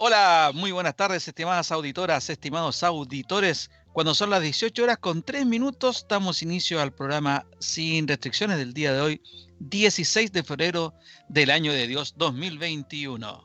[0.00, 3.68] Hola, muy buenas tardes, estimadas auditoras, estimados auditores.
[3.92, 8.72] Cuando son las 18 horas con 3 minutos, damos inicio al programa Sin Restricciones del
[8.72, 9.22] día de hoy,
[9.58, 10.94] 16 de febrero
[11.28, 13.44] del año de Dios 2021.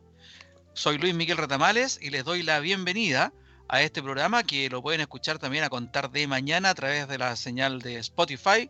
[0.74, 3.33] Soy Luis Miguel Retamales y les doy la bienvenida
[3.67, 7.17] a este programa que lo pueden escuchar también a contar de mañana a través de
[7.17, 8.70] la señal de Spotify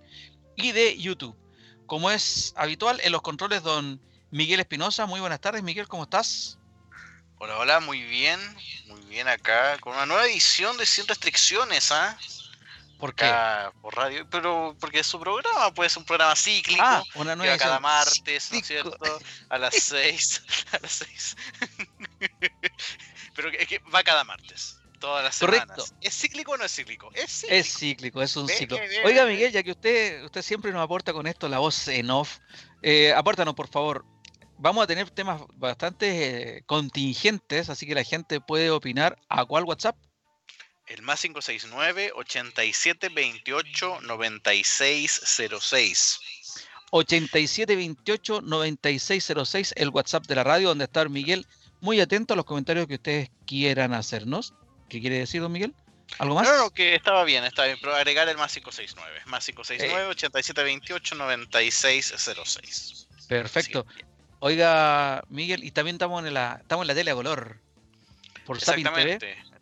[0.56, 1.36] y de YouTube.
[1.86, 4.00] Como es habitual, en los controles, don
[4.32, 5.06] Miguel Espinosa.
[5.06, 6.60] Muy buenas tardes, Miguel, ¿cómo estás?
[7.44, 8.40] Hola, hola, muy bien,
[8.88, 12.18] muy bien acá, con una nueva edición de Sin Restricciones, ¿ah?
[12.98, 13.30] ¿Por qué?
[13.82, 17.58] por radio, pero porque es su programa, pues es un programa cíclico, ah, una nueva
[17.58, 19.20] cada martes, ¿no es cierto?
[19.50, 21.36] A las seis, a las seis.
[23.36, 25.66] pero es que va cada martes, todas las semanas.
[25.68, 25.96] Correcto.
[26.00, 27.12] ¿Es cíclico o no es cíclico?
[27.14, 27.56] Es cíclico.
[27.56, 28.78] Es cíclico, es un ciclo.
[29.04, 32.38] Oiga, Miguel, ya que usted, usted siempre nos aporta con esto la voz en off,
[32.82, 34.06] eh, apórtanos, por favor,
[34.64, 39.20] vamos a tener temas bastante eh, contingentes, así que la gente puede opinar.
[39.28, 39.98] ¿A cuál WhatsApp?
[40.88, 46.20] El más 569 8728 9606.
[46.92, 51.46] 8728 9606, el WhatsApp de la radio, donde está Miguel.
[51.82, 54.54] Muy atento a los comentarios que ustedes quieran hacernos.
[54.88, 55.76] ¿Qué quiere decir, don Miguel?
[56.20, 56.48] ¿Algo más?
[56.48, 59.24] No, no, que estaba bien, está bien, pero agregar el más 569.
[59.26, 63.08] Más 569 8728 9606.
[63.28, 63.86] Perfecto.
[64.46, 67.62] Oiga, Miguel, y también estamos en la, estamos en la tele a color.
[68.46, 69.18] Por Sapin TV.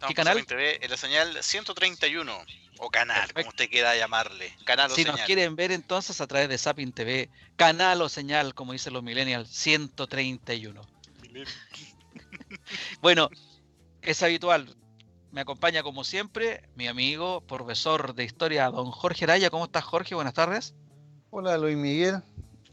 [0.08, 0.44] ¿Qué canal?
[0.44, 2.36] TV, en la señal 131.
[2.80, 4.52] O canal, como usted quiera llamarle.
[4.66, 8.56] Canal o si nos quieren ver entonces a través de Sapin TV, canal o señal,
[8.56, 10.82] como dicen los millennials, 131.
[13.02, 13.30] bueno,
[14.02, 14.76] es habitual.
[15.32, 19.52] Me acompaña como siempre mi amigo, profesor de historia, don Jorge Araya.
[19.52, 20.16] ¿Cómo estás, Jorge?
[20.16, 20.74] Buenas tardes.
[21.30, 22.24] Hola, Luis Miguel.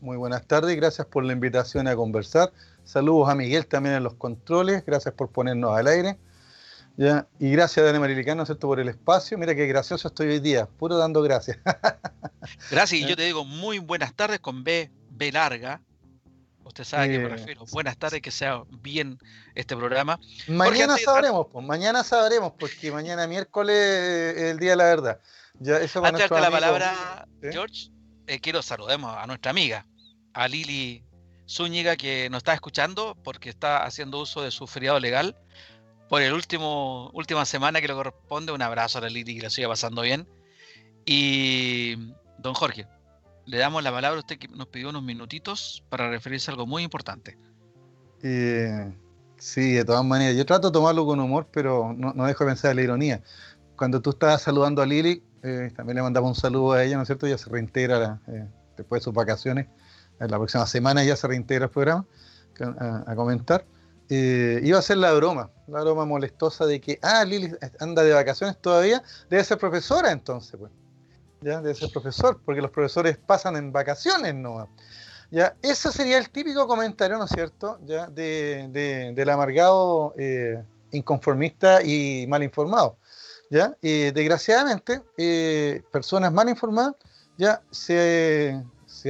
[0.01, 2.53] Muy buenas tardes gracias por la invitación a conversar.
[2.85, 6.19] Saludos a Miguel también en los controles, gracias por ponernos al aire.
[6.97, 7.27] ¿ya?
[7.41, 8.69] Y gracias a Dani Marilicano ¿cierto?
[8.69, 9.37] por el espacio.
[9.37, 11.59] Mira qué gracioso estoy hoy día, puro dando gracias.
[12.71, 15.81] gracias, y yo te digo muy buenas tardes con B, B larga.
[16.63, 17.65] Usted sabe a qué me refiero.
[17.73, 19.19] Buenas tardes, que sea bien
[19.57, 20.21] este programa.
[20.47, 25.21] Mañana sabremos, pues, mañana sabremos, porque mañana miércoles es el día de la verdad.
[25.59, 27.91] Ya, eso antes de la palabra, George,
[28.29, 29.87] eh, quiero saludemos a nuestra amiga,
[30.35, 31.03] a Lili
[31.49, 35.37] Zúñiga, que nos está escuchando porque está haciendo uso de su feriado legal
[36.09, 38.53] por el último última semana que le corresponde.
[38.53, 40.29] Un abrazo a la Lili, que la siga pasando bien.
[41.07, 41.97] Y
[42.39, 42.87] don Jorge,
[43.47, 46.67] le damos la palabra a usted que nos pidió unos minutitos para referirse a algo
[46.67, 47.39] muy importante.
[48.23, 48.93] Eh,
[49.39, 50.37] sí, de todas maneras.
[50.37, 53.23] Yo trato de tomarlo con humor, pero no, dejo de pensar en la ironía.
[53.77, 57.03] Cuando tú estabas saludando a Lili, eh, también le mandamos un saludo a ella, ¿no
[57.03, 57.27] es cierto?
[57.27, 59.67] Ella se reintegra eh, después de sus vacaciones.
[60.19, 62.05] La próxima semana ya se reintegra al programa
[63.07, 63.65] a, comentar.
[64.09, 68.13] Eh, iba a ser la broma, la broma molestosa de que, ah, Lili anda de
[68.13, 70.73] vacaciones todavía, debe ser profesora entonces, pues.
[71.41, 74.69] Ya, debe ser profesor, porque los profesores pasan en vacaciones, ¿no?
[75.31, 77.79] Ya, ese sería el típico comentario, ¿no es cierto?
[77.85, 80.15] Ya, de, del amargado
[80.91, 82.98] inconformista y mal informado.
[83.51, 83.77] ¿Ya?
[83.81, 86.95] desgraciadamente, eh, personas mal informadas
[87.39, 88.61] ya se,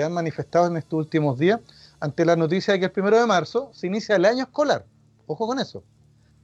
[0.03, 1.61] han manifestado en estos últimos días
[1.99, 4.85] ante la noticia de que el primero de marzo se inicia el año escolar.
[5.27, 5.83] Ojo con eso.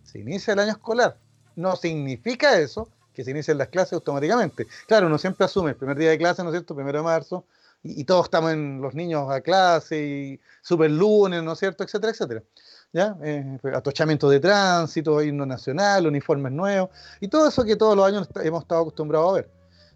[0.03, 1.19] Se inicia el año escolar.
[1.55, 4.67] No significa eso que se inicien las clases automáticamente.
[4.89, 6.75] Claro, uno siempre asume el primer día de clase, ¿no es cierto?
[6.75, 7.45] Primero de marzo,
[7.85, 11.85] y, y todos estamos en los niños a clase, y super lunes, ¿no es cierto?
[11.85, 12.43] Etcétera, etcétera.
[12.95, 13.17] ¿ya?
[13.23, 16.91] Eh, atochamiento de tránsito, himno nacional, uniformes nuevos,
[17.21, 19.51] y todo eso que todos los años hemos estado acostumbrados a ver.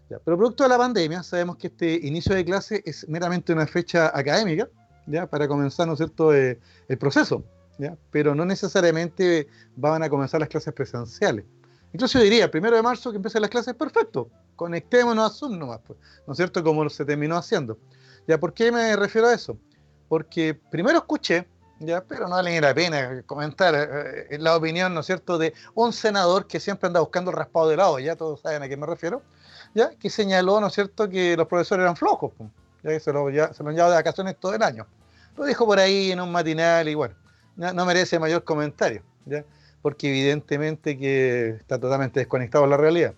[0.09, 4.11] Pero producto de la pandemia, sabemos que este inicio de clase es meramente una fecha
[4.13, 4.67] académica,
[5.05, 5.27] ¿ya?
[5.27, 7.43] Para comenzar, ¿no es cierto?, eh, el proceso,
[7.77, 7.95] ¿ya?
[8.11, 11.45] Pero no necesariamente van a comenzar las clases presenciales.
[11.93, 15.79] Incluso yo diría, primero de marzo que empiecen las clases, perfecto, conectémonos a Zoom nomás,
[15.85, 17.77] pues, ¿no es cierto?, como se terminó haciendo.
[18.27, 18.39] ¿Ya?
[18.39, 19.57] ¿Por qué me refiero a eso?
[20.07, 21.47] Porque primero escuché
[21.79, 25.37] ya, pero no vale ni la pena comentar eh, eh, la opinión, ¿no es cierto?,
[25.37, 28.67] de un senador que siempre anda buscando el raspado de lado, ya todos saben a
[28.67, 29.21] qué me refiero,
[29.73, 32.33] ya, que señaló, ¿no es cierto?, que los profesores eran flojos,
[32.83, 34.87] ya que se lo, ya, se lo han llevado de vacaciones todo el año.
[35.37, 37.15] Lo dijo por ahí en un matinal y bueno,
[37.55, 39.45] no, merece mayor comentario, ya,
[39.81, 43.13] porque evidentemente que está totalmente desconectado de la realidad.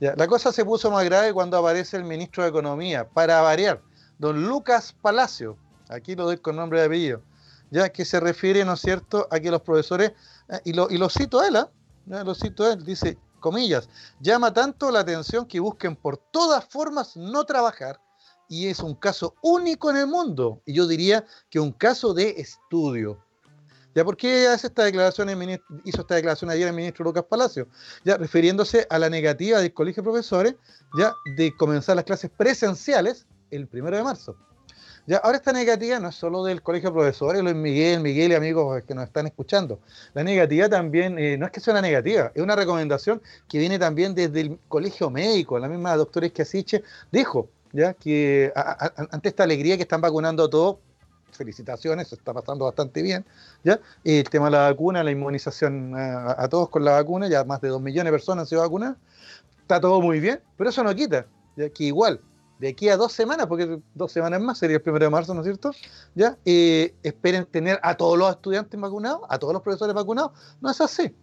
[0.00, 3.82] La cosa se puso más grave cuando aparece el ministro de Economía, para variar,
[4.18, 5.58] don Lucas Palacio,
[5.90, 7.22] aquí lo doy con nombre de apellido,
[7.70, 10.12] ya que se refiere, ¿no es cierto?, a que los profesores,
[10.48, 11.70] eh, y, lo, y lo cito a él, ¿ah?
[12.06, 17.14] lo cito a él, dice, comillas, llama tanto la atención que busquen por todas formas
[17.16, 18.00] no trabajar,
[18.48, 22.30] y es un caso único en el mundo, y yo diría que un caso de
[22.38, 23.18] estudio.
[23.94, 25.28] ¿Ya por qué hace esta declaración
[25.84, 27.66] hizo esta declaración ayer el ministro Lucas Palacio?
[28.04, 30.54] Ya refiriéndose a la negativa del Colegio de Profesores
[30.96, 34.36] ya de comenzar las clases presenciales el primero de marzo.
[35.06, 38.34] Ya, ahora esta negativa no es solo del Colegio de Profesores, Luis Miguel, Miguel y
[38.34, 39.80] amigos que nos están escuchando.
[40.14, 43.78] La negativa también, eh, no es que sea una negativa, es una recomendación que viene
[43.78, 45.58] también desde el Colegio Médico.
[45.58, 50.76] La misma doctora Esquiasiche dijo ya que ante esta alegría que están vacunando a todos,
[51.36, 53.24] felicitaciones, se está pasando bastante bien.
[53.64, 53.80] ¿ya?
[54.04, 57.68] El tema de la vacuna, la inmunización a, todos con la vacuna, ya más de
[57.68, 58.96] dos millones de personas han sido vacunadas,
[59.60, 61.68] está todo muy bien, pero eso no quita ¿ya?
[61.70, 62.20] que igual,
[62.60, 65.40] de aquí a dos semanas, porque dos semanas más sería el primero de marzo, ¿no
[65.40, 65.72] es cierto?
[66.14, 66.36] ¿Ya?
[66.44, 70.32] Eh, esperen tener a todos los estudiantes vacunados, a todos los profesores vacunados.
[70.60, 71.14] No es así.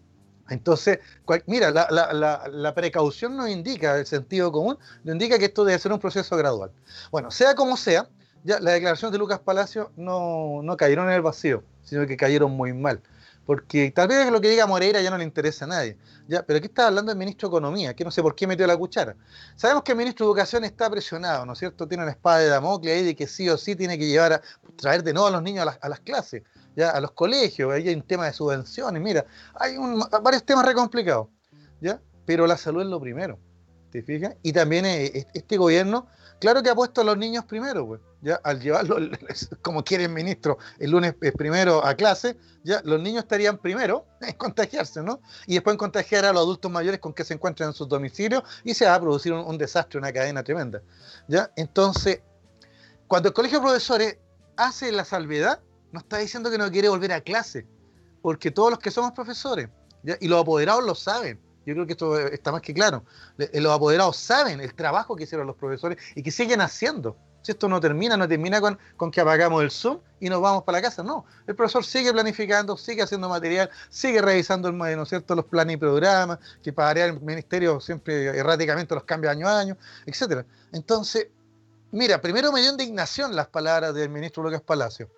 [0.49, 0.99] Entonces,
[1.45, 5.99] mira, la, precaución nos indica, el sentido común, nos indica que esto debe ser un
[5.99, 6.71] proceso gradual.
[7.11, 8.07] Bueno, sea como sea,
[8.47, 12.51] ya las declaraciones de Lucas Palacio no, no cayeron en el vacío, sino que cayeron
[12.51, 13.01] muy mal.
[13.45, 15.97] Porque tal vez lo que diga Moreira ya no le interesa a nadie.
[16.29, 18.65] Ya, pero aquí está hablando el ministro de Economía, que no sé por qué metió
[18.65, 19.17] la cuchara.
[19.57, 21.89] Sabemos que el ministro de Educación está presionado, ¿no es cierto?
[21.89, 24.41] Tiene una espada de Damocles ahí de que sí o sí tiene que llevar a
[24.77, 27.73] traer de nuevo a los niños a las, a las clases, ya, a los colegios,
[27.73, 29.75] ahí hay un tema de subvenciones, mira, hay
[30.21, 31.27] varios temas re complicados,
[31.81, 31.99] ¿ya?
[32.25, 33.39] Pero la salud es lo primero,
[33.91, 34.35] ¿te fijas?
[34.41, 36.07] Y también eh, este gobierno
[36.39, 38.01] Claro que ha puesto a los niños primero, pues.
[38.21, 38.97] Ya, al llevarlo,
[39.61, 44.33] como quiere el ministro, el lunes primero a clase, ya los niños estarían primero en
[44.33, 45.21] contagiarse, ¿no?
[45.45, 48.43] Y después en contagiar a los adultos mayores con que se encuentran en sus domicilios
[48.63, 50.81] y se va a producir un, desastre, una cadena tremenda.
[51.27, 51.51] ¿Ya?
[51.55, 52.21] Entonces,
[53.07, 54.17] cuando el colegio de profesores
[54.55, 55.59] hace la salvedad,
[55.91, 57.67] no está diciendo que no quiere volver a clase,
[58.21, 59.69] porque todos los que somos profesores,
[60.19, 63.03] y los apoderados lo saben, yo creo que esto está más que claro.
[63.37, 67.17] Los apoderados saben el trabajo que hicieron los profesores y que siguen haciendo.
[67.47, 70.79] Si esto no termina, no termina con, que apagamos el Zoom y nos vamos para
[70.79, 71.01] la casa.
[71.01, 75.33] No, el profesor sigue planificando, sigue haciendo material, sigue revisando ¿no es cierto?
[75.33, 79.77] los planes y programas, que para el ministerio siempre erráticamente los cambia año a año,
[80.05, 80.45] etcétera.
[80.73, 81.29] Entonces,
[81.91, 85.09] mira, primero me dio indignación las palabras del ministro Lucas Palacio.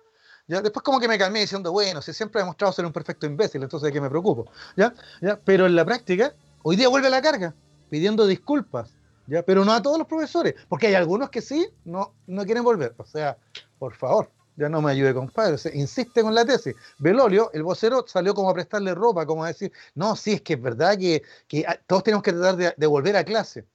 [0.46, 0.62] ¿Ya?
[0.62, 3.60] Después como que me calmé diciendo, bueno, si siempre he demostrado ser un perfecto imbécil,
[3.60, 4.48] entonces de qué me preocupo.
[4.76, 4.94] ¿Ya?
[5.20, 5.36] ¿Ya?
[5.44, 6.32] Pero en la práctica,
[6.62, 7.54] hoy día vuelve a la carga,
[7.88, 8.99] pidiendo disculpas.
[9.46, 12.94] Pero no a todos los profesores, porque hay algunos que sí no, no quieren volver.
[12.96, 13.36] O sea,
[13.78, 15.56] por favor, ya no me ayude, compadre.
[15.74, 16.74] insiste con la tesis.
[16.98, 20.54] Belolio, el vocero, salió como a prestarle ropa, como a decir, no, sí, es que
[20.54, 23.66] es verdad que, que todos tenemos que tratar de, volver a clase.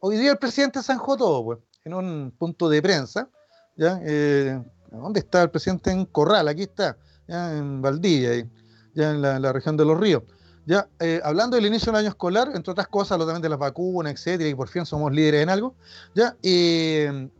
[0.00, 3.28] Hoy día el presidente zanjó todo, pues, en un punto de prensa,
[3.76, 4.00] ¿ya?
[4.04, 4.58] Eh,
[4.90, 6.48] ¿Dónde está el presidente en Corral?
[6.48, 6.96] Aquí está,
[7.28, 8.48] ya en Valdivia,
[8.94, 10.22] ya en la, región de los ríos.
[10.66, 13.58] Ya, eh, hablando del inicio del año escolar, entre otras cosas, lo también de las
[13.58, 15.76] vacunas, etcétera, y por fin somos líderes en algo,
[16.12, 17.30] ya, el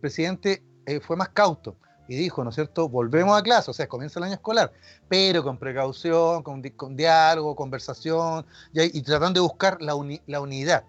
[0.00, 1.76] presidente eh, fue más cauto
[2.08, 4.70] y dijo, ¿no es cierto?, volvemos a clase, o sea, comienza el año escolar,
[5.08, 6.62] pero con precaución, con,
[6.94, 8.44] diálogo, conversación,
[8.74, 9.94] y tratando de buscar la,
[10.26, 10.84] la unidad.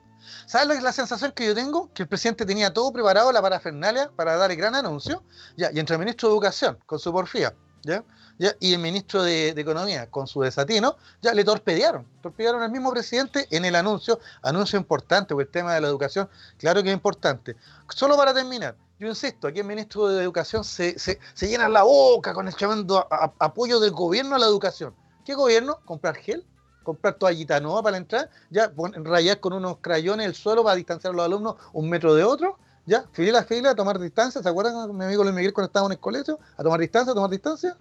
[0.47, 1.93] ¿Sabes es la sensación que yo tengo?
[1.93, 5.23] Que el presidente tenía todo preparado, la parafernalia, para dar el gran anuncio,
[5.55, 7.53] ya, y entre el ministro de Educación, con su porfía,
[7.85, 8.03] ¿ya?
[8.37, 8.55] ¿ya?
[8.59, 12.05] y el ministro de, Economía, con su desatino, ya le torpedearon.
[12.21, 16.29] Torpedearon al mismo presidente en el anuncio, anuncio importante, porque el tema de la educación,
[16.57, 17.55] claro que es importante.
[17.89, 22.33] Solo para terminar, yo insisto, aquí el ministro de Educación se, se, llena la boca
[22.33, 23.07] con el tremendo
[23.39, 24.93] apoyo del gobierno a la educación.
[25.25, 25.79] ¿Qué gobierno?
[25.85, 26.45] ¿Comprar gel?
[26.85, 28.71] comprar toallita nueva para entrar, ya
[29.03, 32.59] rayar con unos crayones el suelo para distanciar a los alumnos un metro de otro,
[32.85, 35.97] ya, fila a fila, tomar distancia, ¿se acuerdan mi amigo Luis Miguel cuando estábamos en
[35.97, 36.39] el colegio?
[36.57, 37.77] A tomar distancia, a tomar distancia,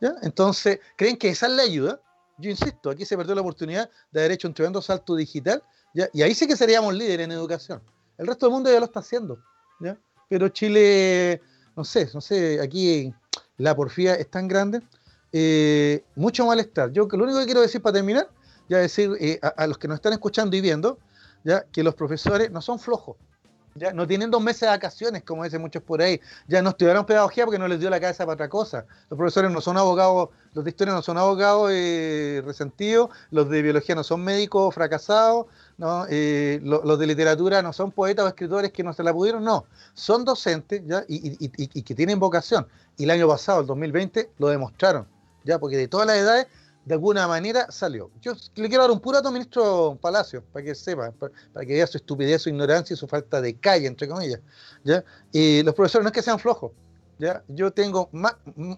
[0.00, 0.14] ¿ya?
[0.22, 2.00] Entonces, ¿creen que esa es la ayuda?
[2.38, 5.62] Yo insisto, aquí se perdió la oportunidad de haber hecho un tremendo salto digital,
[5.94, 6.08] ¿ya?
[6.12, 7.82] Y ahí sí que seríamos líderes en educación.
[8.18, 9.38] El resto del mundo ya lo está haciendo,
[9.80, 9.98] ¿ya?
[10.28, 11.40] Pero Chile,
[11.76, 13.12] no sé, no sé, aquí
[13.58, 14.82] la porfía es tan grande,
[15.32, 16.92] eh, mucho malestar.
[16.92, 18.28] Yo lo único que quiero decir para terminar
[18.68, 20.98] ya decir eh, a, los que nos están escuchando y viendo,
[21.44, 23.16] ya que los profesores no son flojos,
[23.76, 27.06] ya no tienen dos meses de vacaciones, como dicen muchos por ahí, ya no estudiaron
[27.06, 28.86] pedagogía porque no les dio la cabeza para otra cosa.
[29.10, 33.62] Los profesores no son abogados, los de historia no son abogados eh, resentidos, los de
[33.62, 35.46] biología no son médicos fracasados,
[35.78, 36.06] ¿no?
[36.08, 39.66] Eh, los de literatura no son poetas o escritores que no se la pudieron, no,
[39.94, 41.04] son docentes ¿ya?
[41.08, 42.66] Y, y que tienen vocación.
[42.96, 45.06] Y el año pasado, el 2020, lo demostraron,
[45.44, 46.46] ya porque de todas las edades
[46.86, 48.12] de alguna manera salió.
[48.22, 51.74] Yo le quiero dar un puro dato al ministro Palacio, para que sepa, para, que
[51.74, 54.40] vea su estupidez, su ignorancia y su falta de calle, entre comillas.
[54.84, 55.04] ¿ya?
[55.32, 56.70] Y los profesores no es que sean flojos.
[57.18, 57.42] ¿ya?
[57.48, 58.08] Yo tengo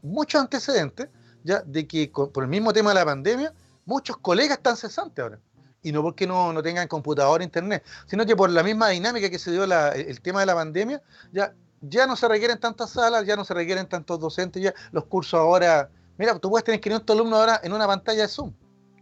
[0.02, 1.08] muchos antecedentes
[1.44, 1.60] ¿ya?
[1.60, 3.52] de que por el mismo tema de la pandemia,
[3.84, 5.38] muchos colegas están cesantes ahora.
[5.82, 9.38] Y no porque no, no tengan computador, internet, sino que por la misma dinámica que
[9.38, 13.36] se dio el tema de la pandemia, ya, ya no se requieren tantas salas, ya
[13.36, 17.38] no se requieren tantos docentes, ya los cursos ahora Mira, tú puedes tener 500 alumnos
[17.38, 18.52] ahora en una pantalla de Zoom.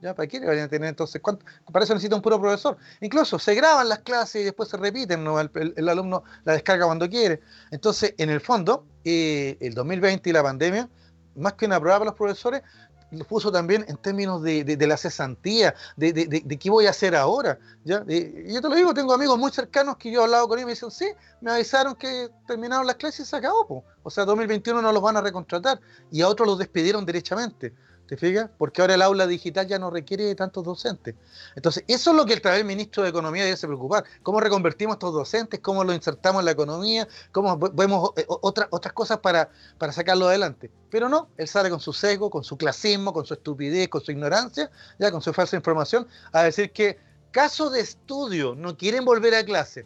[0.02, 0.14] ¿Ya?
[0.14, 1.22] ¿Para qué le a tener entonces?
[1.22, 1.46] ¿cuánto?
[1.72, 2.76] Para eso necesita un puro profesor.
[3.00, 5.40] Incluso se graban las clases y después se repiten, ¿no?
[5.40, 7.40] el, alumno la descarga cuando quiere.
[7.70, 10.90] Entonces, en el fondo, eh, el 2020 y la pandemia,
[11.34, 12.62] más que una prueba para los profesores,
[13.10, 17.58] lo puso también en términos de, la cesantía, de, qué voy a hacer ahora.
[17.84, 18.04] ¿ya?
[18.06, 20.66] yo te lo digo, tengo amigos muy cercanos que yo he hablado con ellos y
[20.66, 21.06] me dicen, sí,
[21.40, 23.84] me avisaron que terminaron las clases y se acabó.
[24.02, 27.72] O sea, 2021 no los van a recontratar y a otros los despidieron derechamente.
[28.06, 28.48] ¿Te fijas?
[28.56, 31.16] Porque ahora el aula digital ya no requiere de tantos docentes.
[31.56, 34.04] Entonces, eso es lo que el, el ministro de Economía debe preocupar.
[34.22, 35.58] ¿Cómo reconvertimos estos docentes?
[35.58, 37.08] ¿Cómo los insertamos en la economía?
[37.32, 40.70] ¿Cómo vemos eh, otras otras cosas para, para sacarlo adelante?
[40.88, 44.12] Pero no, él sale con su sesgo, con su clasismo, con su estupidez, con su
[44.12, 44.70] ignorancia,
[45.00, 46.98] ya con su falsa información, a decir que
[47.32, 49.84] caso de estudio no quieren volver a clase.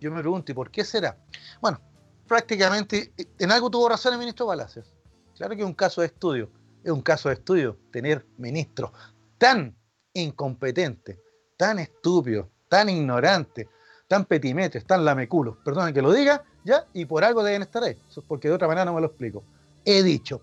[0.00, 1.16] Yo me pregunto, ¿y por qué será?
[1.62, 1.80] Bueno,
[2.28, 4.92] prácticamente en algo tuvo razón el ministro Palacios.
[5.34, 6.50] Claro que es un caso de estudio
[6.84, 8.90] es un caso de estudio tener ministros
[9.38, 9.74] tan
[10.12, 11.18] incompetentes,
[11.56, 13.66] tan estúpidos, tan ignorantes,
[14.06, 17.96] tan petimetres, tan lameculos, perdón que lo diga, ya, y por algo deben estar ahí,
[18.28, 19.42] porque de otra manera no me lo explico.
[19.84, 20.42] He dicho.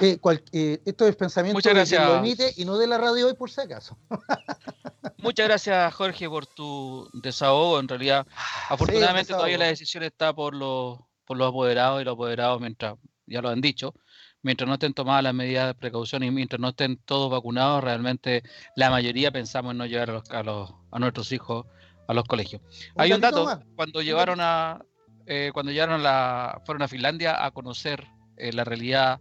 [0.00, 0.18] Eh,
[0.52, 2.06] eh, esto es pensamiento Muchas gracias.
[2.06, 3.98] lo emite y no de la radio hoy por si acaso.
[5.18, 7.80] Muchas gracias Jorge por tu desahogo.
[7.80, 12.14] En realidad, ah, afortunadamente todavía la decisión está por los, por los apoderados y los
[12.14, 12.94] apoderados, mientras
[13.26, 13.94] ya lo han dicho,
[14.42, 18.42] mientras no estén tomadas las medidas de precaución y mientras no estén todos vacunados, realmente
[18.76, 21.66] la mayoría pensamos en no llevar a, los, a, nuestros hijos
[22.06, 22.62] a los colegios.
[22.96, 24.80] Hay un dato, cuando llevaron a,
[25.26, 29.20] eh, cuando llegaron la, fueron a Finlandia a conocer eh, la realidad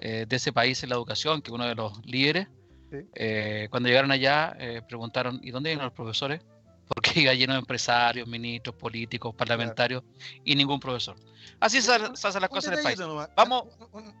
[0.00, 2.48] eh, de ese país en la educación, que uno de los líderes,
[3.70, 4.56] cuando llegaron allá
[4.88, 6.40] preguntaron, ¿y dónde vienen los profesores?
[6.88, 10.02] Porque iba lleno de empresarios, ministros, políticos, parlamentarios
[10.44, 11.16] y ningún profesor.
[11.60, 12.98] Así se, hacen las cosas en el país.
[13.36, 13.64] Vamos.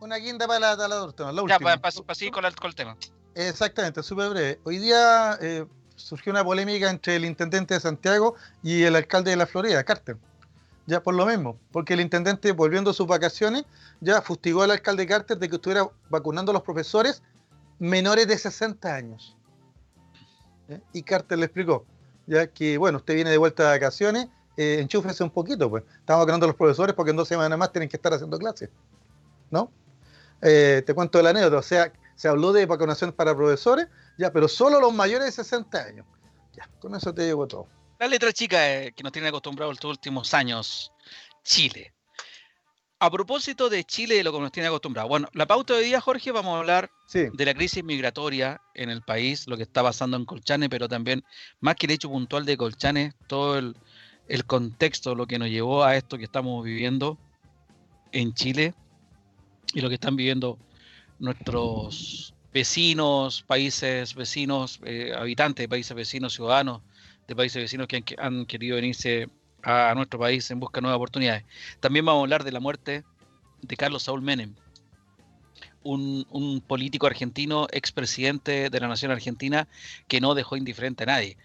[0.00, 2.96] Una guinda para la, la, la, la Ya, para, seguir con, el tema.
[3.34, 4.60] Exactamente, súper breve.
[4.64, 9.36] Hoy día eh, surgió una polémica entre el intendente de Santiago y el alcalde de
[9.36, 10.16] la Florida, Carter.
[10.86, 13.64] Ya por lo mismo, porque el intendente, volviendo a sus vacaciones,
[14.00, 17.22] ya fustigó al alcalde Carter de que estuviera vacunando a los profesores
[17.78, 19.36] menores de 60 años.
[20.92, 21.86] Y Carter le explicó,
[22.28, 25.82] ya que, bueno, usted viene de vuelta de vacaciones, eh, enchúfese un poquito, pues.
[25.98, 28.68] Estamos vacunando a los profesores porque en dos semanas más tienen que estar haciendo clases,
[29.50, 29.72] ¿no?
[30.42, 34.46] Eh, te cuento la anécdota, o sea, se habló de vacunación para profesores, ya, pero
[34.46, 36.06] solo los mayores de 60 años.
[36.54, 37.66] Ya, con eso te digo todo.
[37.98, 40.92] La letra chica eh, que nos tiene acostumbrados estos últimos años,
[41.42, 41.92] Chile.
[43.00, 45.08] A propósito de Chile y de lo que nos tiene acostumbrado.
[45.08, 48.90] Bueno, la pauta de hoy día, Jorge, vamos a hablar de la crisis migratoria en
[48.90, 51.24] el país, lo que está pasando en Colchane, pero también,
[51.60, 53.76] más que el hecho puntual de Colchane, todo el,
[54.26, 57.18] el contexto, lo que nos llevó a esto que estamos viviendo
[58.10, 58.74] en Chile
[59.74, 60.58] y lo que están viviendo
[61.20, 66.82] nuestros vecinos, países vecinos, eh, habitantes de países vecinos, ciudadanos
[67.28, 69.28] de países vecinos que han querido venirse
[69.68, 71.44] a nuestro país en busca de nuevas oportunidades.
[71.80, 73.04] También vamos a hablar de la muerte
[73.60, 74.54] de Carlos Saúl Menem,
[75.82, 79.68] un, político argentino, expresidente de la nación argentina,
[80.06, 81.36] que no dejó indiferente a nadie.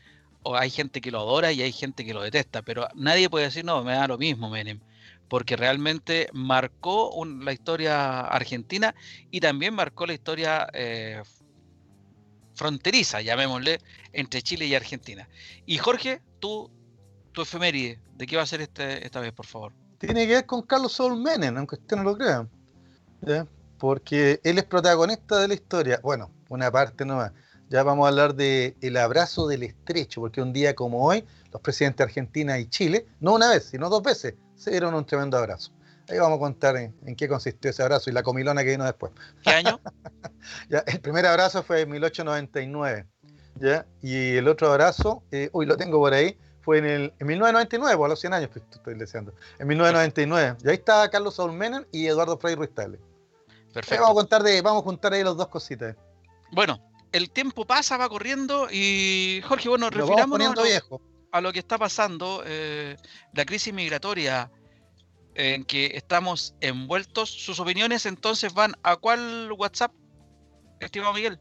[0.43, 3.45] O hay gente que lo adora y hay gente que lo detesta, pero nadie puede
[3.45, 4.79] decir, no, me da lo mismo Menem,
[5.29, 8.93] porque realmente marcó la historia argentina
[9.31, 11.21] y también marcó la historia eh,
[12.55, 13.79] fronteriza, llamémosle,
[14.11, 15.29] entre Chile y Argentina.
[15.65, 16.69] Y Jorge, tú
[17.33, 19.73] tu efeméride, ¿de qué va a ser este, esta vez, por favor?
[19.97, 22.47] Tiene que ver con Carlos Saúl Menem, aunque usted no lo crea.
[23.77, 25.99] Porque él es protagonista de la historia.
[26.03, 27.31] Bueno, una parte nomás.
[27.69, 31.61] Ya vamos a hablar de el abrazo del estrecho, porque un día como hoy, los
[31.61, 35.37] presidentes de Argentina y Chile, no una vez, sino dos veces, se dieron un tremendo
[35.37, 35.71] abrazo.
[36.09, 39.13] Ahí vamos a contar en, qué consistió ese abrazo y la comilona que vino después.
[39.41, 39.79] ¿Qué año?
[40.69, 43.07] ya, el primer abrazo fue en 1899.
[43.59, 43.85] ¿ya?
[44.01, 47.97] Y el otro abrazo, eh, uy, lo tengo por ahí, fue en, el, en 1999,
[47.97, 49.33] pues, a los 100 años estoy deseando.
[49.59, 50.57] En 1999.
[50.63, 54.03] Y ahí está Carlos Saúl Menem y Eduardo Frei Ruiz Perfecto.
[54.03, 55.95] vamos a contar de, vamos a juntar ahí los dos cositas.
[56.51, 56.79] Bueno,
[57.11, 60.39] el tiempo pasa, va corriendo y Jorge, bueno, refiramos
[61.31, 62.95] a, lo que está pasando, eh,
[63.33, 64.51] la crisis migratoria
[65.35, 67.29] en que estamos envueltos.
[67.29, 69.91] Sus opiniones entonces van a cuál WhatsApp,
[70.79, 71.39] estimado Miguel?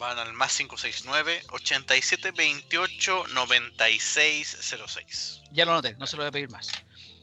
[0.00, 4.56] Van al más 569 87 28 96
[4.88, 5.42] 06.
[5.52, 6.72] Ya lo noté, no se lo voy a pedir más.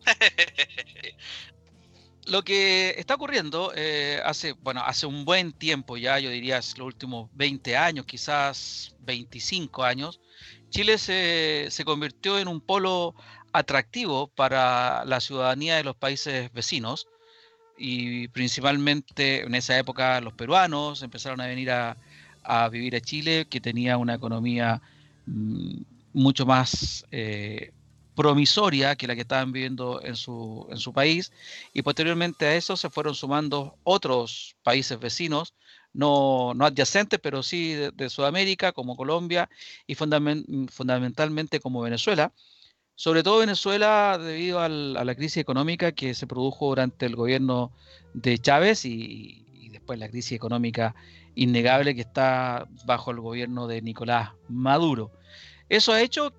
[2.27, 6.79] lo que está ocurriendo eh, hace, bueno, hace un buen tiempo ya, yo diría los
[6.79, 10.19] últimos 20 años, quizás 25 años,
[10.69, 13.15] Chile se, se convirtió en un polo
[13.53, 17.07] atractivo para la ciudadanía de los países vecinos
[17.75, 21.97] y principalmente en esa época los peruanos empezaron a venir a,
[22.71, 24.81] vivir a Chile, que tenía una economía
[25.25, 25.81] mm,
[26.13, 27.71] mucho más eh,
[28.15, 31.31] promisoria que la que estaban viviendo en su, en su país,
[31.73, 35.53] y posteriormente a eso se fueron sumando otros países vecinos,
[35.93, 39.49] no, no adyacentes, pero sí de, Sudamérica, como Colombia,
[39.85, 42.31] y fundamentalmente como Venezuela,
[42.95, 47.71] sobre todo Venezuela debido a la crisis económica que se produjo durante el gobierno
[48.15, 50.95] de Chávez y, después la crisis económica
[51.37, 55.11] innegable que está bajo el gobierno de Nicolás Maduro.
[55.69, 56.33] Eso ha hecho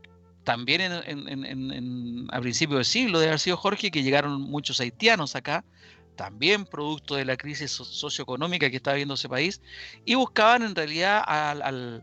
[0.44, 0.92] también
[2.30, 5.64] a principios del siglo de haber sido Jorge que llegaron muchos haitianos acá,
[6.16, 9.60] también producto de la crisis socioeconómica que estaba viviendo ese país,
[10.04, 12.02] y buscaban en realidad al,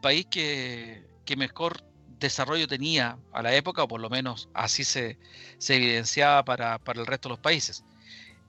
[0.00, 1.04] país que
[1.36, 1.82] mejor
[2.18, 5.18] desarrollo tenía a la época, o por lo menos así se,
[5.68, 7.84] evidenciaba para, el resto de los países.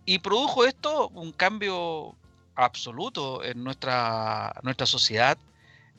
[0.05, 2.15] Y produjo esto un cambio
[2.59, 5.37] absoluto en nuestra, nuestra sociedad,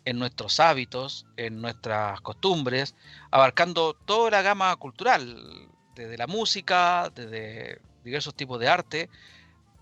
[0.05, 2.95] en nuestros hábitos, en nuestras costumbres,
[3.31, 9.11] abarcando toda la gama cultural, desde la música, desde diversos tipos de arte,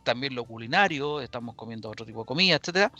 [0.04, 2.92] también lo culinario, estamos comiendo otro tipo de comida, etcétera,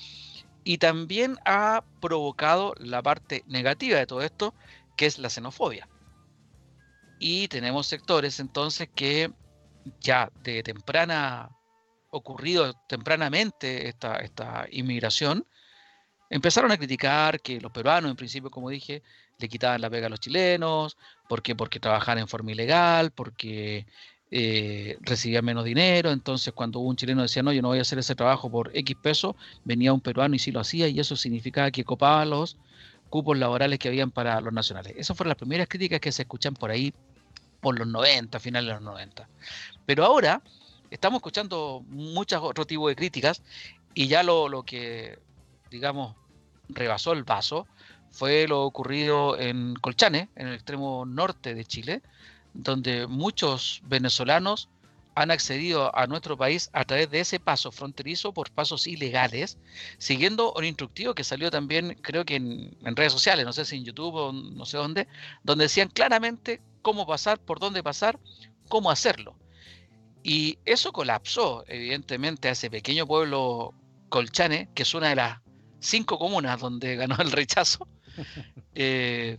[0.65, 4.55] y también ha provocado la parte negativa de todo esto,
[4.97, 5.89] que es la xenofobia.
[7.19, 9.31] Y tenemos sectores entonces que
[10.01, 11.51] ya de temprana,
[12.11, 15.47] ocurrido tempranamente esta, esta inmigración,
[16.31, 19.03] empezaron a criticar que los peruanos, en principio, como dije,
[19.39, 20.97] le quitaban la pega a los chilenos,
[21.29, 23.87] porque porque trabajaban en forma ilegal, porque
[24.31, 27.99] eh, recibían menos dinero, entonces cuando un chileno decía, no, yo no voy a hacer
[27.99, 31.71] ese trabajo por X pesos, venía un peruano y sí lo hacía, y eso significaba
[31.71, 32.59] que copaban los
[33.09, 34.95] cupos laborales que habían para los nacionales.
[34.97, 36.93] Esas fueron las primeras críticas que se escuchan por ahí
[37.61, 39.29] por los 90, finales de los 90.
[39.87, 40.43] Pero ahora
[40.91, 43.43] estamos escuchando muchos otro tipo de críticas
[43.95, 45.19] y ya lo, que,
[45.71, 46.17] digamos,
[46.69, 47.67] rebasó el vaso
[48.11, 52.03] fue lo ocurrido en Colchane, en el extremo norte de Chile,
[52.55, 54.69] donde muchos venezolanos
[55.15, 59.59] han accedido a nuestro país a través de ese paso fronterizo por pasos ilegales,
[59.99, 63.85] siguiendo un instructivo que salió también, creo que en, redes sociales, no sé si en
[63.85, 65.09] YouTube o no sé dónde,
[65.43, 68.19] donde decían claramente cómo pasar, por dónde pasar,
[68.69, 69.35] cómo hacerlo.
[70.29, 73.73] Y eso colapsó, evidentemente, a ese pequeño pueblo
[74.11, 75.41] Colchane, que es una de las
[75.81, 77.89] cinco comunas donde ganó el rechazo.
[78.75, 79.39] Eh,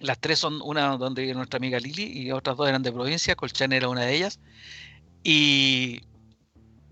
[0.00, 3.36] las tres son una donde vive nuestra amiga Lili y otras dos eran de provincia,
[3.36, 4.40] Colchane era una de ellas.
[5.22, 6.00] Y,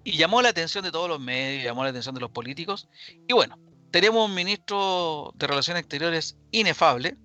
[0.05, 2.89] llamó la atención de todos los medios, llamó la atención de los políticos.
[3.29, 3.59] Y bueno,
[3.91, 7.17] tenemos un ministro de Relaciones Exteriores inefable,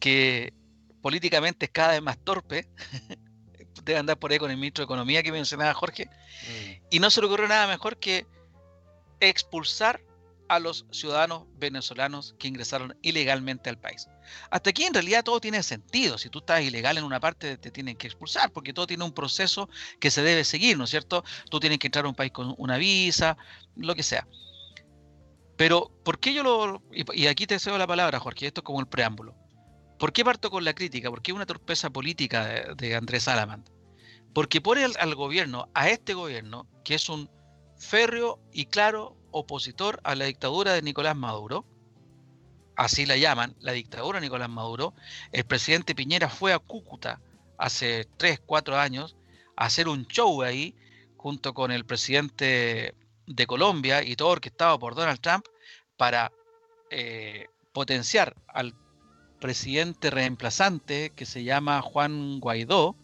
[0.00, 0.54] que
[1.00, 2.68] políticamente es cada vez más torpe.
[3.84, 6.06] Debe andar por ahí con el ministro de Economía que mencionaba Jorge.
[6.06, 6.86] Mm.
[6.90, 8.26] Y no se le ocurrió nada mejor que
[9.20, 10.00] expulsar
[10.48, 14.08] a los ciudadanos venezolanos que ingresaron ilegalmente al país.
[14.50, 16.18] Hasta aquí en realidad todo tiene sentido.
[16.18, 19.12] Si tú estás ilegal en una parte te tienen que expulsar porque todo tiene un
[19.12, 21.24] proceso que se debe seguir, ¿no es cierto?
[21.50, 23.36] Tú tienes que entrar a un país con una visa,
[23.76, 24.26] lo que sea.
[25.56, 26.82] Pero, ¿por qué yo lo...
[26.92, 29.34] Y, aquí te cedo la palabra, Jorge, esto es como el preámbulo.
[29.98, 31.08] ¿Por qué parto con la crítica?
[31.08, 33.68] ¿Por qué una torpeza política de, Andrés Alamant?
[34.34, 37.30] Porque pone al gobierno, a este gobierno, que es un
[37.76, 41.64] férreo y claro opositor a la dictadura de Nicolás Maduro,
[42.76, 44.94] así la llaman, la dictadura de Nicolás Maduro,
[45.32, 47.20] el presidente Piñera fue a Cúcuta
[47.58, 49.16] hace 3, 4 años
[49.56, 50.74] a hacer un show ahí
[51.16, 52.94] junto con el presidente
[53.26, 55.46] de Colombia y todo orquestado por Donald Trump
[55.96, 56.32] para
[56.90, 58.74] eh, potenciar al
[59.40, 62.96] presidente reemplazante que se llama Juan Guaidó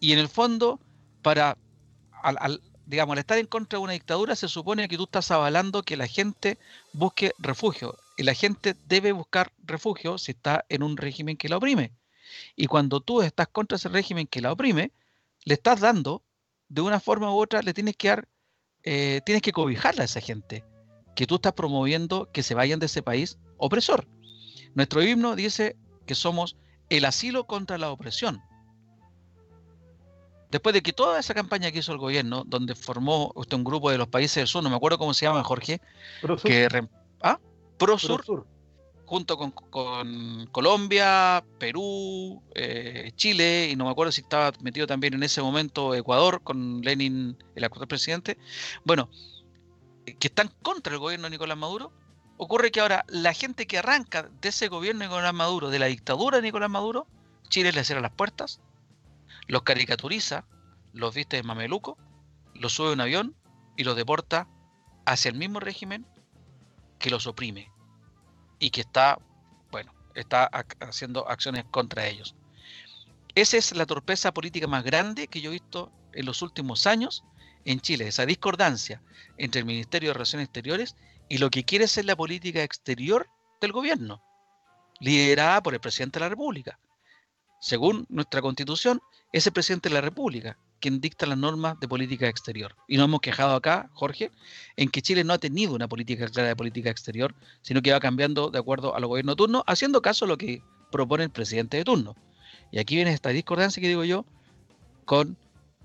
[0.00, 0.80] y en el fondo
[1.22, 1.56] para
[2.22, 5.82] al, digamos, al estar en contra de una dictadura, se supone que tú estás avalando
[5.82, 6.58] que la gente
[6.92, 7.96] busque refugio.
[8.16, 11.92] Y la gente debe buscar refugio si está en un régimen que la oprime.
[12.56, 14.92] Y cuando tú estás contra ese régimen que la oprime,
[15.44, 16.22] le estás dando,
[16.68, 18.28] de una forma u otra, le tienes que dar,
[18.84, 20.64] eh, tienes que cobijarla a esa gente
[21.14, 24.06] que tú estás promoviendo que se vayan de ese país opresor.
[24.74, 26.56] Nuestro himno dice que somos
[26.88, 28.40] el asilo contra la opresión
[30.50, 33.90] después de que toda esa campaña que hizo el gobierno, donde formó usted un grupo
[33.90, 35.80] de los países del sur, no me acuerdo cómo se llama, Jorge,
[36.20, 36.50] Prosur.
[36.50, 36.68] que
[37.22, 37.38] ¿ah?
[37.76, 38.46] Prosur,
[39.08, 45.22] junto con, Colombia, Perú, eh, Chile, y no me acuerdo si estaba metido también en
[45.22, 48.36] ese momento Ecuador, con Lenin, el actual presidente,
[48.84, 49.08] bueno,
[50.04, 51.92] que están contra el gobierno de Nicolás Maduro,
[52.36, 55.86] ocurre que ahora la gente que arranca de ese gobierno de Nicolás Maduro, de la
[55.86, 57.06] dictadura de Nicolás Maduro,
[57.48, 58.60] Chile le cierra las puertas,
[59.48, 60.46] los caricaturiza,
[60.92, 61.98] los viste de mameluco,
[62.54, 63.36] los sube a un avión
[63.76, 64.48] y los deporta
[65.06, 66.06] hacia el mismo régimen
[66.98, 67.72] que los oprime
[68.58, 69.18] y que está,
[69.70, 70.44] bueno, está
[70.80, 72.36] haciendo acciones contra ellos.
[73.34, 77.24] Esa es la torpeza política más grande que yo he visto en los últimos años
[77.64, 79.02] en Chile, esa discordancia
[79.36, 80.96] entre el Ministerio de Relaciones Exteriores
[81.28, 83.28] y lo que quiere ser la política exterior
[83.60, 84.22] del gobierno,
[85.00, 86.78] liderada por el presidente de la República.
[87.60, 89.00] Según nuestra constitución,
[89.32, 92.76] es el presidente de la República quien dicta las normas de política exterior.
[92.86, 94.30] Y nos hemos quejado acá, Jorge,
[94.76, 98.00] en que Chile no ha tenido una política clara de política exterior, sino que va
[98.00, 101.30] cambiando de acuerdo a los gobiernos de turno, haciendo caso a lo que propone el
[101.30, 102.14] presidente de turno.
[102.70, 104.24] Y aquí viene esta discordancia que digo yo
[105.04, 105.36] con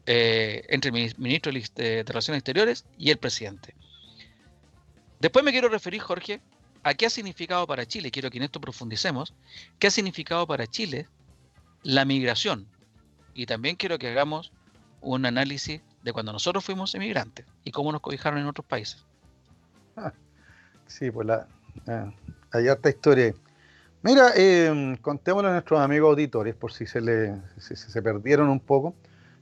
[0.05, 3.73] eh, entre el ministro de Relaciones Exteriores y el presidente.
[5.19, 6.41] Después me quiero referir, Jorge,
[6.83, 9.33] a qué ha significado para Chile, quiero que en esto profundicemos,
[9.79, 11.07] qué ha significado para Chile
[11.83, 12.67] la migración.
[13.33, 14.51] Y también quiero que hagamos
[15.01, 19.03] un análisis de cuando nosotros fuimos emigrantes y cómo nos cobijaron en otros países.
[19.95, 20.13] Ah,
[20.87, 21.47] sí, pues la,
[21.87, 22.11] ah,
[22.51, 23.33] hay harta historia.
[24.01, 28.95] Mira, eh, contémosle a nuestros amigos auditores, por si se, le, se perdieron un poco,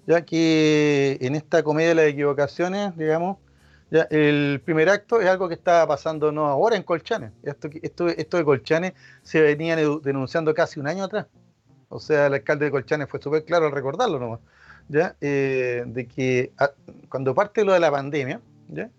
[0.06, 3.38] ya que en esta comedia de las equivocaciones, digamos,
[3.90, 7.32] ya el primer acto es algo que está pasando no ahora en Colchanes.
[7.44, 11.26] Esto, esto, esto de Colchanes se venía denunciando casi un año atrás.
[11.92, 14.40] O sea, el alcalde de Colchanes fue súper claro al recordarlo nomás.
[14.88, 15.16] ¿ya?
[15.22, 16.52] Eh, de que
[17.10, 18.90] cuando parte lo de la pandemia, ¿ya?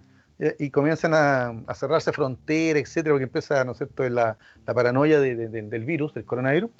[0.58, 5.84] y comienzan a, cerrarse fronteras, etcétera, porque empieza, ¿no es cierto?, la, la paranoia del
[5.84, 6.70] virus, del coronavirus,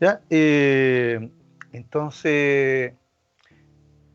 [0.00, 0.20] ¿ya?
[0.30, 1.28] Eh,
[1.72, 2.92] entonces,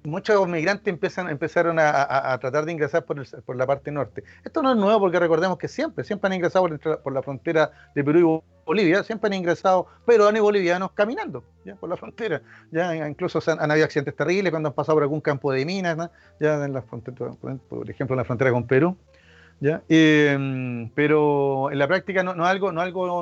[0.04, 4.24] muchos migrantes empiezan, empezaron a, tratar de ingresar por, por, la parte norte.
[4.46, 7.72] Esto no es nuevo porque recordemos que siempre, siempre han ingresado por, por la frontera
[7.94, 11.76] de Perú y Bolivia, siempre han ingresado peruanos y bolivianos caminando ¿ya?
[11.76, 12.42] por la frontera.
[12.72, 16.64] Ya incluso han, habido accidentes terribles cuando han pasado por algún campo de minas, ya
[16.64, 18.98] en la frontera, por ejemplo en la frontera con Perú.
[19.60, 19.82] ¿ya?
[19.90, 22.72] Em, pero en la práctica no, no, algo,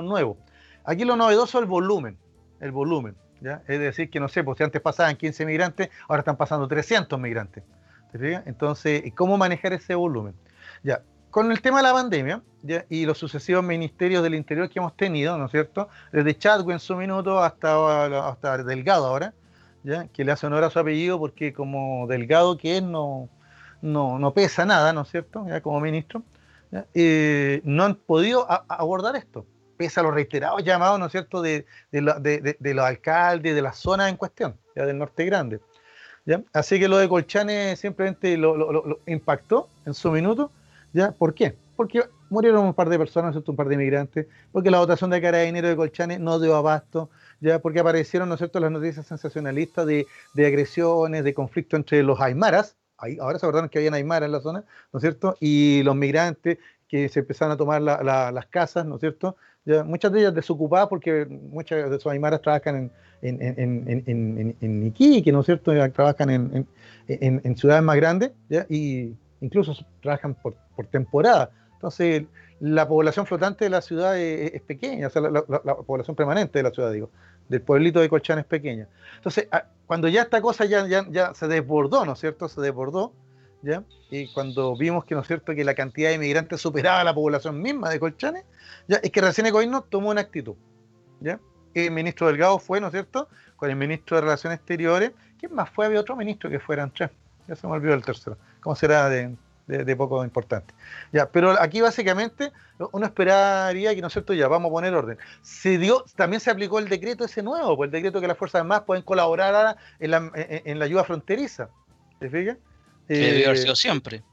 [0.02, 0.38] nuevo.
[0.84, 2.18] Aquí lo novedoso es el volumen,
[2.60, 3.16] el volumen.
[3.42, 3.64] ¿ya?
[3.68, 7.20] Es decir, que no sé, pues si antes pasaban 15 migrantes, ahora están pasando 300
[7.20, 7.64] migrantes.
[8.12, 10.34] ¿te Entonces, ¿cómo manejar ese volumen?
[10.84, 12.42] Ya, con el tema de la pandemia
[12.90, 15.90] y los sucesivos ministerios del interior que hemos tenido, ¿no es cierto?
[16.12, 19.34] Desde Chadwick en su minuto hasta, hasta Delgado ahora,
[19.84, 20.08] ¿ya?
[20.10, 23.30] que le hace honor a su apellido porque como Delgado que es no,
[23.82, 25.46] no, pesa nada, ¿no es cierto?
[25.48, 26.22] Ya como ministro,
[26.94, 29.46] eh, no han podido abordar esto,
[29.78, 34.18] pese a los reiterados llamados, ¿no es cierto?, de, los alcaldes de la zona en
[34.18, 35.62] cuestión, ya del norte grande.
[36.26, 36.44] ¿ya?
[36.52, 40.52] Así que lo de Colchane simplemente lo impactó en su minuto
[40.94, 41.12] ¿Ya?
[41.12, 41.58] ¿Por qué?
[41.76, 45.68] Porque murieron un par de personas, un par de inmigrantes, porque la votación de Carabinero
[45.68, 47.10] de Colchane no dio abasto,
[47.42, 52.22] ya porque aparecieron, ¿no es cierto?, las noticias sensacionalistas de, agresiones, de conflicto entre los
[52.22, 55.84] aymaras, ahí, ahora se acordaron que había aymaras en la zona, ¿no es cierto?, y
[55.84, 60.22] los migrantes que se empezaron a tomar las casas, ¿no es cierto?, ya, muchas de
[60.22, 65.46] ellas desocupadas porque muchas de esos aymaras trabajan en, en, en, en, Iquique, ¿no es
[65.48, 66.30] cierto?, trabajan
[67.08, 68.66] en, ciudades más grandes, ¿ya?
[68.70, 70.56] y incluso trabajan por,
[70.90, 71.52] temporada.
[71.74, 72.24] Entonces,
[72.60, 76.72] la población flotante de la ciudad es, pequeña, o sea, la, población permanente de la
[76.72, 77.10] ciudad, digo,
[77.50, 78.88] del pueblito de Colchán es pequeña.
[79.18, 82.48] Entonces, ah, cuando ya esta cosa ya, ya, se desbordó, ¿no es cierto?
[82.48, 83.14] Se desbordó,
[83.62, 83.84] ¿ya?
[84.10, 87.62] Y cuando vimos que, ¿no es cierto?, que la cantidad de inmigrantes superaba la población
[87.62, 88.46] misma de Colchanes,
[88.88, 90.56] ya, es que recién Ecoino tomó una actitud,
[91.20, 91.40] ¿ya?
[91.74, 95.12] El ministro Delgado fue, ¿no es cierto?, con el ministro de Relaciones Exteriores.
[95.40, 95.86] ¿Quién más fue?
[95.86, 97.12] Había otro ministro que fueran tres.
[97.52, 98.38] Ya se me olvidó el tercero.
[98.62, 99.36] ¿Cómo será de,
[99.68, 100.74] de, poco importante.
[101.12, 102.54] Ya, pero aquí básicamente
[102.94, 105.18] uno esperaría que, ¿no es cierto?, ya vamos a poner orden.
[105.42, 108.62] Se dio, también se aplicó el decreto ese nuevo, pues el decreto que las Fuerzas
[108.62, 111.68] Armadas pueden colaborar en la, en, la ayuda fronteriza.
[112.20, 112.56] ¿Te fijas?
[113.10, 114.24] Que debió haber sido siempre.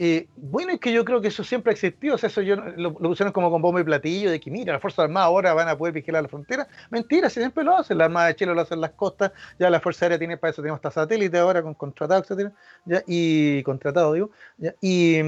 [0.00, 2.54] Eh, bueno, es que yo creo que eso siempre ha existido, o sea, eso yo
[2.54, 5.68] lo, pusieron como con bombo y platillo, de que mira, las Fuerzas Armadas ahora van
[5.68, 6.68] a poder vigilar la frontera.
[6.90, 9.68] Mentira, si siempre lo hacen, la Armada de Chile lo hacen en las costas, ya
[9.68, 12.52] la Fuerza Aérea tiene para eso, tenemos hasta satélite ahora con contratados, etcétera,
[12.84, 14.30] ya, y contratado, digo,
[14.80, 15.18] y,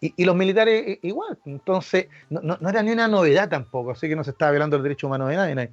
[0.00, 4.22] y, los militares igual, entonces no, no, era ni una novedad tampoco, así que no
[4.22, 5.54] se estaba violando el derecho humano de nadie.
[5.56, 5.72] nadie.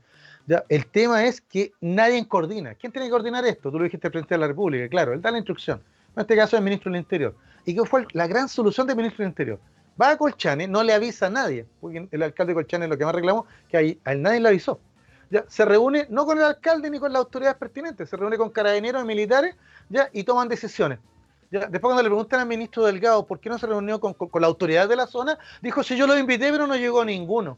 [0.70, 2.74] El tema es que nadie coordina.
[2.74, 3.70] ¿Quién tiene que coordinar esto?
[3.70, 5.80] Tú lo dijiste al presidente de la República, claro, él da la instrucción.
[6.16, 9.24] En este caso, el ministro del Interior y que fue la gran solución del ministro
[9.24, 9.60] del Interior.
[10.02, 13.06] Va a Colchane, no le avisa a nadie, porque el alcalde de Colchane lo que
[13.06, 14.80] más reclamó, que ahí, a nadie le avisó.
[15.30, 18.50] Ya, se reúne no con el alcalde ni con las autoridades pertinentes, se reúne con
[18.50, 19.56] carabineros y militares
[19.90, 20.98] ya, y toman decisiones.
[21.52, 24.48] Ya, después cuando le preguntan al ministro Delgado por qué no se reunió con, la
[24.48, 27.58] autoridad de la zona, dijo, si yo lo invité pero no llegó ninguno.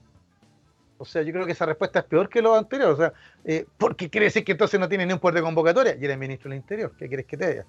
[1.01, 2.91] O sea, yo creo que esa respuesta es peor que lo anterior.
[2.91, 5.97] O sea, eh, porque quiere decir que entonces no tiene ni un poder de convocatoria
[5.99, 6.93] y eres ministro del Interior.
[6.97, 7.65] ¿Qué quieres que te diga?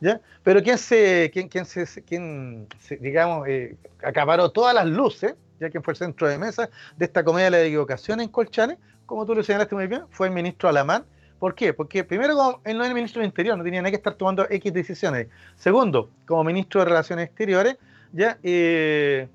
[0.00, 0.20] ¿Ya?
[0.42, 2.66] Pero quién se, quién, quién se, quién
[3.00, 7.22] digamos, eh, acaparó todas las luces, ya que fue el centro de mesa de esta
[7.22, 10.70] comedia de la equivocación en Colchane, como tú lo señalaste muy bien, fue el ministro
[10.70, 11.04] Alamán.
[11.38, 11.74] ¿Por qué?
[11.74, 14.46] Porque primero, como él no el ministro del Interior, no tenía nada que estar tomando
[14.48, 15.26] X decisiones.
[15.56, 17.76] Segundo, como ministro de Relaciones Exteriores,
[18.12, 19.28] ya eh,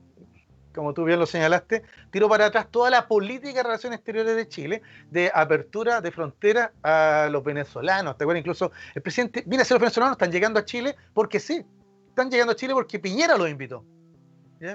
[0.76, 4.48] como tú bien lo señalaste, tiró para atrás toda la política de relaciones exteriores de
[4.48, 8.18] Chile, de apertura de frontera a los venezolanos.
[8.18, 8.42] ¿Te acuerdas?
[8.42, 11.66] Incluso el presidente, mira, si los venezolanos están llegando a Chile porque sí,
[12.10, 13.84] están llegando a Chile porque Piñera los invitó.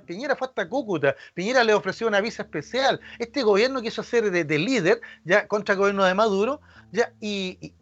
[0.06, 3.00] Piñera fue hasta Cúcuta, Piñera le ofreció una visa especial.
[3.18, 6.60] Este gobierno quiso hacer de, líder ya contra el gobierno de Maduro
[6.92, 7.74] ya, y,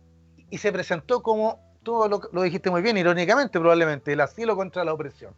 [0.53, 4.95] se presentó como, tú lo, lo dijiste muy bien, irónicamente probablemente, el asilo contra la
[4.95, 5.35] opresión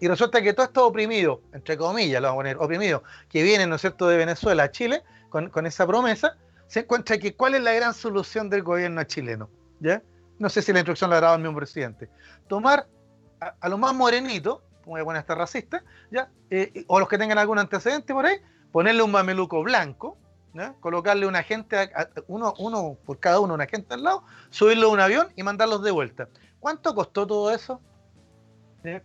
[0.00, 3.68] y resulta que todos estos oprimidos, entre comillas, lo vamos a poner, oprimidos, que vienen,
[3.68, 7.62] ¿no es cierto?, de Venezuela a Chile, con, esa promesa, se encuentra que cuál es
[7.62, 9.48] la gran solución del gobierno chileno,
[9.80, 10.02] ¿ya?
[10.38, 12.08] No sé si la instrucción la ha dado el mismo presidente.
[12.48, 12.86] Tomar
[13.40, 16.28] a, los más morenitos, voy a poner esta racista, ¿ya?
[16.50, 18.38] Eh, o los que tengan algún antecedente por ahí,
[18.72, 20.16] ponerle un mameluco blanco,
[20.80, 21.90] colocarle un agente,
[22.26, 25.82] uno, uno por cada uno, un agente al lado, subirlo a un avión y mandarlos
[25.82, 26.28] de vuelta.
[26.58, 27.80] ¿Cuánto costó todo eso?
[28.82, 29.02] ¿Eh?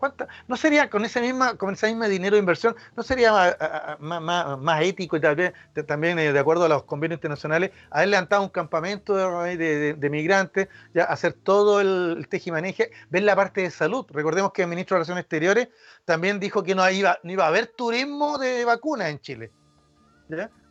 [0.47, 3.57] ¿No sería con ese misma, con ese mismo dinero de inversión, no sería
[3.99, 5.53] más, ético y también,
[5.85, 11.03] también eh, de acuerdo a los convenios internacionales, haber levantado un campamento de, migrantes, ya
[11.03, 14.05] hacer todo el, el tejimaneje, ver la parte de salud?
[14.11, 15.67] Recordemos que el ministro de Relaciones Exteriores
[16.05, 19.51] también dijo que no iba, no iba a haber turismo de vacunas en Chile,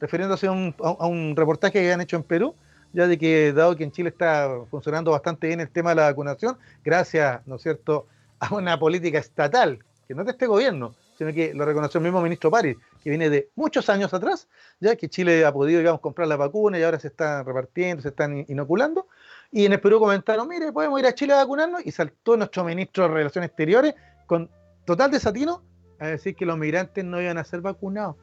[0.01, 2.55] refiriéndose a un, a un reportaje que han hecho en Perú,
[2.95, 6.05] ya de que dado que en Chile está funcionando bastante bien el tema de la
[6.05, 8.07] vacunación, gracias, ¿no es cierto?,
[8.51, 12.05] a una política estatal, que no es de este gobierno, sino que lo reconoció el
[12.05, 14.49] mismo ministro París, que viene de muchos años atrás,
[14.81, 18.09] ya que Chile ha podido, digamos, comprar la vacuna y ahora se están repartiendo, se
[18.09, 19.07] están inoculando.
[19.53, 22.65] Y en el Perú comentaron, mire, podemos ir a Chile a vacunarnos, y saltó nuestro
[22.65, 23.95] ministro de Relaciones Exteriores
[24.27, 24.51] con
[24.85, 25.63] total desatino
[26.01, 28.17] a decir que los migrantes no iban a ser vacunados,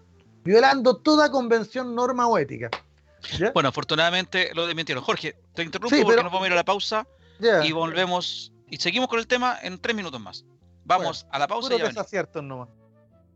[0.43, 2.69] violando toda convención, norma o ética.
[3.53, 5.03] Bueno, afortunadamente lo desmintieron.
[5.03, 7.07] Jorge, te interrumpo porque nos vamos a ir a la pausa
[7.63, 10.45] y volvemos y seguimos con el tema en tres minutos más.
[10.85, 11.77] Vamos a la pausa.
[11.77, 11.91] Ya,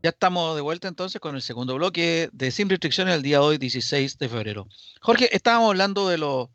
[0.02, 3.44] ya estamos de vuelta entonces con el segundo bloque de Sin Restricciones el día de
[3.44, 4.66] hoy, 16 de febrero.
[5.02, 6.50] Jorge, estábamos hablando de, lo,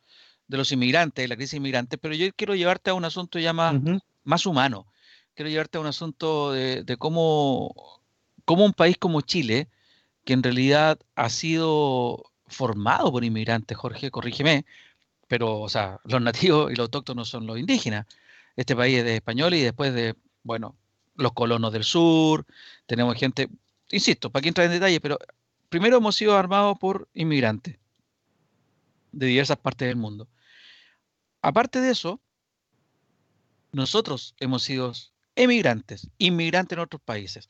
[0.48, 3.54] de los inmigrantes, de la crisis inmigrante, pero yo quiero llevarte a un asunto ya
[3.54, 3.76] más,
[4.24, 4.88] más humano.
[5.36, 8.02] Quiero llevarte a un asunto de, de cómo,
[8.46, 9.70] cómo un país como Chile,
[10.26, 14.66] que en realidad ha sido formado por inmigrantes, Jorge, corrígeme,
[15.28, 18.08] pero, o sea, los nativos y los autóctonos son los indígenas
[18.56, 20.78] este país es de españoles y después de, bueno,
[21.16, 22.46] los colonos del sur,
[22.86, 23.50] tenemos gente,
[23.92, 25.18] insisto, para que entrar en detalle, pero
[25.70, 27.78] primero hemos sido armados por inmigrantes
[29.12, 30.28] de diversas partes del mundo.
[31.42, 32.22] Aparte de eso,
[33.72, 34.94] nosotros hemos sido
[35.36, 37.50] emigrantes, inmigrantes en otros países,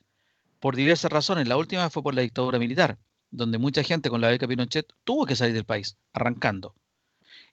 [0.59, 1.47] por diversas razones.
[1.47, 2.99] La última fue por la dictadura militar,
[3.31, 6.75] donde mucha gente con la beca Pinochet tuvo que salir del país, arrancando.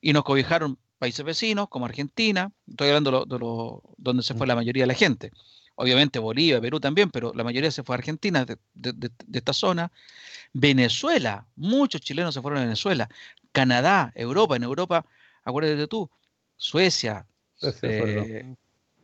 [0.01, 4.55] Y nos cobijaron países vecinos como Argentina, estoy hablando de, lo, donde se fue la
[4.55, 5.31] mayoría de la gente.
[5.75, 9.91] Obviamente Bolivia, Perú también, pero la mayoría se fue a Argentina de, esta zona.
[10.51, 13.09] Venezuela, muchos chilenos se fueron a Venezuela.
[13.53, 15.05] Canadá, Europa, en Europa,
[15.43, 16.09] acuérdate tú,
[16.57, 17.25] Suecia,
[17.81, 18.55] eh,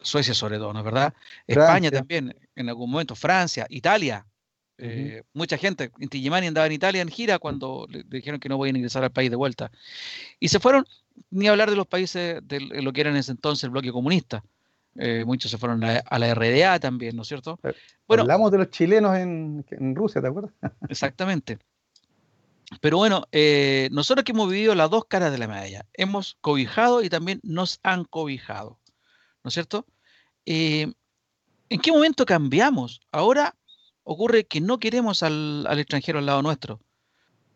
[0.01, 1.13] Suecia sobre todo, ¿no es verdad?
[1.47, 4.25] España también, en algún momento, Francia, Italia,
[4.77, 8.61] eh, mucha gente, Inti Gimani andaba en Italia en gira cuando le dijeron que no
[8.61, 9.71] a ingresar al país de vuelta.
[10.39, 10.85] Y se fueron,
[11.29, 14.43] ni hablar de los países de lo que era en ese entonces el bloque comunista.
[14.97, 17.59] Eh, muchos se fueron a, la RDA también, ¿no es cierto?
[17.63, 17.73] Eh,
[18.07, 20.51] bueno, Hablamos de los chilenos en, Rusia, ¿te acuerdas?
[20.89, 21.57] exactamente.
[22.81, 23.25] Pero bueno,
[23.91, 27.79] nosotros que hemos vivido las dos caras de la medalla, hemos cobijado y también nos
[27.83, 28.79] han cobijado,
[29.43, 29.85] ¿no es cierto?
[30.45, 30.95] ¿En
[31.69, 33.01] qué momento cambiamos?
[33.11, 33.55] Ahora
[34.05, 36.79] ocurre que no queremos al, extranjero al lado nuestro.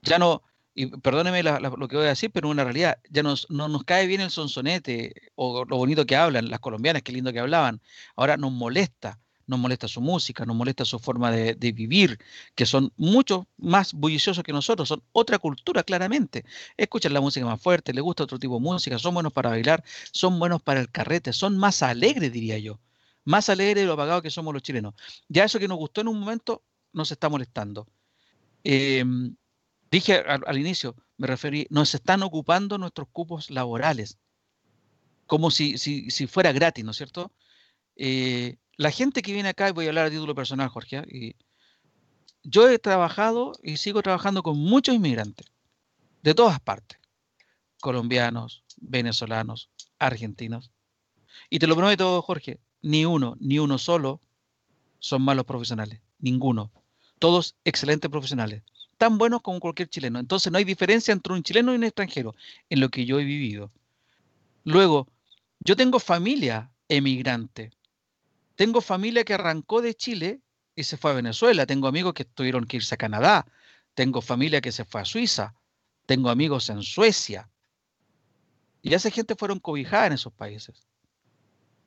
[0.01, 0.43] Ya no,
[0.75, 4.07] y perdóneme lo que voy a decir, pero una realidad, ya nos, no nos cae
[4.07, 7.81] bien el sonsonete o lo bonito que hablan, las colombianas, qué lindo que hablaban.
[8.15, 12.19] Ahora nos molesta, nos molesta su música, nos molesta su forma de, vivir,
[12.55, 16.45] que son mucho más bulliciosos que nosotros, son otra cultura claramente.
[16.77, 19.83] Escuchan la música más fuerte, les gusta otro tipo de música, son buenos para bailar,
[20.11, 22.79] son buenos para el carrete, son más alegres, diría yo
[23.29, 24.95] más alegre de lo apagados que somos los chilenos.
[25.27, 26.63] Ya eso que nos gustó en un momento
[26.93, 27.87] nos está molestando.
[28.63, 29.35] Em,
[29.91, 34.17] dije al, inicio, me referí, nos están ocupando nuestros cupos laborales,
[35.27, 37.31] como si, si, si fuera gratis, ¿no es cierto?
[37.95, 41.35] Eh, la gente que viene acá, y voy a hablar a título personal, Jorge, y
[42.41, 45.45] yo he trabajado y sigo trabajando con muchos inmigrantes
[46.23, 46.97] de todas partes,
[47.79, 50.71] colombianos, venezolanos, argentinos.
[51.51, 54.21] Y te lo prometo, Jorge, ni uno, ni uno solo
[54.99, 56.71] son malos profesionales, ninguno.
[57.19, 58.63] Todos excelentes profesionales,
[58.97, 60.19] tan buenos como cualquier chileno.
[60.19, 62.35] Entonces no hay diferencia entre un chileno y un extranjero
[62.69, 63.71] en lo que yo he vivido.
[64.63, 65.07] Luego,
[65.59, 67.71] yo tengo familia emigrante.
[68.55, 70.41] Tengo familia que arrancó de Chile
[70.75, 71.65] y se fue a Venezuela.
[71.65, 73.45] Tengo amigos que tuvieron que irse a Canadá.
[73.93, 75.55] Tengo familia que se fue a Suiza.
[76.05, 77.49] Tengo amigos en Suecia.
[78.81, 80.88] Y esa gente fueron cobijadas en esos países.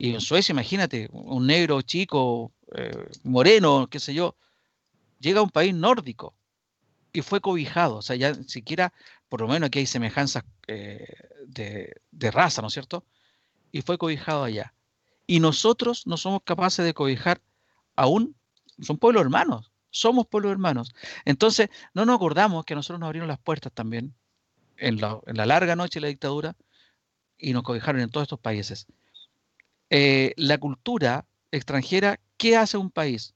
[0.03, 4.35] Y en Suecia, imagínate, un negro chico, eh, moreno, qué sé yo,
[5.21, 6.35] llega a un país nórdico
[7.13, 7.99] y fue cobijado.
[7.99, 8.93] O sea, ya siquiera,
[9.29, 11.07] por lo menos aquí hay semejanzas eh,
[11.47, 13.07] de, raza, ¿no es cierto?
[13.71, 14.75] Y fue cobijado allá.
[15.29, 17.41] Y nosotros no somos capaces de cobijar
[17.95, 18.35] aún
[18.81, 20.97] son pueblos hermanos, somos pueblos hermanos.
[21.25, 24.17] Entonces, no nos acordamos que nosotros nos abrieron las puertas también
[24.79, 26.57] en la, larga noche de la dictadura
[27.39, 28.89] y nos cobijaron en todos estos países.
[29.95, 33.35] Eh, la cultura extranjera, ¿qué hace un país?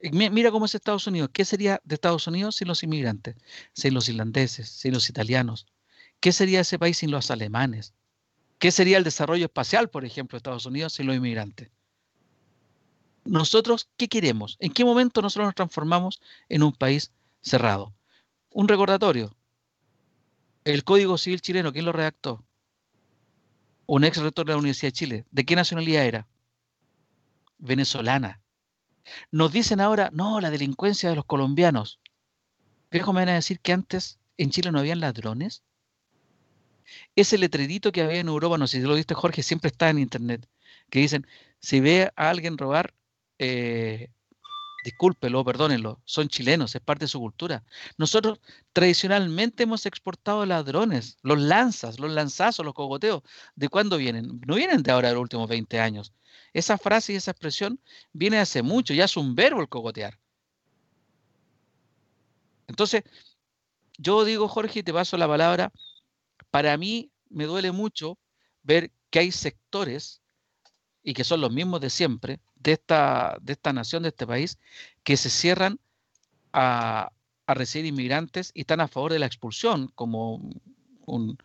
[0.00, 1.30] Mira cómo es Estados Unidos.
[1.32, 3.36] ¿Qué sería de Estados Unidos sin los inmigrantes?
[3.72, 5.66] Sin los irlandeses, sin los italianos.
[6.18, 7.94] ¿Qué sería ese país sin los alemanes?
[8.58, 11.70] ¿Qué sería el desarrollo espacial, por ejemplo, de Estados Unidos sin los inmigrantes?
[13.24, 14.56] nosotros, ¿qué queremos?
[14.58, 17.94] ¿En qué momento nosotros nos transformamos en un país cerrado?
[18.50, 19.36] Un recordatorio.
[20.64, 22.44] El Código Civil chileno, ¿quién lo redactó?
[23.86, 25.24] Un ex rector de la Universidad de Chile.
[25.30, 26.28] ¿De qué nacionalidad era?
[27.58, 28.40] Venezolana.
[29.30, 32.00] Nos dicen ahora, no, la delincuencia de los colombianos.
[32.90, 35.62] Viejo, me van a decir que antes en Chile no habían ladrones.
[37.16, 39.98] Ese letrerito que había en Europa, no sé si lo viste Jorge, siempre está en
[39.98, 40.46] internet,
[40.90, 41.26] que dicen,
[41.58, 42.94] si ve a alguien robar,
[43.38, 44.10] eh,
[44.82, 47.64] discúlpelo, perdónenlo, son chilenos, es parte de su cultura.
[47.96, 48.40] Nosotros
[48.72, 53.22] tradicionalmente hemos exportado ladrones, los lanzas, los lanzazos, los cogoteos.
[53.54, 54.40] ¿De cuándo vienen?
[54.46, 56.12] No vienen de ahora de los últimos 20 años.
[56.52, 57.80] Esa frase y esa expresión
[58.12, 60.18] viene hace mucho, ya es un verbo el cogotear.
[62.66, 63.02] Entonces,
[63.98, 65.72] yo digo, Jorge, te paso la palabra,
[66.50, 68.18] para mí me duele mucho
[68.62, 70.22] ver que hay sectores
[71.02, 74.58] y que son los mismos de siempre, de esta, de esta nación, de este país,
[75.02, 75.78] que se cierran
[76.52, 77.10] a,
[77.48, 80.40] recibir inmigrantes y están a favor de la expulsión, como
[81.04, 81.36] un,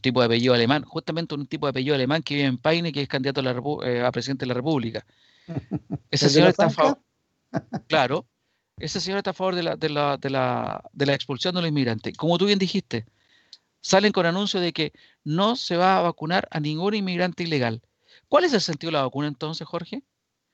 [0.00, 3.02] tipo de apellido alemán, justamente un tipo de apellido alemán que vive en Paine, que
[3.02, 5.04] es candidato a, la, eh, a presidente de la República.
[6.10, 7.00] Ese señor está a favor,
[7.88, 8.26] claro,
[8.78, 11.60] ese señor está a favor de la, de la, de la, de la expulsión de
[11.60, 12.16] los inmigrantes.
[12.16, 13.06] Como tú bien dijiste,
[13.80, 14.92] salen con anuncio de que
[15.24, 17.82] no se va a vacunar a ningún inmigrante ilegal.
[18.28, 20.02] ¿Cuál es el sentido de la vacuna entonces, Jorge?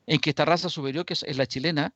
[0.09, 1.95] En que esta raza superior, que es la chilena,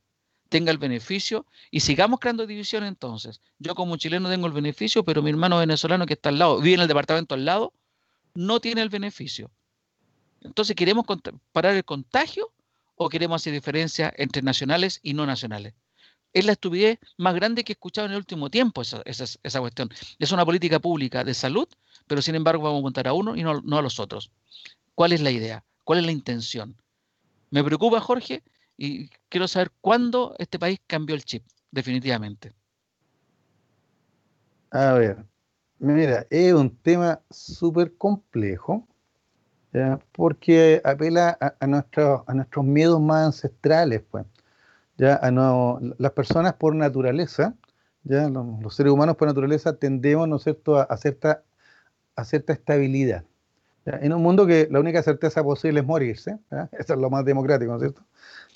[0.51, 3.41] tenga el beneficio y sigamos creando división entonces.
[3.59, 6.75] Yo como chileno tengo el beneficio, pero mi hermano venezolano que está al lado, vive
[6.75, 7.73] en el departamento al lado,
[8.35, 9.51] no tiene el beneficio.
[10.43, 11.07] Entonces, ¿queremos
[11.53, 12.53] parar el contagio
[12.97, 15.73] o queremos hacer diferencia entre nacionales y no nacionales?
[16.35, 19.89] Es la estupidez más grande que he escuchado en el último tiempo esa, esa, cuestión.
[20.19, 21.69] Es una política pública de salud,
[22.07, 24.31] pero sin embargo vamos a contar a uno y no a los otros.
[24.95, 25.65] ¿Cuál es la idea?
[25.85, 26.77] ¿Cuál es la intención?
[27.53, 28.43] Me preocupa, Jorge,
[28.79, 32.55] y quiero saber cuándo este país cambió el chip, definitivamente.
[34.71, 35.27] A ver,
[35.79, 38.89] mira, es un tema súper complejo,
[40.13, 42.25] porque apela a, nuestros,
[42.65, 44.25] miedos más ancestrales, pues.
[44.97, 47.55] Ya, a no, las personas por naturaleza,
[48.03, 50.47] ya, los, seres humanos por naturaleza tendemos, ¿no es
[50.89, 53.25] a cierta estabilidad.
[53.85, 56.39] En un mundo que la única certeza posible es morirse,
[56.79, 58.03] eso es lo más democrático, ¿no es cierto?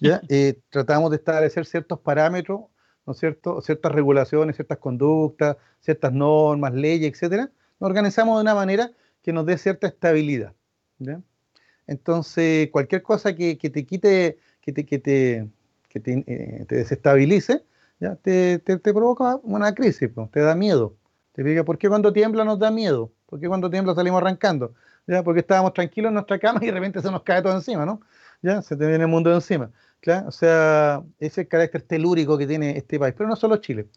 [0.01, 0.21] ¿Ya?
[0.29, 2.61] Eh, tratamos de establecer ciertos parámetros,
[3.07, 3.61] ¿no es cierto?
[3.61, 7.51] Ciertas regulaciones, ciertas conductas, ciertas normas, leyes, etcétera.
[7.81, 8.91] Nos organizamos de una manera
[9.23, 10.53] que nos dé cierta estabilidad.
[10.99, 11.21] ¿ya?
[11.87, 15.49] Entonces, cualquier cosa que, que, te quite, que te, que te,
[15.89, 17.65] que te, eh, te desestabilice,
[18.01, 18.17] ¿ya?
[18.17, 20.97] Te, te, provoca una crisis, te da miedo.
[21.33, 23.12] Te diga, ¿por qué cuando tiembla nos da miedo?
[23.27, 24.75] ¿Por qué cuando tiembla salimos arrancando?
[25.07, 25.23] ¿Ya?
[25.23, 28.01] Porque estábamos tranquilos en nuestra cama y de repente se nos cae todo encima, ¿no?
[28.43, 28.62] ¿Ya?
[28.62, 29.70] Se te viene el mundo encima.
[30.01, 30.28] ¿claro?
[30.28, 33.89] O sea, ese es carácter telúrico que tiene este país, pero no solo Chile.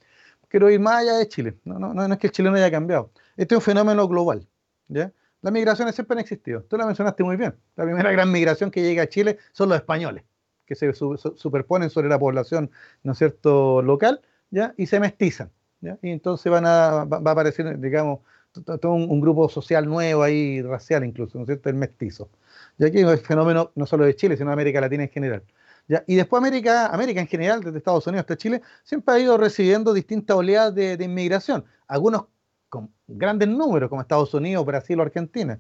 [0.48, 1.58] Quiero ir más allá de Chile.
[1.64, 3.12] No, no, no es que el chileno haya cambiado.
[3.38, 4.48] Este es un fenómeno global.
[4.88, 5.12] ¿ya?
[5.42, 6.64] Las migraciones siempre han existido.
[6.64, 7.56] Tú la mencionaste muy bien.
[7.76, 10.24] La primera gran migración que llega a Chile son los españoles,
[10.66, 12.72] que se superponen sobre la población,
[13.04, 14.74] ¿no es cierto?, local, ¿ya?
[14.76, 15.52] Y se mestizan.
[15.82, 15.98] ¿ya?
[16.02, 18.22] Y entonces van a, va a aparecer, digamos,
[18.52, 21.70] todo un, grupo social nuevo ahí, racial incluso, ¿no es cierto?
[21.70, 22.30] El mestizo.
[22.78, 25.44] Ya que es fenómeno no solo de Chile, sino de América Latina en general.
[25.88, 26.04] ¿ya?
[26.08, 29.94] Y después América, América en general, desde Estados Unidos hasta Chile, siempre ha ido recibiendo
[29.94, 32.26] distintas oleadas de, inmigración, algunos
[32.70, 35.60] con grandes números, como Estados Unidos, Brasil o Argentina.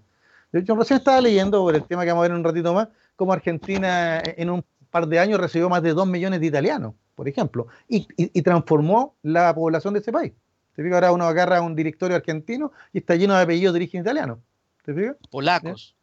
[0.52, 2.88] Yo recién estaba leyendo, por el tema que vamos a ver en un ratito más,
[3.16, 7.28] cómo Argentina en un par de años recibió más de dos millones de italianos, por
[7.28, 8.08] ejemplo, y,
[8.42, 10.34] transformó la población de ese país.
[10.80, 10.96] ¿Te fijas?
[10.96, 14.40] Ahora uno agarra a un directorio argentino y está lleno de apellidos de origen italiano.
[14.86, 15.18] ¿Te fijas?
[15.30, 15.94] Polacos.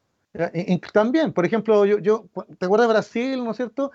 [0.92, 2.26] También, por ejemplo, yo, yo,
[2.58, 3.90] ¿te acuerdas de Brasil, no es cierto?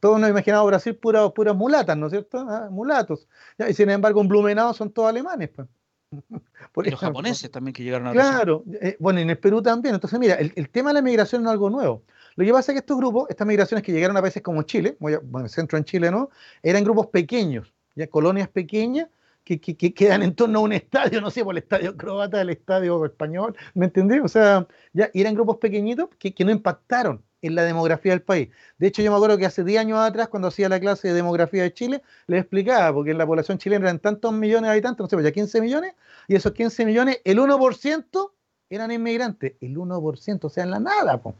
[0.00, 2.46] todos nos imaginamos Brasil puras puras mulatas, ¿no es cierto?
[2.48, 3.28] Ah, mulatos.
[3.58, 5.50] Y sin embargo, en Blumenau son todos alemanes.
[5.54, 5.68] Pues.
[6.86, 9.96] y los japoneses también que llegaron a Claro, eh, bueno, en el Perú también.
[9.96, 12.04] Entonces, mira, el, tema de la migración no es algo nuevo.
[12.36, 14.96] Lo que pasa es que estos grupos, estas migraciones que llegaron a países como Chile,
[14.98, 16.30] bueno, centro en Chile, ¿no?
[16.62, 19.08] Eran grupos pequeños, ya colonias pequeñas
[19.44, 19.60] que,
[19.94, 23.56] quedan en torno a un estadio, no sé, por el estadio croata, el estadio español,
[23.74, 24.22] ¿me entendés?
[24.24, 28.48] O sea, ya eran grupos pequeñitos que, no impactaron en la demografía del país.
[28.78, 31.14] De hecho, yo me acuerdo que hace 10 años atrás, cuando hacía la clase de
[31.14, 35.00] demografía de Chile, les explicaba, porque en la población chilena eran tantos millones de habitantes,
[35.00, 35.94] no sé, pues ya 15 millones,
[36.26, 38.32] y esos 15 millones, el 1%
[38.70, 41.34] eran inmigrantes, el 1%, o sea, en la nada, pues.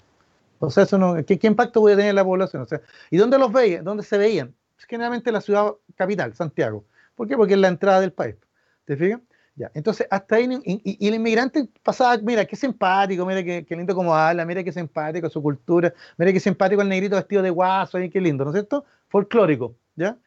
[0.58, 2.62] O sea, eso no, ¿qué, impacto puede tener en la población?
[2.62, 2.80] O sea,
[3.10, 3.84] ¿y dónde los veían?
[3.84, 4.54] ¿Dónde se veían?
[4.88, 6.84] Generalmente en la ciudad capital, Santiago.
[7.14, 7.36] ¿Por qué?
[7.36, 8.36] Porque es la entrada del país.
[8.84, 9.20] ¿Te fijas?
[9.56, 14.12] Ya, entonces hasta ahí, y, el inmigrante pasaba, mira, qué simpático, mira qué, lindo como
[14.12, 18.20] habla, mira qué simpático su cultura, mira qué simpático el negrito vestido de guaso, qué
[18.20, 18.84] lindo, ¿no es cierto?
[19.08, 20.18] Folclórico, ¿ya?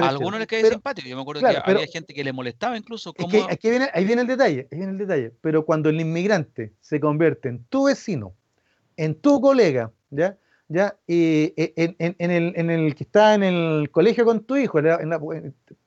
[0.00, 3.14] A algunos les cae simpático, yo me acuerdo que había gente que le molestaba incluso.
[3.70, 7.50] viene, ahí viene el detalle, ahí viene el detalle, pero cuando el inmigrante se convierte
[7.50, 8.34] en tu vecino,
[8.96, 10.36] en tu colega, ¿ya?
[10.68, 10.96] ¿ya?
[11.06, 14.80] Y eh, en, el, que está en el colegio con tu hijo,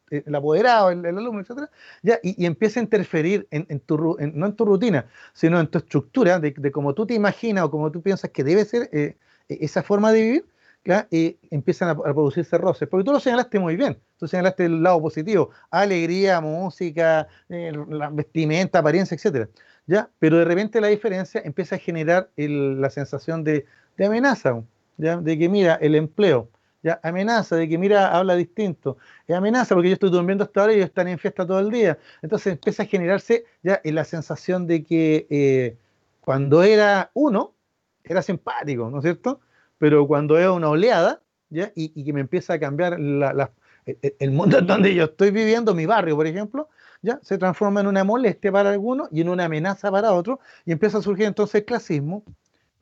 [0.09, 1.69] el apoderado, el, alumno, etc.
[2.01, 2.19] ¿ya?
[2.21, 6.71] Y, empieza a interferir en, tu, no en tu rutina, sino en tu estructura, de,
[6.71, 9.17] cómo tú te imaginas o cómo tú piensas que debe ser eh,
[9.49, 10.45] e, esa forma de vivir,
[10.83, 11.07] ¿ya?
[11.09, 12.87] y empiezan a, producirse roces.
[12.87, 18.09] Porque tú lo señalaste muy bien, tú señalaste el lado positivo, alegría, música, eh, la
[18.09, 19.49] vestimenta, apariencia, etcétera.
[19.87, 20.09] ¿ya?
[20.19, 23.65] Pero de repente la diferencia empieza a generar la sensación de,
[23.99, 24.63] amenaza.
[24.97, 26.49] De que mira, el empleo,
[26.85, 26.99] ¿ya?
[27.01, 30.75] Amenaza, de que mira, habla distinto, es amenaza porque yo estoy durmiendo hasta ahora y
[30.77, 31.97] ellos están en fiesta todo el día.
[32.21, 35.77] Entonces empieza a generarse ya la sensación de que eh,
[36.21, 37.55] cuando era uno,
[38.03, 39.41] era simpático, ¿no es cierto?
[39.79, 41.71] Pero cuando era una oleada, ¿ya?
[41.75, 46.15] Y, que me empieza a cambiar el mundo en donde yo estoy viviendo, mi barrio,
[46.15, 46.69] por ejemplo,
[47.01, 47.19] ¿ya?
[47.23, 50.99] se transforma en una molestia para algunos y en una amenaza para otros, y empieza
[50.99, 52.23] a surgir entonces el clasismo,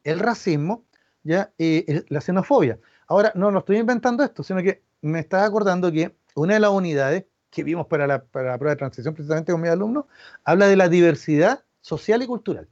[0.04, 0.84] el racismo,
[1.24, 1.54] ¿ya?
[1.58, 2.80] Eh, la xenofobia.
[3.14, 6.72] Ahora, no lo estoy inventando esto, sino que me estaba acordando que una de las
[6.72, 10.05] unidades que vimos para la, prueba de transición precisamente con mis alumnos,
[10.43, 12.68] habla de la diversidad social y cultural.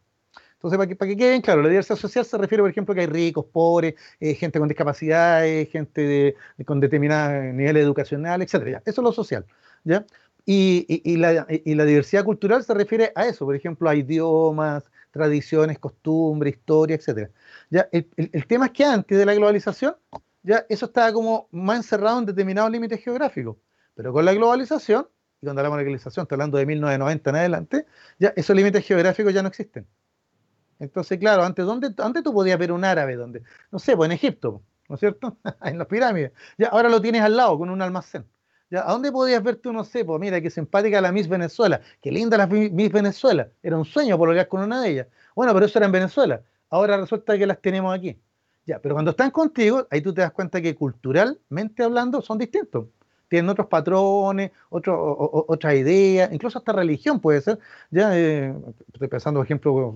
[0.53, 2.95] Entonces, para que, para que quede bien claro, la diversidad social se refiere, por ejemplo,
[2.95, 6.35] que hay ricos, pobres, eh, gente con discapacidades, gente
[6.65, 8.81] con determinados niveles educacionales, etc.
[8.83, 9.45] Eso es lo social.
[9.83, 10.07] ¿ya?
[10.43, 11.45] Y, la,
[11.85, 17.29] diversidad cultural se refiere a eso, por ejemplo, a idiomas, tradiciones, costumbres, historia, etc.
[17.69, 19.95] Ya, el, tema es que antes de la globalización,
[20.43, 23.57] ya eso estaba como más encerrado en determinados límites geográficos.
[23.95, 25.07] Pero con la globalización,
[25.41, 27.85] y cuando hablamos de globalización, estoy hablando de 1990 en adelante,
[28.19, 29.87] ya esos límites geográficos ya no existen.
[30.79, 33.15] Entonces, claro, antes, ¿dónde, antes tú podías ver un árabe?
[33.15, 33.43] ¿Dónde?
[33.71, 35.37] No sé, pues en Egipto, ¿no es cierto?
[35.63, 36.31] en las pirámides.
[36.57, 38.25] Ya, ahora lo tienes al lado con un almacén.
[38.71, 42.09] ¿A dónde podías ver tú, no sé, pues mira, qué simpática la Miss Venezuela, qué
[42.09, 45.07] linda la Miss Venezuela, era un sueño por con una de ellas.
[45.35, 48.17] Bueno, pero eso era en Venezuela, ahora resulta que las tenemos aquí.
[48.79, 52.87] Pero cuando están contigo, ahí tú te das cuenta que culturalmente hablando son distintos.
[53.27, 57.59] Tienen otros patrones, otras ideas, incluso hasta religión puede ser.
[57.89, 58.53] Ya, eh,
[58.93, 59.95] estoy pensando, por ejemplo,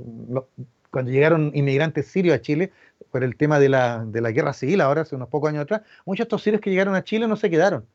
[0.90, 2.72] cuando llegaron inmigrantes sirios a Chile,
[3.12, 5.82] por el tema de la, de la guerra civil, ahora hace unos pocos años atrás,
[6.06, 7.86] muchos de estos sirios que llegaron a Chile no se quedaron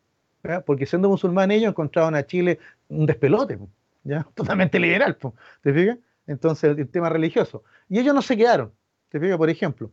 [0.64, 2.58] porque siendo musulmanes ellos encontraban a Chile
[2.88, 3.58] un despelote,
[4.04, 4.26] ¿ya?
[4.34, 5.16] totalmente liberal,
[5.62, 5.98] ¿te fijas?
[6.26, 7.64] Entonces, el tema religioso.
[7.88, 8.72] Y ellos no se quedaron,
[9.08, 9.36] ¿te fijas?
[9.36, 9.90] Por ejemplo.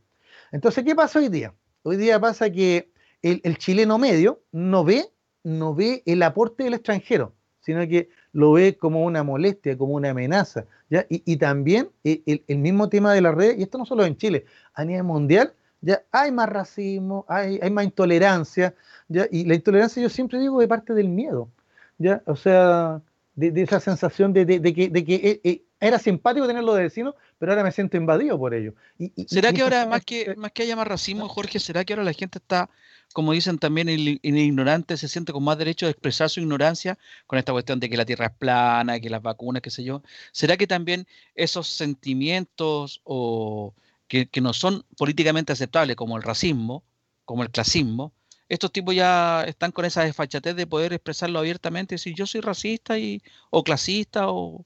[0.52, 1.54] Entonces, ¿qué pasa hoy día?
[1.84, 2.92] Hoy día pasa que
[3.22, 5.06] el, chileno medio no ve,
[5.44, 10.12] no ve el aporte del extranjero, sino que lo ve como una molestia, como una
[10.12, 10.66] amenaza.
[10.90, 11.06] ¿ya?
[11.10, 14.46] Y, también el, el, mismo tema de la red, y esto no solo en Chile,
[14.74, 18.74] a nivel mundial, ya hay más racismo, hay, hay más intolerancia,
[19.08, 19.28] ¿ya?
[19.32, 21.50] Y la intolerancia yo siempre digo de parte del miedo,
[21.98, 22.22] ¿ya?
[22.26, 23.02] O sea,
[23.36, 27.52] de, esa sensación de, que, de que eh, eh, era simpático tenerlo de vecino, pero
[27.52, 28.74] ahora me siento invadido por ello.
[28.98, 32.04] Y, ¿Será que ahora, más que, más que haya más racismo, Jorge, será que ahora
[32.04, 32.70] la gente está,
[33.14, 36.98] como dicen también, el, ignorante se siente con más derecho de expresar su ignorancia
[37.28, 40.02] con esta cuestión de que la tierra es plana, que las vacunas, qué sé yo?
[40.32, 41.06] ¿Será que también
[41.36, 43.76] esos sentimientos o
[44.08, 46.84] que, que no son políticamente aceptables, como el racismo,
[47.26, 48.14] como el clasismo,
[48.50, 52.98] estos tipos ya están con esa desfachatez de poder expresarlo abiertamente, decir yo soy racista
[52.98, 54.66] y, o clasista o,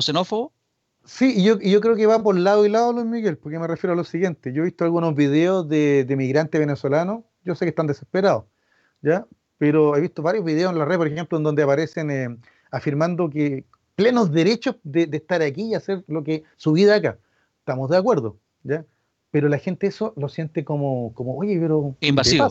[0.00, 0.52] xenófobo.
[1.04, 3.66] Sí, y yo, yo creo que va por lado y lado, Luis Miguel, porque me
[3.66, 4.52] refiero a lo siguiente.
[4.52, 8.44] Yo he visto algunos videos de, de migrantes venezolanos, yo sé que están desesperados,
[9.02, 9.26] ¿ya?
[9.58, 12.36] Pero he visto varios videos en la red, por ejemplo, en donde aparecen eh,
[12.70, 13.64] afirmando que
[13.94, 17.18] plenos derechos de, de, estar aquí y hacer lo que su vida acá.
[17.60, 18.84] Estamos de acuerdo, ¿ya?
[19.36, 21.94] pero la gente eso lo siente como, como oye, pero...
[22.00, 22.48] Invasivo.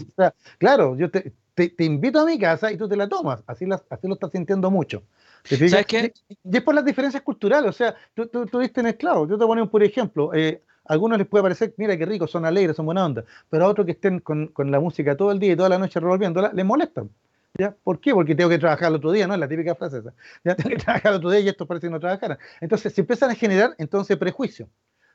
[0.59, 4.07] claro, yo te, te, invito a mi casa y tú te la tomas, así, así
[4.07, 5.03] lo estás sintiendo mucho.
[5.43, 6.13] ¿Sabes qué?
[6.27, 9.37] Y, es por las diferencias culturales, o sea, tú, tú, tú viste en esclavo, yo
[9.37, 12.45] te pongo un por ejemplo, eh, a algunos les puede parecer, mira qué rico, son
[12.45, 15.39] alegres, son buena onda, pero a otros que estén con, con la música todo el
[15.39, 17.09] día y toda la noche revolviéndola, les molestan.
[17.57, 17.73] ¿Ya?
[17.85, 18.13] ¿Por qué?
[18.13, 19.33] Porque tengo que trabajar el otro día, ¿no?
[19.33, 20.13] Es la típica frase esa.
[20.43, 22.37] Ya tengo que trabajar el otro día y esto parece que no trabajara.
[22.59, 24.67] Entonces se empiezan a generar entonces prejuicios.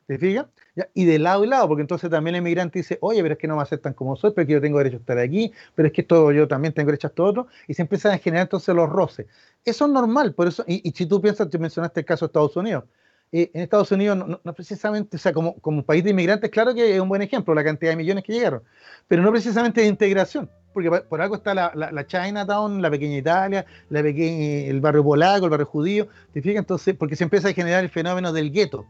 [0.07, 0.47] ¿Te fijas?
[0.93, 3.47] Y de lado y lado, porque entonces también el inmigrante dice, oye, pero es que
[3.47, 5.93] no me aceptan como soy, pero que yo tengo derecho a estar aquí, pero es
[5.93, 8.73] que esto yo también tengo derecho a esto otro, y se empiezan a generar entonces
[8.73, 9.27] los roces.
[9.65, 12.55] Eso es normal, por eso, y, si tú piensas, tú mencionaste el caso de Estados
[12.55, 12.85] Unidos,
[13.33, 16.95] eh, en Estados Unidos no, precisamente, o sea, como, como país de inmigrantes, claro que
[16.95, 18.63] es un buen ejemplo, la cantidad de millones que llegaron,
[19.07, 23.65] pero no precisamente de integración, porque por algo está la, la, Chinatown, la pequeña Italia,
[23.89, 26.59] la pequeña, el barrio polaco, el barrio judío, ¿te fijas?
[26.59, 28.85] Entonces, porque se empieza a generar el fenómeno del gueto,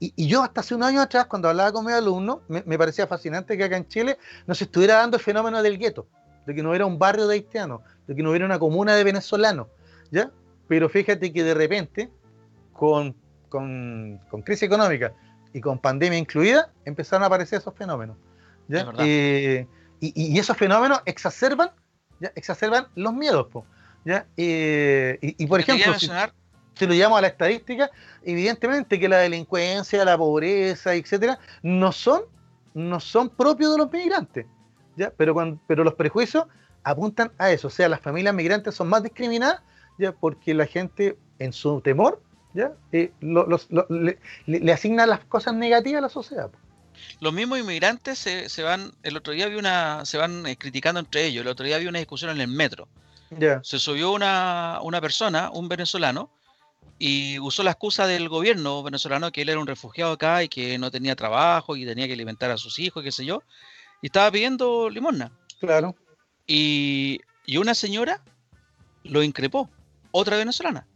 [0.00, 3.56] y, yo hasta hace un año atrás, cuando hablaba con mis alumnos, me, parecía fascinante
[3.56, 6.06] que acá en Chile no se estuviera dando el fenómeno del gueto,
[6.46, 9.02] de que no hubiera un barrio de haitianos, de que no hubiera una comuna de
[9.04, 9.66] venezolanos,
[10.10, 10.30] ¿ya?
[10.68, 12.10] Pero fíjate que de repente,
[12.72, 13.16] con,
[13.48, 15.12] con, crisis económica
[15.52, 18.16] y con pandemia incluida, empezaron a aparecer esos fenómenos.
[18.68, 18.92] ¿ya?
[18.98, 19.66] Eh,
[20.00, 21.70] y, esos fenómenos exacerban,
[22.20, 22.30] ¿ya?
[22.36, 23.48] exacerban los miedos.
[24.04, 24.26] ¿ya?
[24.36, 26.08] Eh, y, por ejemplo si
[26.86, 27.90] lo llevamos a la estadística,
[28.24, 32.22] evidentemente que la delincuencia, la pobreza, etcétera, no son,
[32.74, 34.46] no son propios de los migrantes.
[34.96, 35.12] ¿ya?
[35.16, 36.44] Pero, cuando, pero los prejuicios
[36.84, 37.68] apuntan a eso.
[37.68, 39.62] O sea, las familias migrantes son más discriminadas
[39.98, 42.22] ya porque la gente, en su temor,
[42.54, 46.50] ya eh, le, asigna las cosas negativas a la sociedad.
[47.20, 51.00] Los mismos inmigrantes se, se, van, el otro día vi una, se van eh, criticando
[51.00, 52.88] entre ellos, el otro día vi una discusión en el metro.
[53.62, 56.30] Se subió una, una persona, un venezolano,
[56.98, 60.78] y usó la excusa del gobierno venezolano que él era un refugiado acá y que
[60.78, 63.42] no tenía trabajo y tenía que alimentar a sus hijos, qué sé yo,
[64.02, 65.30] y estaba pidiendo limosna.
[65.60, 65.94] Claro.
[66.46, 68.22] Y, y una señora
[69.04, 69.70] lo increpó,
[70.10, 70.86] otra venezolana.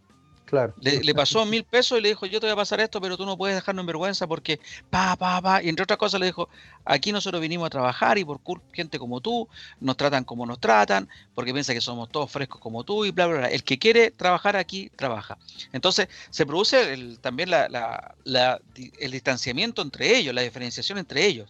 [0.80, 3.24] Le, pasó mil pesos y le dijo, yo te voy a pasar esto, pero tú
[3.24, 5.62] no puedes dejarnos en vergüenza porque, pa, pa, pa.
[5.62, 6.48] Y entre otras cosas le dijo,
[6.84, 8.40] aquí nosotros vinimos a trabajar y por
[8.72, 9.48] gente como tú,
[9.80, 13.26] nos tratan como nos tratan, porque piensa que somos todos frescos como tú y bla,
[13.26, 13.48] bla, bla.
[13.48, 15.38] El que quiere trabajar aquí, trabaja.
[15.72, 21.48] Entonces, se produce también el distanciamiento entre ellos, la diferenciación entre ellos.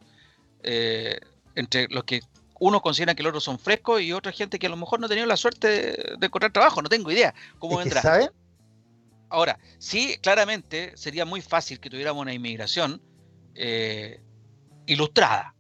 [0.63, 1.19] Eh,
[1.55, 2.21] entre los que
[2.61, 5.07] uno considera que los otros son frescos y otra gente que a lo mejor no
[5.07, 8.01] ha tenido la suerte de, encontrar trabajo, no tengo idea cómo vendrá.
[9.33, 13.01] Ahora, sí, claramente sería muy fácil que tuviéramos una inmigración
[13.55, 14.21] eh,
[14.85, 15.55] ilustrada.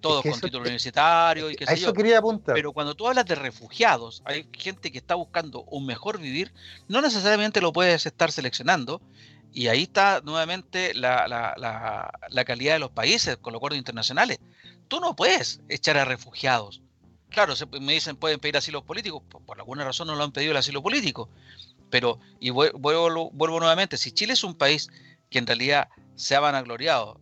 [0.00, 2.54] Todos con título universitario y qué sé eso quería apuntar.
[2.54, 6.52] Pero cuando tú hablas de refugiados, hay gente que está buscando un mejor vivir,
[6.88, 9.02] no necesariamente lo puedes estar seleccionando.
[9.52, 11.26] Y ahí está nuevamente la,
[12.30, 14.40] la calidad de los países con los acuerdos internacionales.
[14.88, 16.80] Tú no puedes echar a refugiados.
[17.32, 20.58] Claro, me dicen pueden pedir asilo político, por alguna razón no lo han pedido el
[20.58, 21.30] asilo político,
[21.92, 23.30] pero, y vuelvo,
[23.60, 24.88] nuevamente, si Chile es un país
[25.28, 27.20] que en realidad se ha vanagloriado,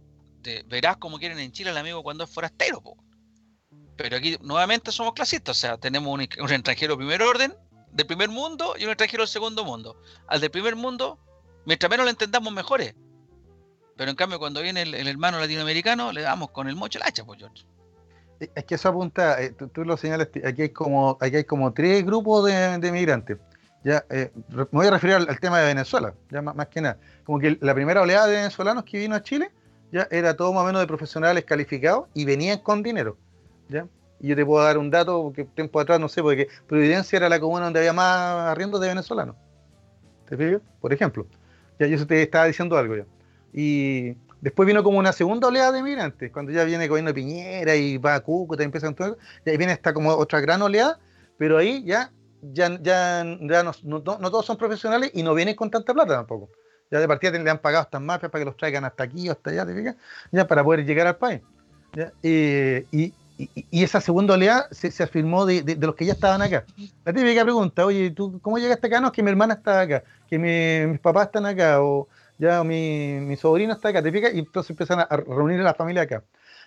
[0.69, 2.81] verás como quieren en Chile el amigo cuando es forastero.
[3.97, 7.53] Pero aquí nuevamente somos clasistas, o sea, tenemos un, extranjero de primer orden,
[7.91, 10.01] del primer mundo, y un extranjero del segundo mundo.
[10.29, 11.19] Al del primer mundo,
[11.67, 12.95] mientras menos lo entendamos, mejores.
[13.97, 17.25] Pero en cambio, cuando viene el, hermano latinoamericano, le damos con el mocho el hacha,
[17.25, 17.65] pues, George.
[18.55, 22.07] Es que eso apunta, eh, tú, lo señalas, aquí hay como, aquí hay como tres
[22.07, 23.37] grupos de, de migrantes.
[23.83, 26.99] Ya, eh, me voy a referir al, tema de Venezuela, ya más, que nada.
[27.25, 29.51] Como que la primera oleada de venezolanos que vino a Chile,
[29.91, 33.17] ya era todo más o menos de profesionales calificados y venían con dinero.
[33.69, 33.87] ¿ya?
[34.21, 37.29] Y yo te puedo dar un dato, porque tiempo atrás, no sé, porque Providencia era
[37.29, 39.35] la comuna donde había más arriendos de venezolanos.
[40.29, 40.61] ¿Te fijas?
[40.81, 41.27] Por ejemplo.
[41.79, 43.07] Ya yo te estaba diciendo algo ya.
[43.55, 47.15] Y después vino como una segunda oleada de migrantes, cuando ya viene el gobierno de
[47.15, 49.19] Piñera y va a Cúcuta y empiezan todo eso.
[49.47, 51.01] Y ahí viene esta como otra gran oleada,
[51.39, 52.13] pero ahí ya
[52.43, 56.51] ya, ya, no, todos son profesionales y no vienen con tanta plata tampoco.
[56.91, 59.33] Ya de partida le han pagado estas mafias para que los traigan hasta aquí o
[59.33, 59.97] hasta allá, ¿te
[60.33, 61.41] Ya para poder llegar al país.
[62.23, 63.13] y,
[63.71, 66.65] esa segunda oleada se, afirmó de, los que ya estaban acá.
[67.05, 69.01] La típica pregunta, oye, ¿tú cómo llegaste acá?
[69.01, 72.07] No, es que mi hermana está acá, que mis papás están acá, o
[72.39, 74.35] ya mi, mi sobrino está acá, ¿te fijas?
[74.35, 76.23] Y entonces empiezan a reunir a la familia acá.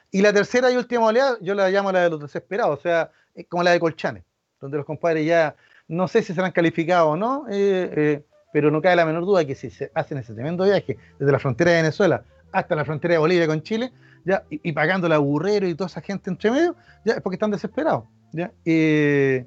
[0.09, 3.11] Y la tercera y última oleada, yo la llamo la de los desesperados, o sea,
[3.49, 4.24] como la de Colchane,
[4.64, 5.55] donde los compadres ya,
[5.89, 9.43] no sé si serán calificados o no, eh, eh, pero no cabe la menor duda
[9.45, 13.16] que si se hacen ese tremendo viaje desde la frontera de Venezuela hasta la frontera
[13.16, 13.91] de Bolivia con Chile,
[14.24, 17.51] ya, y, pagando la burrero y toda esa gente entre medio, ya es porque están
[17.51, 18.05] desesperados.
[18.32, 18.53] ¿ya?
[18.64, 19.45] Eh,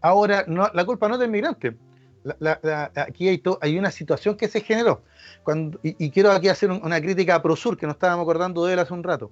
[0.00, 1.76] ahora, la culpa no es del migrante.
[2.96, 5.02] aquí hay, hay, una situación que se generó.
[5.44, 8.78] Cuando, y, quiero aquí hacer una crítica a Prosur, que nos estábamos acordando de él
[8.80, 9.30] hace un rato.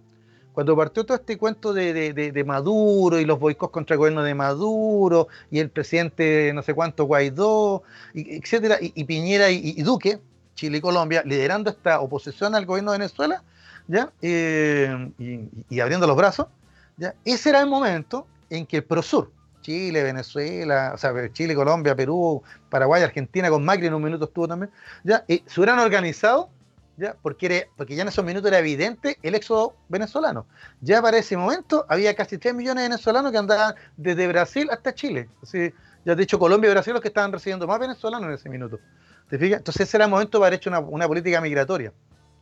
[0.56, 5.28] Cuando partió todo este cuento de, Maduro y los boicots contra el gobierno de Maduro
[5.50, 7.82] y el presidente no sé cuánto Guaidó,
[8.14, 10.18] etcétera, y, Piñera y, Duque,
[10.54, 13.42] Chile y Colombia, liderando esta oposición al gobierno de Venezuela,
[13.86, 14.10] ¿ya?
[14.22, 15.10] Eh,
[15.68, 16.46] y, abriendo los brazos,
[16.96, 17.14] ¿ya?
[17.26, 19.30] ese era el momento en que el Prosur,
[19.60, 24.48] Chile, Venezuela, o sea, Chile, Colombia, Perú, Paraguay, Argentina, con Macri en un minuto estuvo
[24.48, 24.70] también,
[25.04, 26.48] ya, y se hubieran organizado
[26.96, 27.16] ¿ya?
[27.22, 30.46] Porque, ya en esos minutos era evidente el éxodo venezolano.
[30.80, 34.94] Ya para ese momento había casi 3 millones de venezolanos que andaban desde Brasil hasta
[34.94, 35.28] Chile.
[35.42, 35.72] Así,
[36.04, 38.78] ya de hecho Colombia y Brasil los que estaban recibiendo más venezolanos en ese minuto.
[39.28, 39.58] ¿Te fijas?
[39.58, 41.92] Entonces ese era el momento para haber hecho una, política migratoria.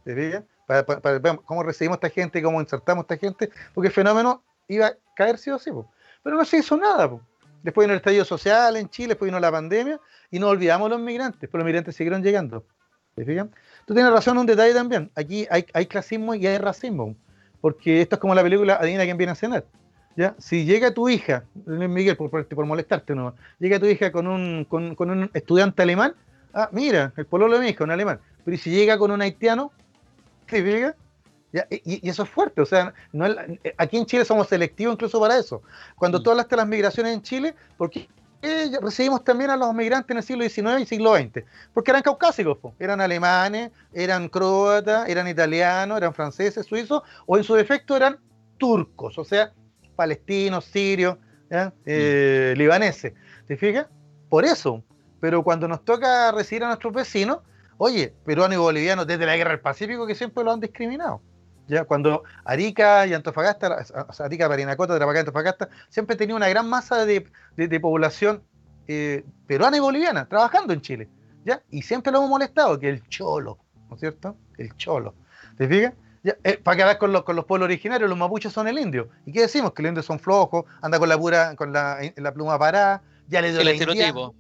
[0.05, 0.45] ¿Te fijas?
[0.67, 4.43] Para, ver cómo recibimos a esta gente, cómo insertamos a esta gente, porque el fenómeno
[4.69, 5.71] iba a caer sí o sí.
[6.23, 7.11] Pero no se hizo nada.
[7.63, 9.99] Después vino el estallido social en Chile, después vino la pandemia
[10.31, 12.67] y no olvidamos los migrantes, pero los migrantes siguieron llegando.
[13.15, 13.49] ¿Te fijas?
[13.87, 15.11] Tú tienes razón en un detalle también.
[15.15, 17.15] Aquí hay, hay, clasismo y hay racismo.
[17.61, 19.65] Porque esto es como la película Adivina quién viene a cenar.
[20.17, 20.35] ¿Ya?
[20.39, 24.95] Si llega tu hija, Miguel, por, por, molestarte, no, llega tu hija con un, con,
[24.95, 26.15] con un estudiante alemán,
[26.53, 28.21] ah, mira, el pololo de mi hija, un alemán.
[28.45, 29.73] Pero si llega con un haitiano,
[30.47, 30.95] ¿qué llega?
[31.69, 33.27] Y, y, eso es fuerte, o sea, no,
[33.77, 35.63] aquí en Chile somos selectivos incluso para eso.
[35.97, 36.23] Cuando mm.
[36.23, 38.09] tú hablaste de las migraciones en Chile, ¿por qué
[38.81, 42.59] recibimos también a los migrantes en el siglo XIX y siglo XX, porque eran caucásicos,
[42.79, 48.19] eran alemanes, eran croatas, eran italianos, eran franceses, suizos, o en su defecto eran
[48.59, 49.53] turcos, o sea,
[49.97, 51.17] palestinos, sirios,
[51.51, 52.59] eh, mm.
[52.59, 53.13] libaneses.
[53.47, 53.87] ¿Te fijas?
[54.29, 54.83] Por eso.
[55.21, 57.39] Pero cuando nos toca recibir a nuestros vecinos,
[57.79, 61.23] oye, peruanos y bolivianos desde la guerra del Pacífico que siempre lo han discriminado.
[61.69, 61.85] ¿Ya?
[61.85, 63.85] Cuando Arica y Antofagasta,
[64.19, 67.27] Arica, Parinacota, Tarapacá y Antofagasta, siempre tenía una gran masa de,
[67.81, 68.43] población
[68.89, 71.09] eh, peruana y boliviana trabajando en Chile,
[71.45, 71.63] ¿ya?
[71.71, 73.59] Y siempre lo hemos molestado, que el cholo,
[73.89, 74.37] ¿no es cierto?
[74.59, 75.15] El cholo.
[75.57, 75.93] ¿Te fijas?
[76.25, 79.11] Eh, para que con los, con los pueblos originarios, los mapuches son el indio.
[79.27, 79.75] ¿Y qué decimos?
[79.75, 81.99] Que los indios son flojos, anda con la pura, con la,
[82.33, 84.35] pluma parada, ya le dio el estereotipo.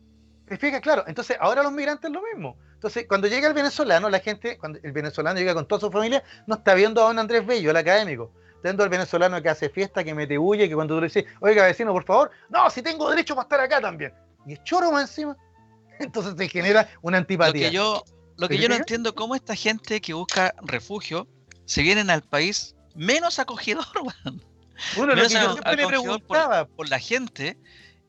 [0.46, 0.80] ¿Te?
[0.80, 2.58] Claro, entonces ahora los migrantes es lo mismo.
[2.74, 6.22] Entonces, cuando llega el venezolano, la gente, cuando el venezolano llega con toda su familia,
[6.46, 8.30] no está viendo a don Andrés Bello, el académico.
[8.56, 11.24] Está viendo al venezolano que hace fiesta, que mete bulle, que cuando tú le dices,
[11.40, 14.12] oiga vecino, por favor, no, si tengo derecho para estar acá también.
[14.46, 15.36] Y es choro más encima.
[15.98, 17.66] Entonces se genera una antipatía.
[17.66, 18.04] Lo que yo,
[18.36, 21.26] lo que yo no entiendo, cómo esta gente que busca refugio
[21.64, 23.86] se vienen al país menos acogedor,
[24.96, 26.66] Bueno, lo que yo siempre le preguntaba.
[26.66, 27.56] Por, por, la gente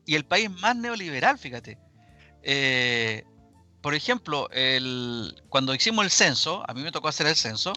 [0.04, 1.78] y el país más neoliberal, fíjate.
[2.48, 3.24] Eh,
[3.80, 4.48] por ejemplo,
[5.48, 7.72] cuando hicimos el censo, a mí me tocó hacer el censo,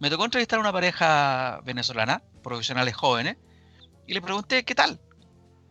[0.00, 3.36] me tocó entrevistar a una pareja venezolana, profesionales jóvenes,
[4.06, 4.98] y le pregunté, ¿qué tal?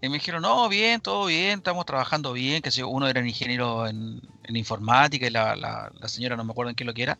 [0.04, 3.88] Y me dijeron, no, bien, todo bien, estamos trabajando bien, que si uno era ingeniero
[3.88, 7.18] en, informática y la, señora no me acuerdo en qué lo que era,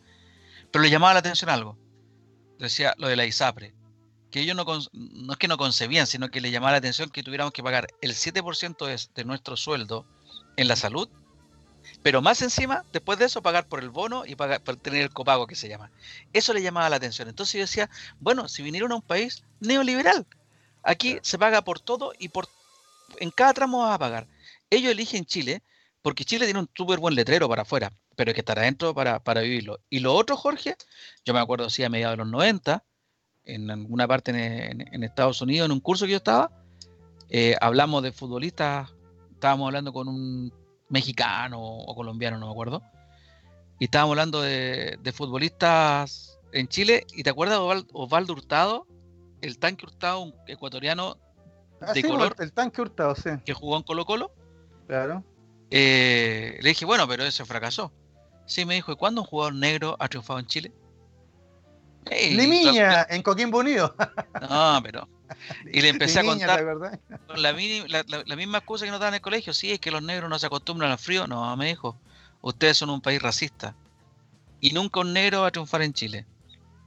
[0.70, 1.76] pero le llamaba la atención algo.
[2.60, 3.74] Decía lo de la ISAPRE,
[4.30, 7.24] que ellos no, no es que no concebían, sino que le llamaba la atención que
[7.24, 10.06] tuviéramos que pagar el 7% de, de nuestro sueldo
[10.56, 11.08] en la salud
[12.04, 15.08] pero más encima, después de eso, pagar por el bono y pagar por tener el
[15.08, 15.90] copago que se llama.
[16.34, 17.28] Eso le llamaba la atención.
[17.28, 17.88] Entonces yo decía,
[18.20, 20.26] bueno, si vinieron a un país neoliberal,
[20.82, 22.46] aquí se paga por todo y por
[23.20, 24.26] en cada tramo vas a pagar.
[24.68, 25.62] Ellos eligen Chile
[26.02, 29.40] porque Chile tiene un súper buen letrero para afuera, pero hay que estar adentro para,
[29.40, 29.80] vivirlo.
[29.88, 30.76] Y lo otro, Jorge,
[31.24, 32.84] yo me acuerdo, sí, a mediados de los 90,
[33.46, 36.50] en alguna parte en, Estados Unidos, en un curso que yo estaba,
[37.30, 38.90] eh, hablamos de futbolistas,
[39.32, 40.63] estábamos hablando con un
[40.94, 42.82] mexicano o colombiano, no me acuerdo.
[43.78, 47.06] Y estábamos hablando de, futbolistas en Chile.
[47.14, 48.86] ¿Y te acuerdas de Osvaldo Hurtado?
[49.42, 51.18] El tanque Hurtado, un ecuatoriano
[51.80, 52.36] ah, de color.
[52.38, 53.30] El tanque Hurtado, sí.
[53.44, 54.32] Que jugó en Colo Colo.
[54.86, 55.24] Claro.
[55.70, 57.92] Eh, le dije, bueno, pero ese fracasó.
[58.46, 60.72] Sí, me dijo, ¿y cuándo un jugador negro ha triunfado en Chile?
[62.10, 63.94] Limiña, en Coquimbo Unido.
[64.48, 65.08] no, pero
[65.72, 66.64] y le empecé a contar
[67.36, 69.52] la, misma excusa que nos daban en el colegio.
[69.52, 71.26] Sí, es que los negros no se acostumbran al frío.
[71.26, 71.98] No, me dijo,
[72.42, 73.74] ustedes son un país racista.
[74.60, 76.26] Y nunca un negro va a triunfar en Chile.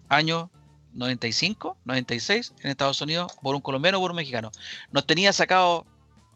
[0.10, 0.50] Año
[0.94, 4.52] 95, 96, en Estados Unidos, por un colombiano o por un mexicano.
[4.92, 5.86] Nos tenía sacado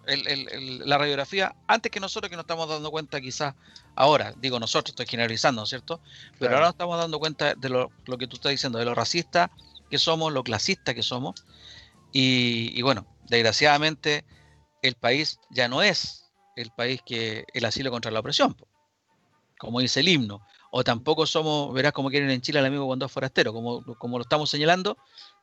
[0.06, 3.56] la radiografía antes que nosotros, que nos estamos dando cuenta quizás
[3.96, 4.34] ahora.
[4.38, 6.02] Digo nosotros, estoy generalizando, ¿cierto?
[6.40, 8.96] Pero ahora nos estamos dando cuenta de lo, lo que tú estás diciendo, de lo
[8.96, 9.52] racista
[9.92, 11.44] que somos, lo clasista que somos.
[12.12, 14.26] Y, bueno, desgraciadamente
[14.82, 18.56] el país ya no es el país que el asilo contra la opresión,
[19.58, 20.42] como dice el himno.
[20.72, 24.18] O tampoco somos, verás como quieren en Chile al amigo cuando es forastero, como, como
[24.18, 24.98] lo estamos señalando,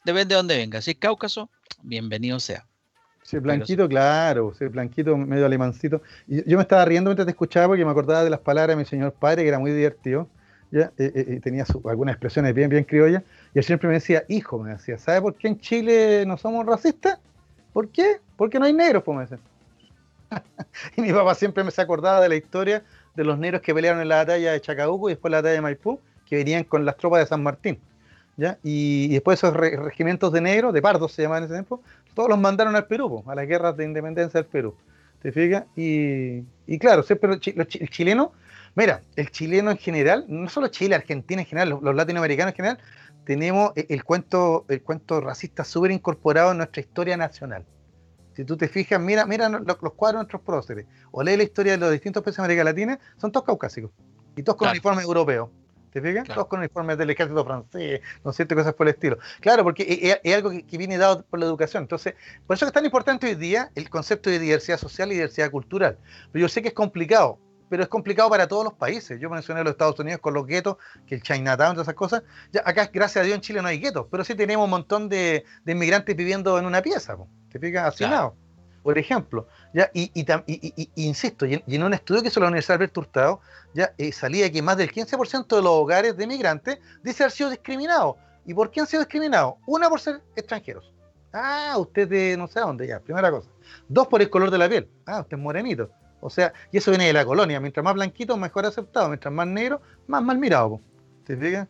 [0.05, 0.81] depende de dónde venga.
[0.81, 1.51] Si es Cáucaso,
[1.83, 2.67] bienvenido sea.
[3.23, 6.01] Sí, blanquito, claro, sí, blanquito, medio alemancito.
[6.27, 8.83] Y yo me estaba riendo mientras te escuchaba porque me acordaba de las palabras de
[8.83, 10.29] mi señor padre, que era muy divertido.
[10.71, 10.93] ¿ya?
[10.97, 13.23] Eh, eh, y tenía algunas expresiones bien, bien criollas.
[13.55, 16.67] Y él siempre me decía, hijo, me decía, ¿sabe por qué en Chile no somos
[16.67, 17.19] racistas?
[17.73, 18.21] ¿Por qué?
[18.37, 19.39] Porque no hay negros, pues me decía.
[20.97, 22.83] y mi papá siempre me se acordaba de la historia
[23.15, 25.61] de los negros que pelearon en la batalla de Chacabuco y después la batalla de
[25.61, 27.81] Maipú, que venían con las tropas de San Martín.
[28.63, 31.83] Y, después esos regimientos de negros, de pardos se llamaban en ese tiempo,
[32.15, 34.75] todos los mandaron al Perú, a las guerras de independencia del Perú.
[35.21, 35.65] ¿Te fijas?
[35.75, 36.45] Y,
[36.79, 38.33] claro, siempre el chileno,
[38.77, 42.79] mira, el chileno en general, no solo Chile, Argentina en general, los, latinoamericanos en general,
[43.29, 47.63] tenemos el, cuento, el cuento racista súper incorporado en nuestra historia nacional.
[48.33, 51.73] Si tú te fijas, mira, mira los, cuadros de nuestros próceres, o lee la historia
[51.73, 53.91] de los distintos países de América Latina, son todos caucásicos,
[54.35, 55.51] y todos con uniforme europeo.
[55.93, 56.27] ¿Te fijas?
[56.27, 58.55] Todos con uniformes del ejército francés, ¿no es cierto?
[58.55, 59.19] Cosas por el estilo.
[59.41, 61.83] Claro, porque es, algo que, viene dado por la educación.
[61.83, 62.15] Entonces,
[62.47, 65.99] por eso es tan importante hoy día el concepto de diversidad social y diversidad cultural.
[66.33, 67.39] Pero yo sé que es complicado,
[67.69, 69.21] pero es complicado para todos los países.
[69.21, 72.23] Yo mencioné los Estados Unidos con los guetos, que el Chinatown, todas esas cosas.
[72.53, 75.09] Ya, acá, gracias a Dios, en Chile no hay guetos, pero sí tenemos un montón
[75.09, 77.17] de, inmigrantes viviendo en una pieza,
[77.51, 77.95] ¿te fijas?
[77.95, 78.35] Hacinados
[78.89, 79.47] por ejemplo.
[79.75, 79.91] ¿ya?
[79.93, 80.11] Y,
[80.95, 83.41] insisto, y en, un estudio que hizo la Universidad Alberto Hurtado,
[83.75, 87.51] ya eh, salía que más del 15% de los hogares de migrantes dice haber sido
[87.51, 88.17] discriminados.
[88.47, 89.57] ¿Y por qué han sido discriminados?
[89.67, 90.91] Una por ser extranjeros.
[91.35, 93.51] Ah, usted de no sé dónde ya, primera cosa.
[93.89, 94.89] Dos por el color de la piel.
[95.05, 95.91] Ah, usted es morenito.
[96.21, 97.61] O sea, y eso viene de la colonia.
[97.61, 99.09] Mientras más blanquito, mejor aceptado.
[99.09, 100.81] Mientras más negro, más mal mirado.
[101.25, 101.69] ¿Te fijas?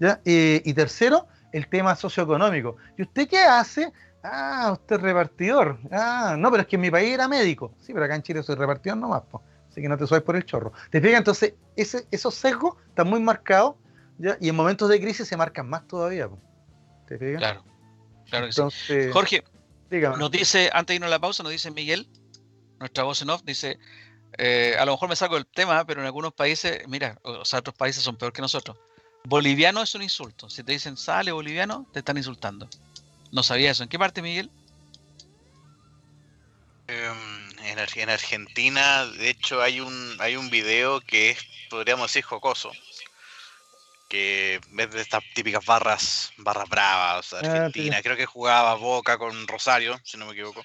[0.00, 0.20] ¿Ya?
[0.24, 2.76] y tercero, el tema socioeconómico.
[2.96, 3.92] ¿Y usted qué hace
[4.22, 5.78] Ah, usted es repartidor.
[5.90, 7.72] Ah, no, pero es que en mi país era médico.
[7.78, 9.42] Sí, pero acá en Chile soy repartidor nomás, pues.
[9.70, 10.72] Así que no te soy por el chorro.
[10.90, 11.18] ¿Te fijas?
[11.18, 13.76] Entonces, ese, esos sesgos están muy marcados
[14.18, 14.36] ¿ya?
[14.40, 16.28] y en momentos de crisis se marcan más todavía.
[17.06, 17.38] ¿Te fijas?
[17.38, 17.64] Claro.
[18.28, 19.10] Claro que sí.
[19.12, 19.44] Jorge,
[20.18, 22.08] nos dice, antes de irnos a la pausa, nos dice Miguel,
[22.78, 23.78] nuestra voz en off, dice,
[24.36, 27.60] eh, a lo mejor me saco el tema, pero en algunos países, mira, o sea,
[27.60, 28.76] otros países son peor que nosotros.
[29.24, 30.48] Boliviano es un insulto.
[30.48, 32.68] Si te dicen sale boliviano, te están insultando.
[33.32, 33.82] No sabía eso.
[33.82, 34.50] ¿En qué parte, Miguel?
[36.86, 42.72] Em, en, Argentina, de hecho, hay un, hay un video que es, podríamos decir, jocoso.
[44.08, 48.00] Que ves de estas típicas barras, barras bravas, ah, Argentina.
[48.00, 50.64] Creo que jugaba Boca con Rosario, si no me equivoco.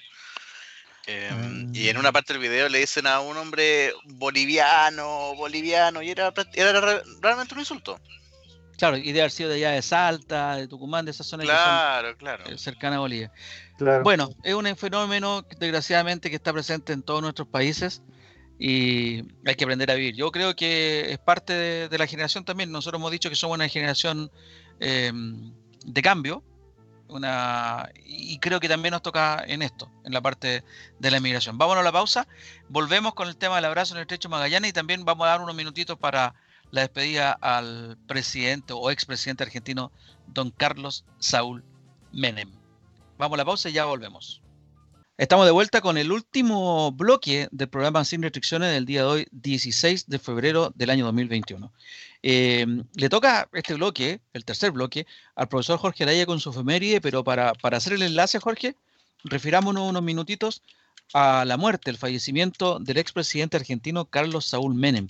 [1.06, 6.10] Em, y en una parte del video le dicen a un hombre boliviano, boliviano, y
[6.10, 8.00] era, era realmente un insulto.
[8.78, 12.16] Claro, y de haber sido de allá de Salta, de Tucumán, de esa zona claro,
[12.16, 12.44] claro.
[12.46, 13.30] Eh, cercana a Bolivia.
[14.02, 18.02] Bueno, es un fenómeno desgraciadamente que está presente en todos nuestros países
[18.58, 20.16] y hay que aprender a vivir.
[20.16, 21.52] Yo creo que es parte
[21.88, 22.70] de, la generación también.
[22.70, 24.30] Nosotros hemos dicho que somos una generación
[24.80, 25.52] em,
[25.84, 26.42] de cambio,
[27.08, 30.64] una, y creo que también nos toca en esto, en la parte
[30.98, 31.58] de la inmigración.
[31.58, 32.26] Vámonos a la pausa,
[32.68, 35.40] volvemos con el tema del abrazo en el estrecho Magallanes y también vamos a dar
[35.40, 36.34] unos minutitos para
[36.70, 39.92] la despedida al presidente o expresidente argentino,
[40.26, 41.64] don Carlos Saúl
[42.12, 42.50] Menem.
[43.18, 44.43] Vamos a la pausa y ya volvemos.
[45.16, 49.26] Estamos de vuelta con el último bloque del programa Sin Restricciones del día de hoy,
[49.30, 51.72] 16 de febrero del año 2021.
[52.24, 55.06] Eh, le toca este bloque, el tercer bloque,
[55.36, 58.74] al profesor Jorge Araya con su efeméride, pero para, para hacer el enlace, Jorge,
[59.22, 60.62] refirámonos unos minutitos
[61.12, 65.06] a la muerte, el fallecimiento del expresidente argentino Carlos Saúl Menem,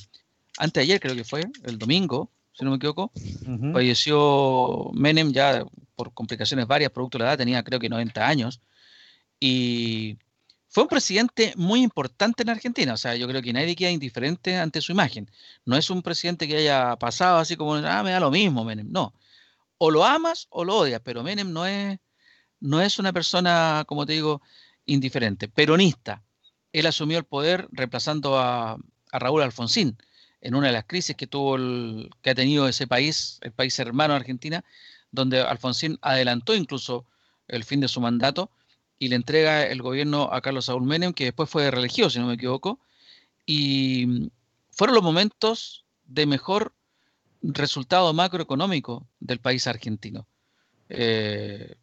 [0.59, 3.11] antes de ayer creo que fue, el domingo, si no me equivoco,
[3.73, 5.65] falleció Menem ya
[5.97, 8.61] por complicaciones varias, producto de la edad, tenía creo que 90 años,
[9.47, 10.18] y
[10.68, 14.57] fue un presidente muy importante en Argentina, o sea, yo creo que nadie queda indiferente
[14.57, 15.30] ante su imagen.
[15.66, 18.90] No es un presidente que haya pasado así como, ah, me da lo mismo Menem,
[18.90, 19.12] no.
[19.76, 21.99] O lo amas o lo odias, pero Menem no es,
[22.59, 24.40] no es una persona, como te digo,
[24.86, 26.22] indiferente, peronista.
[26.72, 28.78] Él asumió el poder reemplazando a,
[29.12, 29.99] a Raúl Alfonsín
[30.40, 33.78] en una de las crisis que tuvo el, que ha tenido ese país, el país
[33.78, 34.64] hermano Argentina,
[35.11, 37.05] donde Alfonsín adelantó incluso
[37.47, 38.51] el fin de su mandato
[38.99, 42.26] y le entrega el gobierno a Carlos Saúl Menem, que después fue reelegido, si no
[42.26, 42.78] me equivoco,
[43.47, 44.30] y
[44.70, 46.72] fueron los momentos de mejor
[47.42, 50.26] resultado macroeconómico del país argentino.
[50.88, 51.76] Eh,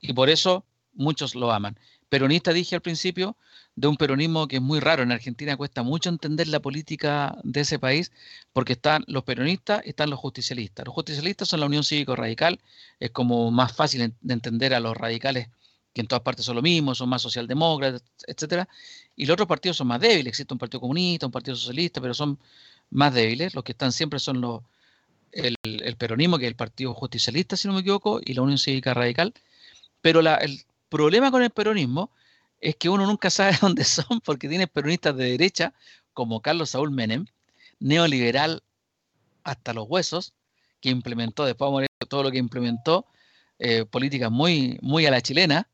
[0.00, 0.64] y por eso
[0.94, 1.78] muchos lo aman.
[2.08, 3.36] peronista, dije al principio,
[3.74, 5.02] de un peronismo que es muy raro.
[5.02, 8.12] En Argentina cuesta mucho entender la política de ese país
[8.52, 10.84] porque están los peronistas y están los justicialistas.
[10.84, 12.60] Los justicialistas son la Unión Cívico Radical,
[13.00, 15.48] es como más fácil de entender a los radicales
[15.92, 18.68] que en todas partes son lo mismo, son más socialdemócratas, etcétera,
[19.16, 22.14] y los otros partidos son más débiles, existe un partido comunista, un partido socialista, pero
[22.14, 22.38] son
[22.90, 24.62] más débiles, los que están siempre son los
[25.32, 28.94] el, peronismo, que es el partido justicialista, si no me equivoco, y la Unión Cívica
[28.94, 29.32] Radical,
[30.00, 32.10] pero el problema con el peronismo
[32.60, 35.74] es que uno nunca sabe dónde son porque tiene peronistas de derecha
[36.12, 37.26] como Carlos Saúl Menem,
[37.80, 38.62] neoliberal
[39.44, 40.34] hasta los huesos,
[40.80, 43.06] que implementó, después de morir todo lo que implementó,
[43.58, 45.68] eh, políticas muy, muy a la chilena,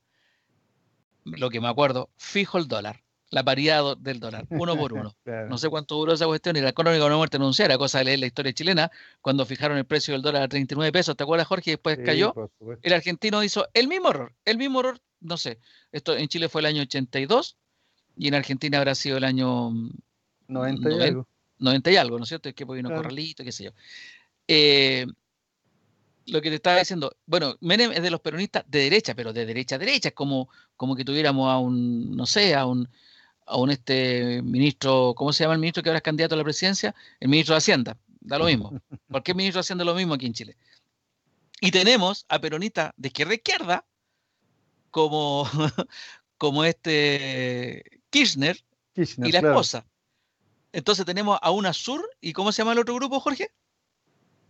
[1.37, 5.15] lo que me acuerdo, fijo el dólar, la paridad del dólar, uno por uno.
[5.49, 8.19] No sé cuánto duró esa cuestión y la económica no muerte anunciara, cosa de leer
[8.21, 11.71] la historia chilena, cuando fijaron el precio del dólar a 39 pesos, ¿te acuerdas Jorge?
[11.71, 12.35] Y después cayó.
[12.83, 15.59] El argentino hizo el mismo error, el mismo error, no sé,
[15.93, 17.57] esto en Chile fue el año 82
[18.17, 19.73] y en Argentina habrá sido el año
[20.49, 21.29] 90 y algo.
[21.59, 22.49] 90 y algo, ¿no es cierto?
[22.49, 23.71] Es que vino corralito, qué sé yo.
[24.47, 25.07] Eh,
[26.29, 29.47] lo que te estaba diciendo, bueno, Menem es de los peronistas de derecha, pero de
[29.47, 32.89] derecha a derecha, es como, como que tuviéramos a un, no sé, a un,
[33.47, 36.45] a un este ministro, ¿cómo se llama el ministro que ahora es candidato a la
[36.45, 36.95] presidencia?
[37.21, 38.81] El ministro de Hacienda, da lo mismo.
[39.11, 40.57] ¿Por qué el ministro de Hacienda lo mismo aquí en Chile?
[41.61, 43.85] Y tenemos a peronistas de izquierda a izquierda,
[44.91, 45.49] como,
[46.39, 48.63] como este Kirchner,
[48.95, 49.87] y la esposa.
[50.73, 53.51] Entonces tenemos a una sur, ¿y cómo se llama el otro grupo, Jorge?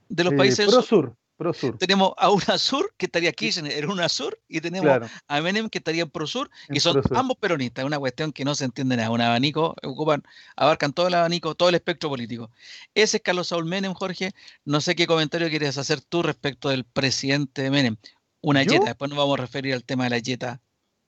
[0.09, 1.17] De los eh, países del sur.
[1.39, 1.79] Prosur.
[1.79, 6.11] Tenemos a UNASUR, que estaría Kirchner en UNASUR, y tenemos a Menem, que estaría en
[6.11, 7.85] ProSur, y son ambos peronistas.
[7.85, 9.11] Es una cuestión que no se entiende nada.
[9.11, 10.25] Un abanico, ocupan,
[10.57, 12.51] abarcan todo el abanico, todo el espectro político.
[12.93, 14.33] Ese es Carlos Saúl Menem, Jorge.
[14.65, 17.97] No sé qué comentario quieres hacer tú respecto del presidente Menem.
[18.41, 20.61] Una yeta, después nos vamos a referir al tema de la yeta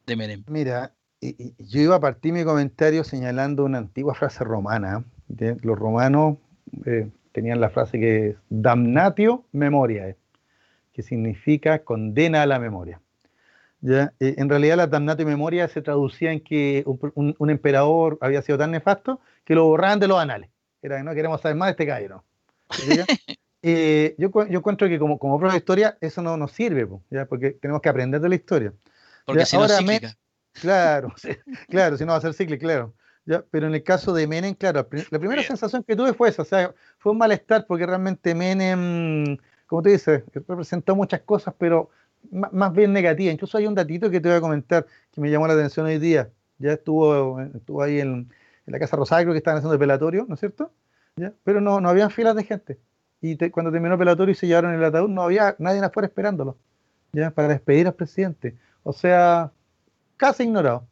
[0.06, 0.44] de Menem.
[0.46, 5.04] Mira, yo iba a partir mi comentario señalando una antigua frase romana.
[5.28, 6.36] Los romanos
[6.86, 10.19] eh, tenían la frase que es damnatio memoriae
[11.00, 13.00] que significa condena a la memoria.
[13.80, 14.12] ¿Ya?
[14.20, 18.70] Eh, en realidad la damnatio memoria se traducía en que un, emperador había sido tan
[18.72, 20.50] nefasto que lo borraban de los anales.
[20.82, 22.24] Era que no queremos saber más de este caballero.
[23.62, 27.24] eh, yo, yo, encuentro que como, como de historia eso no nos sirve, ¿ya?
[27.24, 28.74] porque tenemos que aprender de la historia.
[29.24, 30.08] Porque si Ahora, no
[30.52, 31.14] Claro,
[31.70, 32.94] claro, si no va a ser cíclico, claro.
[33.24, 33.44] ¿Ya?
[33.50, 36.44] Pero en el caso de Menem, claro, la primera sensación que tuve fue esa, o
[36.44, 39.38] sea, fue un malestar porque realmente Menem
[39.70, 41.90] como te dice, representó muchas cosas, pero
[42.32, 43.32] más bien negativas.
[43.32, 46.00] Incluso hay un datito que te voy a comentar que me llamó la atención hoy
[46.00, 46.28] día.
[46.58, 48.28] Ya estuvo, estuvo ahí en,
[48.66, 50.72] la Casa Rosada, creo que estaban haciendo el pelatorio, ¿no es cierto?
[51.14, 51.32] ¿Ya?
[51.44, 52.80] Pero no, no habían filas de gente.
[53.20, 56.58] Y cuando terminó el pelatorio y se llevaron el ataúd, no había nadie afuera esperándolo,
[57.12, 57.30] ¿ya?
[57.30, 58.56] Para despedir al presidente.
[58.82, 59.52] O sea,
[60.16, 60.84] casi ignorado.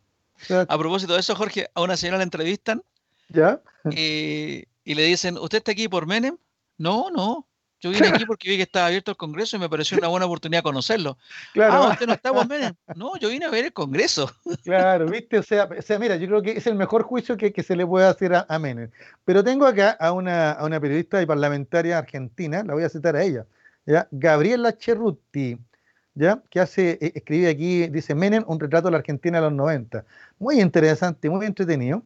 [0.68, 2.80] a propósito de eso, Jorge, a una señora la entrevistan.
[3.28, 3.60] ¿Ya?
[3.90, 6.36] y le dicen, ¿usted está aquí por Menem?
[6.78, 7.47] No, no,
[7.80, 10.26] yo vine aquí porque vi que estaba abierto el Congreso y me pareció una buena
[10.26, 11.18] oportunidad conocerlo.
[11.52, 11.74] Claro.
[11.74, 12.74] Ah, usted no está, Menem.
[12.94, 14.30] No, yo vine a ver el Congreso.
[14.64, 17.52] Claro, viste, o sea, o sea mira, yo creo que es el mejor juicio que,
[17.52, 18.90] que se le puede hacer a, a, Menem.
[19.24, 23.16] Pero tengo acá a una, a una periodista y parlamentaria argentina, la voy a citar
[23.16, 23.46] a ella,
[23.86, 24.08] ¿ya?
[24.10, 25.58] Gabriela Cerruti,
[26.14, 26.42] ¿ya?
[26.50, 30.04] Que hace, e, escribe aquí, dice Menem, un retrato de la Argentina de los 90.
[30.38, 32.02] Muy interesante, muy entretenido.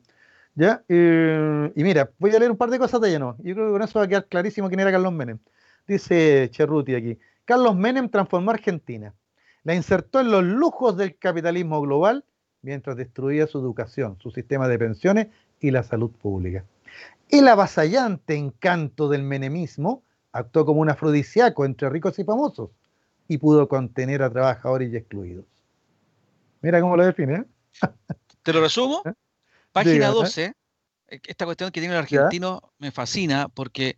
[0.54, 0.82] ¿Ya?
[0.86, 3.36] Eh, y mira, voy a leer un par de cosas de lleno.
[3.38, 5.38] Yo creo que con eso va a quedar clarísimo quién era Carlos Menem.
[5.86, 9.14] Dice Cerruti aquí, Carlos Menem transformó Argentina,
[9.64, 12.24] la insertó en los lujos del capitalismo global
[12.62, 15.28] mientras destruía su educación, su sistema de pensiones
[15.60, 16.64] y la salud pública.
[17.28, 20.02] El avasallante encanto del menemismo
[20.32, 22.70] actuó como un afrodisíaco entre ricos y famosos
[23.28, 25.44] y pudo contener a trabajadores y excluidos.
[26.60, 27.34] Mira cómo lo define.
[27.34, 27.44] ¿eh?
[28.42, 29.02] Te lo resumo.
[29.72, 30.44] Página 12.
[30.44, 30.54] ¿eh?
[31.08, 33.96] Esta cuestión que tiene el argentino me fascina porque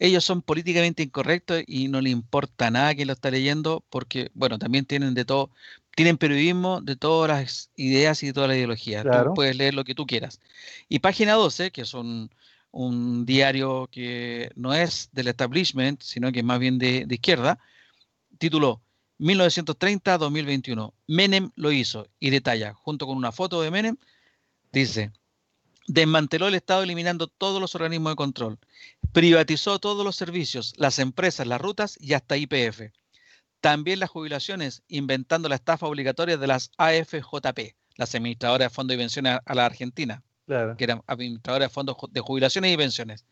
[0.00, 4.58] ellos son políticamente incorrectos y no le importa nada quien lo está leyendo porque, bueno,
[4.58, 5.50] también tienen de todo,
[5.94, 9.02] tienen periodismo de todas las ideas y de toda la ideología.
[9.02, 10.40] Tú puedes leer lo que tú quieras.
[10.88, 12.30] Y página 12, que es un,
[13.26, 17.58] diario que no es del establishment, sino que es más bien de, de izquierda,
[18.38, 18.80] tituló
[19.18, 20.94] 1930-2021.
[21.08, 23.98] Menem lo hizo y detalla, junto con una foto de Menem,
[24.72, 25.12] dice,
[25.92, 28.58] desmanteló el Estado eliminando todos los organismos de control,
[29.12, 32.92] privatizó todos los servicios, las empresas, las rutas y hasta IPF.
[33.60, 38.98] También las jubilaciones, inventando la estafa obligatoria de las AFJP, las administradoras de fondos y
[38.98, 43.24] pensiones a la Argentina, que eran administradoras de fondos de jubilaciones y pensiones.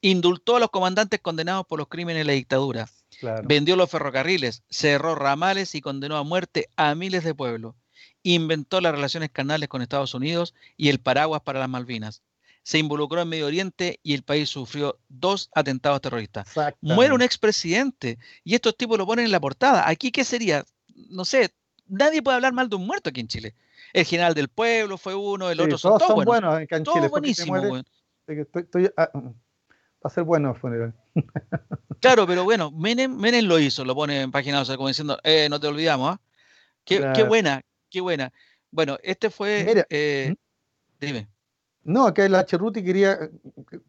[0.00, 2.88] Indultó a los comandantes condenados por los crímenes de la dictadura.
[3.44, 7.74] Vendió los ferrocarriles, cerró ramales y condenó a muerte a miles de pueblos
[8.22, 12.22] inventó las relaciones carnales con Estados Unidos y el paraguas para las Malvinas.
[12.62, 16.48] Se involucró en Medio Oriente y el país sufrió dos atentados terroristas.
[16.80, 19.88] Muere un expresidente y estos tipos lo ponen en la portada.
[19.88, 20.64] Aquí, ¿qué sería?
[21.08, 21.50] No sé,
[21.88, 23.54] nadie puede hablar mal de un muerto aquí en Chile.
[23.92, 26.54] El general del pueblo fue uno, el otro son todos, buenos.
[26.54, 27.08] acá en Chile.
[27.08, 27.56] buenísimo.
[28.96, 29.34] Ah, va
[30.04, 30.94] a ser bueno el funeral.
[32.00, 35.18] claro, pero bueno, Menem, Menem lo hizo, lo pone en página, o sea, como diciendo,
[35.24, 36.20] eh, no te olvidamos, ¿ah?
[36.84, 38.32] Qué, buena, qué buena.
[38.70, 39.84] Bueno, este fue.
[39.90, 40.34] Eh,
[41.00, 41.28] dime.
[41.82, 43.30] No, acá la Cerruti quería eh,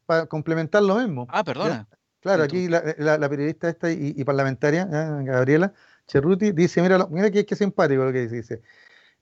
[0.05, 1.27] para complementar lo mismo.
[1.29, 1.87] Ah, perdona.
[2.21, 5.73] Claro, aquí la, periodista esta y, parlamentaria, Gabriela
[6.07, 8.61] Cerruti, dice, mira, mira qué, simpático lo que dice.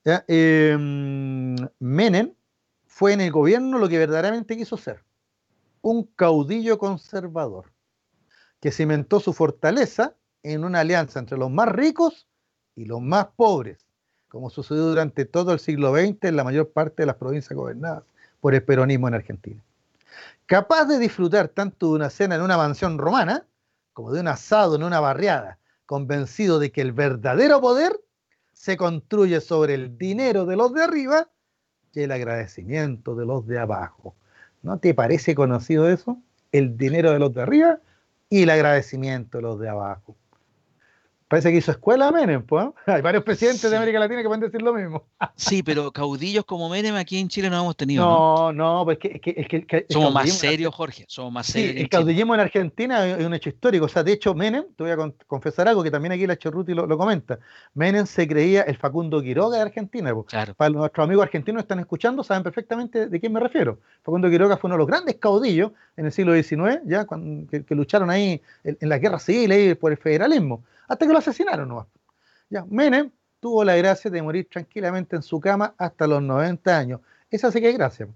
[0.04, 2.34] Em, Menem
[2.86, 5.04] fue en el gobierno lo que verdaderamente quiso ser,
[5.82, 7.72] un caudillo conservador,
[8.60, 12.28] que cimentó su fortaleza en una alianza entre los más ricos
[12.76, 13.89] y los más pobres,
[14.30, 18.04] como sucedió durante todo el siglo XX en la mayor parte de las provincias gobernadas
[18.40, 19.62] por el peronismo en Argentina.
[20.46, 23.46] Capaz de disfrutar tanto de una cena en una mansión romana
[23.94, 28.00] como de un asado en una barriada, convencido de que el verdadero poder
[28.54, 31.28] se construye sobre el dinero de los de arriba
[31.94, 34.16] y el agradecimiento de los de abajo.
[34.62, 36.18] ¿No te parece conocido eso?
[36.52, 37.80] El dinero de los de arriba
[38.30, 40.16] y el agradecimiento de los de abajo.
[41.30, 42.70] Parece que hizo escuela Menem, pues.
[42.88, 45.06] Hay varios presidentes de América Latina que pueden decir lo mismo.
[45.36, 48.04] sí, pero caudillos como Menem aquí en Chile no hemos tenido.
[48.04, 51.06] No, no, pues es que, es que, Somos más serios, Jorge.
[51.08, 51.76] Somos más serios.
[51.76, 53.86] Sí, el caudillismo en Argentina es un hecho histórico.
[53.86, 56.74] O sea, de hecho, Menem, te voy a confesar algo que también aquí la Chorruti
[56.74, 57.38] lo, comenta.
[57.76, 60.12] Menem se creía el Facundo Quiroga de Argentina.
[60.28, 60.56] Claro.
[60.56, 63.78] Para nuestros amigos argentinos que están escuchando, saben perfectamente de quién me refiero.
[64.02, 67.76] Facundo Quiroga fue uno de los grandes caudillos en el siglo XIX, ya, cuando, que,
[67.76, 71.88] lucharon ahí en, en la guerra civil por el federalismo hasta que lo asesinaron nomás.
[72.50, 77.00] Ya, Menem tuvo la gracia de morir tranquilamente en su cama hasta los 90 años.
[77.30, 78.08] Esa sí que es gracia.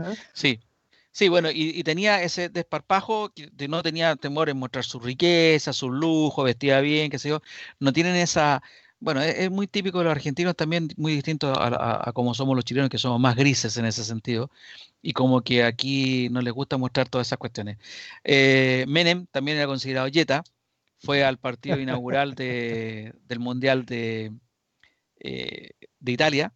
[0.00, 0.14] ¿eh?
[0.32, 0.60] Sí,
[1.12, 3.32] sí, bueno, y, tenía ese desparpajo,
[3.68, 7.40] no tenía temor en mostrar su riqueza, su lujo, vestía bien, qué sé yo.
[7.78, 8.62] No tienen esa,
[9.00, 12.90] bueno, es, muy típico de los argentinos también, muy distinto a, como somos los chilenos,
[12.90, 14.50] que somos más grises en ese sentido,
[15.00, 17.78] y como que aquí no les gusta mostrar todas esas cuestiones.
[18.24, 20.44] Eh, Menem también era considerado yeta,
[21.02, 24.32] fue al partido inaugural de, del Mundial de,
[25.18, 26.52] eh, de Italia,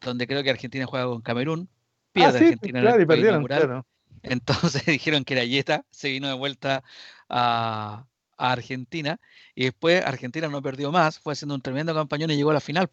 [0.00, 1.68] donde creo que Argentina juega con Camerún,
[2.12, 3.82] pierde ah, Argentina en el inaugural.
[4.22, 6.84] Entonces dijeron que era Yeta, se vino de vuelta
[7.28, 8.04] a,
[8.40, 9.18] Argentina
[9.56, 12.60] y después Argentina no perdió más, fue haciendo un tremendo campañón y llegó a la
[12.60, 12.88] final.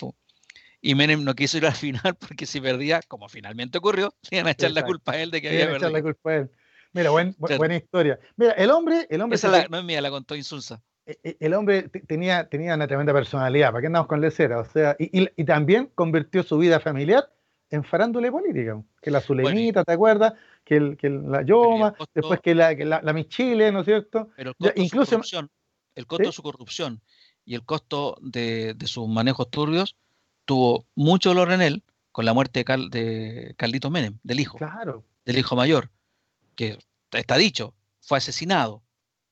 [0.81, 4.37] Y Menem no quiso ir a la final porque si perdía, como finalmente ocurrió, le
[4.37, 5.91] iban a echar la culpa a él de que había perdido.
[5.91, 6.51] la culpa a él.
[6.95, 8.17] Mira, buena historia.
[8.37, 9.05] Mira, el hombre.
[9.09, 10.81] El hombre Esa no es mía, la contó Insulsa.
[11.05, 14.59] E, e, el hombre tenía, tenía una tremenda personalidad, ¿para qué andamos con lecera?
[14.59, 17.29] O sea, y, y, también convirtió su vida familiar
[17.69, 18.81] en farándula política.
[19.01, 20.35] Que la Zulemita, ¿te acuerdas?
[20.63, 24.29] Que, el, que la Yoma, después que la, que la, la, Michile, ¿no es cierto?
[24.37, 25.51] Pero el costo, incluso, de, su corrupción,
[25.95, 27.01] el costo de su corrupción
[27.43, 29.97] y el costo de, de, sus manejos turbios
[30.45, 31.83] tuvo mucho dolor en él
[32.13, 34.57] con la muerte de, de Carlitos Menem, del hijo.
[34.57, 35.03] Claro.
[35.25, 35.89] Del hijo mayor
[36.55, 36.77] que
[37.11, 38.81] está dicho, fue asesinado.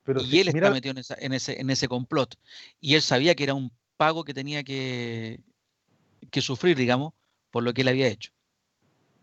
[0.04, 2.34] Pero y él está metido en, ese, en ese complot.
[2.80, 5.40] Y él sabía que era un pago que tenía que,
[6.30, 7.14] que sufrir, digamos,
[7.50, 8.30] por lo que él había hecho.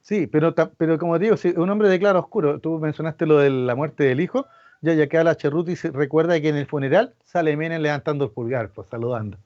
[0.01, 3.51] Sí, pero, pero como digo, si un hombre de claro oscuro, tú mencionaste lo de
[3.51, 4.47] la muerte del hijo,
[4.81, 8.31] ya ya que la Cherruti se recuerda que en el funeral sale Menem levantando el
[8.31, 9.37] pulgar, pues saludando.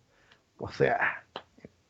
[0.58, 1.26] O sea,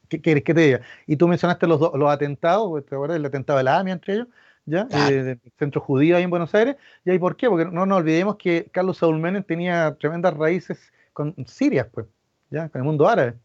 [0.10, 0.82] ¿qué quieres que te diga?
[1.06, 3.18] Y tú mencionaste los, los atentados, ¿te acuerdas?
[3.18, 4.28] El atentado de la AMIA entre ellos.
[4.66, 4.88] ¿Ya?
[4.92, 6.76] Eh, del centro judío ahí en Buenos Aires.
[7.04, 7.50] ¿Y ahí por qué?
[7.50, 12.08] Porque no nos olvidemos que Carlos Saúl Menem tenía tremendas raíces con Siria, pues,
[12.50, 12.70] ¿ya?
[12.70, 13.36] Con el mundo árabe,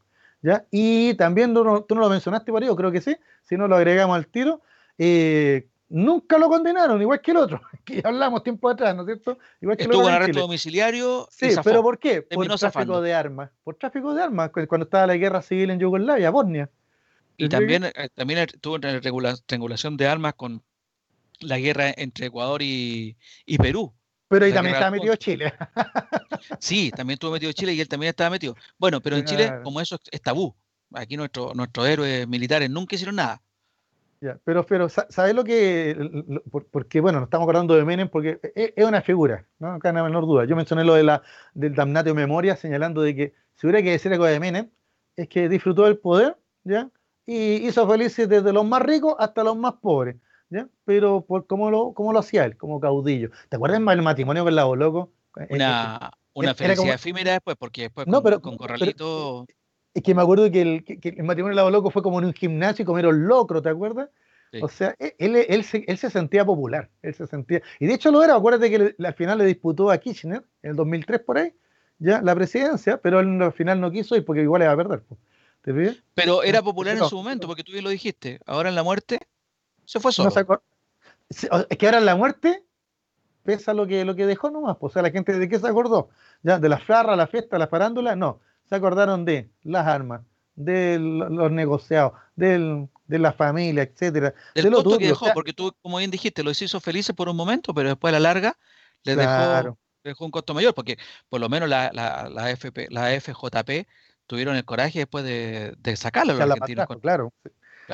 [0.42, 0.64] ¿ya?
[0.70, 4.26] Y también tú no, lo mencionaste ahí, creo que sí, si no lo agregamos al
[4.26, 4.60] tiro,
[4.98, 9.38] eh, nunca lo condenaron, igual que el otro, que hablamos tiempo atrás, ¿no es cierto?
[9.60, 11.28] Igual que Estuvo en arresto domiciliario.
[11.30, 12.22] Sí, pero ¿por qué?
[12.22, 13.50] Por tráfico de armas.
[13.62, 16.70] Por tráfico de armas, cuando estaba la guerra civil en Yugoslavia, Bosnia.
[17.36, 20.62] Y también, eh, también tuvo regulación de armas con
[21.40, 23.16] la guerra entre Ecuador y,
[23.58, 23.92] Perú.
[24.28, 25.52] Pero ahí también estaba metido Chile.
[26.60, 28.54] sí, también estuvo metido Chile y él también estaba metido.
[28.78, 30.54] Bueno, pero en Chile, como eso es tabú,
[30.94, 33.42] aquí nuestro, nuestros héroes militares nunca hicieron nada.
[34.20, 35.96] Ya, pero, pero ¿sabes lo que?
[36.70, 39.72] Porque, bueno, nos estamos acordando de Menem porque e, es, una figura, ¿no?
[39.72, 40.44] Acá no hay menor duda.
[40.44, 41.22] Yo mencioné lo de la,
[41.54, 44.68] del damnatio memoria, señalando de que si hubiera que decir algo de Menem,
[45.16, 46.90] es que disfrutó del poder, ¿ya?
[47.24, 50.16] Y hizo felices desde los más ricos hasta los más pobres.
[50.84, 53.30] Pero por cómo lo, cómo lo hacía él, como caudillo.
[53.48, 55.12] ¿Te acuerdas del matrimonio con la Loco?
[55.48, 59.46] Una, una felicidad efímera después, porque después no, con, pero, con Corralito...
[59.92, 62.26] Es que me acuerdo que el, que, el matrimonio de Lavo Loco fue como en
[62.26, 64.08] un gimnasio y comieron locro, ¿te acuerdas?
[64.62, 67.94] O sea, e, él, él, se, él, se, sentía popular, él se sentía, y de
[67.94, 71.38] hecho lo era, acuérdate que al final le disputó a Kirchner, en el 2003 por
[71.38, 71.52] ahí,
[71.98, 75.02] ya, la presidencia, pero él al final no quiso ir porque igual iba a perder.
[75.62, 75.72] ¿Te
[76.14, 79.20] Pero era popular en su momento, porque tú bien lo dijiste, ahora en la muerte
[79.90, 80.30] se fue solo.
[81.28, 82.62] es que ahora la muerte
[83.42, 85.66] pesa lo que, lo que dejó nomás, pues, o sea, la gente de qué se
[85.66, 86.10] acordó,
[86.44, 88.38] ya, de la farra, la fiesta, la farándula, no,
[88.68, 90.20] se acordaron de las armas,
[90.54, 94.32] de los negociados, del, de la familia, etcétera.
[94.54, 97.34] Del de lo que dejó, porque tú, como bien dijiste, los hizo felices por un
[97.34, 98.56] momento, pero después a la larga
[99.02, 103.20] les dejó, dejó, un costo mayor, porque por lo menos la, la, la, FP, la
[103.20, 103.88] FJP
[104.28, 106.86] tuvieron el coraje después de, de sacarlo a los argentinos.
[107.00, 107.32] claro,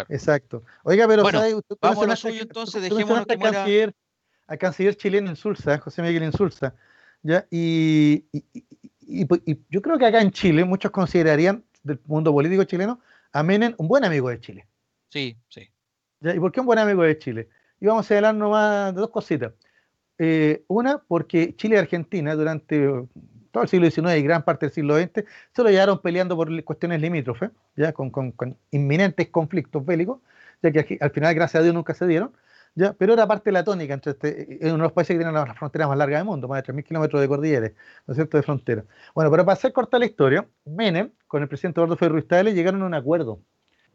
[0.05, 0.63] claro, Exacto.
[0.85, 1.41] Oiga, pero bueno,
[1.81, 3.25] vamos a lo suyo entonces, muera...
[3.25, 3.95] Canciller,
[4.47, 6.75] al canciller chileno Insulza, José Miguel Insulza,
[7.23, 7.47] ¿ya?
[7.51, 8.45] Y, y,
[9.01, 13.01] y, yo creo que acá en Chile muchos considerarían, del mundo político chileno,
[13.33, 14.67] a Menem un buen amigo de Chile.
[15.09, 15.69] Sí, sí.
[16.21, 17.49] ¿Y por qué un buen amigo de Chile?
[17.81, 19.53] Y vamos a hablar nomás de dos cositas.
[20.19, 23.07] Eh, una, porque Chile y Argentina durante
[23.57, 26.63] todo el siglo XIX y gran parte del siglo XX se lo llevaron peleando por
[26.63, 28.13] cuestiones limítrofes, ya con,
[28.71, 30.21] inminentes conflictos bélicos,
[30.63, 32.33] ya que al final, gracias a Dios, nunca se dieron.
[32.75, 32.93] ¿ya?
[32.93, 35.55] Pero era parte de la tónica entre este, uno de los países que tienen la
[35.55, 37.73] frontera más larga del mundo, más de 3.000 kilómetros de cordilleras,
[38.07, 38.85] ¿no es cierto?, de frontera.
[39.15, 42.87] Bueno, pero para hacer corta la historia, Menem, con el presidente Eduardo Ferro llegaron a
[42.87, 43.41] un acuerdo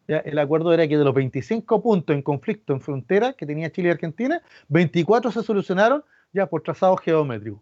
[0.07, 3.89] el acuerdo era que de los 25 puntos en conflicto en frontera que tenía Chile
[3.89, 6.03] y Argentina, 24 se solucionaron
[6.34, 7.62] ya por trazados geométricos.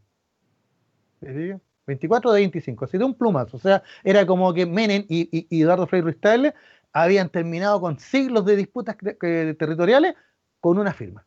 [1.89, 3.57] 24 de 25, así de un plumazo.
[3.57, 6.17] O sea, era como que Menem y, Eduardo Frei Ruiz
[6.93, 10.15] habían terminado con siglos de disputas territoriales
[10.59, 11.25] con una firma.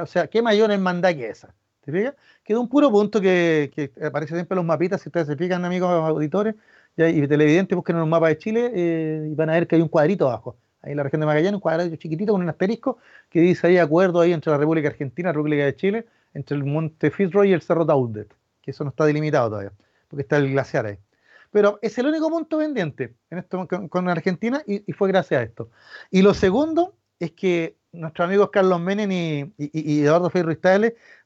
[0.00, 1.54] O sea, ¿qué mayor hermandad que esa?
[1.80, 2.14] ¿Te fijas?
[2.44, 5.90] Quedó un puro punto que, aparece siempre en los mapitas, si ustedes se fijan, amigos
[5.90, 6.54] auditores,
[6.96, 9.82] y televidentes busquen en un mapa de Chile eh, y van a ver que hay
[9.82, 10.56] un cuadrito abajo.
[10.82, 12.98] Ahí en la región de Magallanes, un cuadrito chiquitito con un asterisco
[13.28, 16.64] que dice ahí acuerdo ahí entre la República Argentina, la República de Chile, entre el
[16.64, 18.32] Monte Fitzroy y el Cerro Taudet,
[18.62, 19.72] que eso no está delimitado todavía,
[20.10, 20.98] porque está el glaciar ahí.
[21.50, 25.70] Pero es el único punto pendiente en esto, con, Argentina y, fue gracias a esto.
[26.10, 29.10] Y lo segundo es que nuestros amigos Carlos Menem
[29.56, 30.52] y, Eduardo Ferro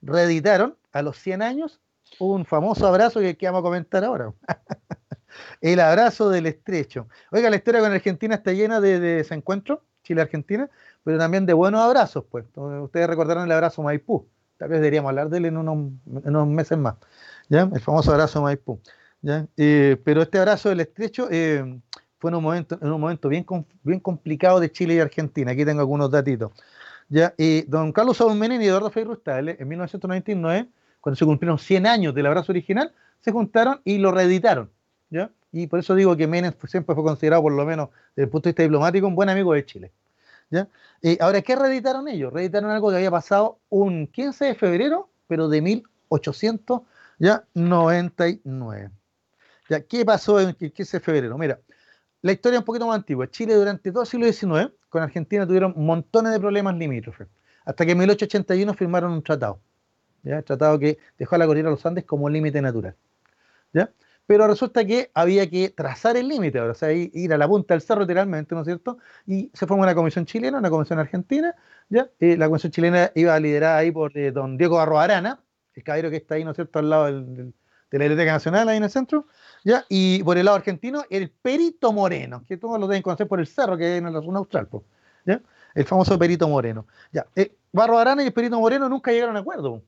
[0.00, 1.80] reeditaron a los 100 años
[2.18, 4.32] un famoso abrazo que, que vamos a comentar ahora.
[5.60, 7.08] El abrazo del estrecho.
[7.30, 10.70] Oiga, la historia con Argentina está llena de, desencuentros, Chile-Argentina,
[11.02, 12.44] pero también de buenos abrazos, pues.
[12.54, 14.28] Ustedes recordaron el abrazo Maipú.
[14.56, 16.96] Tal vez deberíamos hablar de él en unos, meses más.
[17.48, 17.68] ¿Ya?
[17.72, 18.80] El famoso abrazo Maipú.
[19.22, 19.46] ¿ya?
[19.56, 21.80] Eh, pero este abrazo del estrecho eh,
[22.18, 23.46] fue en un momento, en un momento bien,
[23.82, 25.52] bien complicado de Chile y Argentina.
[25.52, 26.52] Aquí tengo algunos datitos.
[27.08, 27.34] ¿ya?
[27.66, 30.68] Don Carlos Saúl y Eduardo Frei en 1999,
[31.00, 34.70] cuando se cumplieron 100 años del abrazo original, se juntaron y lo reeditaron.
[35.52, 38.48] Y por eso digo que Menem siempre fue considerado, por lo menos desde el punto
[38.48, 39.92] de vista diplomático, un buen amigo de Chile.
[40.50, 40.68] ¿ya?
[41.20, 42.32] ahora, ¿qué reeditaron ellos?
[42.32, 46.93] Reeditaron algo que había pasado un 15 de febrero, pero de 1899.
[49.70, 49.80] ¿Ya?
[49.80, 51.38] ¿Qué pasó en el 15 de febrero?
[51.38, 51.58] Mira,
[52.20, 53.30] la historia es un poquito más antigua.
[53.30, 57.28] Chile durante todo el siglo XIX con Argentina tuvieron montones de problemas limítrofes,
[57.64, 59.58] hasta que en 1881 firmaron un tratado.
[60.22, 60.42] ¿ya?
[60.42, 62.94] tratado que dejó a la cordillera de los Andes como límite natural.
[63.72, 63.90] ¿ya?
[64.26, 67.80] pero resulta que había que trazar el límite, o sea, ir a la punta del
[67.80, 68.98] cerro literalmente, ¿no es cierto?
[69.26, 71.54] Y se formó una comisión chilena, una comisión argentina,
[71.88, 72.08] ¿ya?
[72.20, 75.40] Eh, la comisión chilena iba liderada ahí por eh, don Diego Barro Arana,
[75.74, 77.52] el caballero que está ahí, ¿no es cierto?, al lado de
[77.90, 79.26] la Biblioteca Nacional, ahí en el centro,
[79.64, 79.84] ¿ya?
[79.88, 83.46] Y por el lado argentino, el Perito Moreno, que todos lo deben conocer por el
[83.46, 84.68] cerro que hay en la zona austral,
[85.24, 85.40] ¿ya?
[85.74, 87.26] El famoso Perito Moreno, ¿ya?
[87.36, 89.82] Eh, Barro Arana y el Perito Moreno nunca llegaron a acuerdo,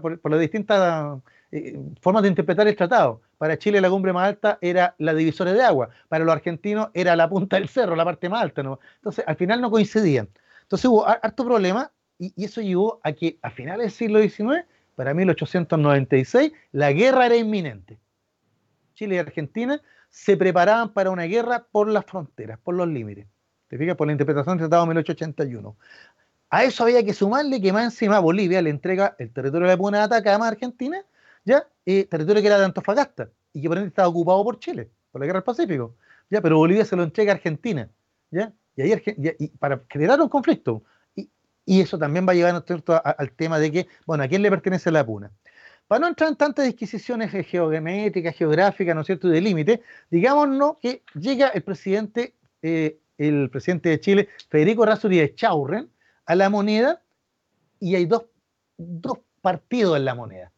[0.00, 1.18] por, por las distintas
[1.54, 3.20] eh, formas de interpretar el tratado.
[3.36, 7.14] Para Chile la cumbre más alta era la divisora de agua, para los argentinos era
[7.14, 8.62] la punta del cerro, la parte más alta.
[8.62, 8.80] ¿no?
[8.96, 10.28] Entonces, al final no coincidían.
[10.62, 14.64] Entonces hubo harto problema y, eso llevó a que a finales del siglo XIX,
[14.94, 17.98] para 1896, la guerra era inminente.
[18.94, 23.26] Chile y Argentina se preparaban para una guerra por las fronteras, por los límites.
[23.68, 23.96] ¿Te fijas?
[23.96, 25.76] Por la interpretación del Tratado de 1881.
[26.50, 29.78] A eso había que sumarle que más encima Bolivia le entrega el territorio de la
[29.78, 31.02] Puna de Atacama a Argentina
[31.44, 31.66] ¿ya?
[31.86, 35.20] Eh, territorio que era de Antofagasta y que por ende estaba ocupado por Chile, por
[35.20, 35.94] la guerra del Pacífico,
[36.30, 36.40] ¿ya?
[36.40, 37.88] Pero Bolivia se lo entrega a Argentina,
[38.30, 38.52] ¿ya?
[38.76, 40.82] Y ahí para generar un conflicto.
[41.64, 42.64] Y, eso también va a llevar
[43.04, 45.30] al tema de que, bueno, ¿a quién le pertenece la puna?
[45.86, 50.78] Para no entrar en tantas disquisiciones geométricas, geográficas, ¿no es cierto?, y de límite, digámonos
[50.80, 55.90] que llega el presidente, eh, el presidente de Chile, Federico Razzuri de Chaurren,
[56.24, 57.02] a la moneda
[57.78, 58.24] y hay dos,
[58.76, 60.52] dos partidos en la moneda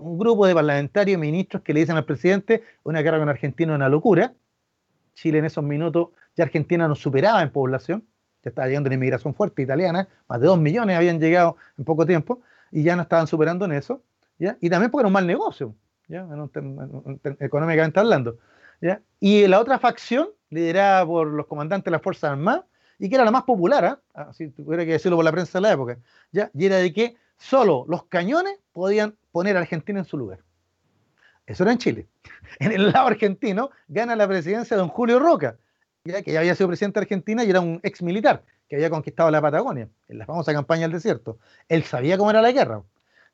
[0.00, 3.72] un grupo de parlamentarios y ministros que le dicen al presidente una guerra con Argentina
[3.72, 4.34] es una locura.
[5.14, 8.06] Chile en esos minutos, ya Argentina nos superaba en población,
[8.42, 12.06] ya estaba llegando una inmigración fuerte italiana, más de dos millones habían llegado en poco
[12.06, 12.40] tiempo,
[12.70, 14.02] y ya nos estaban superando en eso,
[14.38, 14.56] ¿ya?
[14.60, 15.74] y también porque era un mal negocio,
[16.08, 16.26] ¿ya?
[17.40, 18.38] económicamente hablando.
[18.80, 19.00] ¿ya?
[19.18, 22.64] Y la otra facción, liderada por los comandantes de las Fuerzas Armadas,
[22.98, 24.22] y que era la más popular, ¿eh?
[24.32, 25.98] si tuviera que decirlo por la prensa de la época,
[26.32, 26.50] ¿ya?
[26.54, 30.40] y era de que solo los cañones podían poner a Argentina en su lugar.
[31.46, 32.06] Eso era en Chile.
[32.58, 35.56] En el lado argentino gana la presidencia don Julio Roca,
[36.04, 36.22] ¿ya?
[36.22, 39.30] que ya había sido presidente de Argentina y era un ex militar que había conquistado
[39.30, 41.38] la Patagonia en la famosa campaña del desierto.
[41.68, 42.82] Él sabía cómo era la guerra.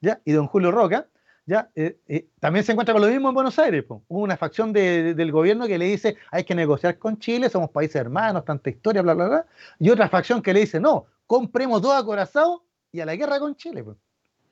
[0.00, 0.20] ¿ya?
[0.24, 1.06] Y don Julio Roca
[1.46, 1.70] ¿ya?
[1.74, 3.84] Eh, eh, también se encuentra con lo mismo en Buenos Aires.
[3.88, 7.96] Hubo una facción del gobierno que le dice hay que negociar con Chile, somos países
[7.96, 9.46] hermanos, tanta historia, bla, bla, bla.
[9.78, 12.62] Y otra facción que le dice no, compremos dos acorazados
[12.92, 13.84] y a la guerra con Chile.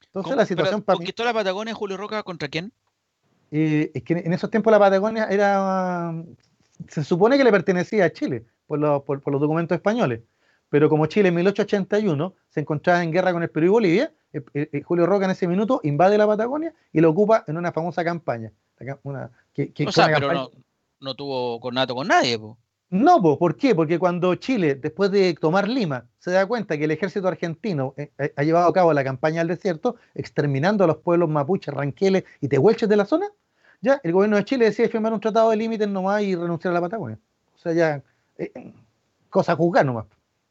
[0.07, 0.83] Entonces la situación...
[0.83, 2.73] ¿Conquistó la Patagonia Julio Roca contra quién?
[3.51, 6.15] Eh, es que en esos tiempos la Patagonia era...
[6.89, 10.21] Se supone que le pertenecía a Chile por, por los documentos españoles.
[10.75, 14.43] Pero como Chile en 1881 se encontraba en guerra con el Perú y Bolivia, eh,
[14.55, 17.71] eh, eh, Julio Roca en ese minuto invade la Patagonia y lo ocupa en una
[17.71, 18.51] famosa campaña.
[19.05, 19.31] Una,
[19.87, 20.51] o sea, pero
[21.01, 22.41] no, tuvo conato con nadie.
[22.91, 23.73] No, ¿por qué?
[23.77, 27.95] Porque cuando Chile, después de tomar Lima, se da cuenta que el ejército argentino
[28.37, 32.49] ha llevado a cabo la campaña al desierto, exterminando a los pueblos mapuches, ranqueles y
[32.49, 33.31] tehuelches de la zona,
[33.85, 36.75] ya el gobierno de Chile decide firmar un tratado de límites nomás y renunciar a
[36.75, 37.19] la Patagonia.
[37.55, 38.03] O sea, ya,
[39.29, 40.07] cosa juzgar nomás.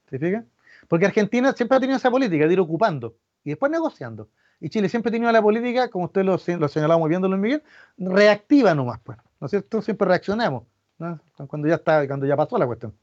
[0.10, 0.44] ¿Se fija?
[0.88, 4.30] Porque Argentina siempre ha tenido esa política de ir ocupando y después negociando.
[4.60, 7.38] Y Chile siempre ha tenido la política, como usted lo, lo señalaba muy bien, Luis
[7.38, 7.64] Miguel,
[7.98, 9.18] reactiva nomás, pues.
[9.40, 9.82] ¿No es cierto?
[9.82, 10.64] Siempre reaccionamos,
[11.48, 12.94] Cuando ya está, cuando ya pasó la cuestión.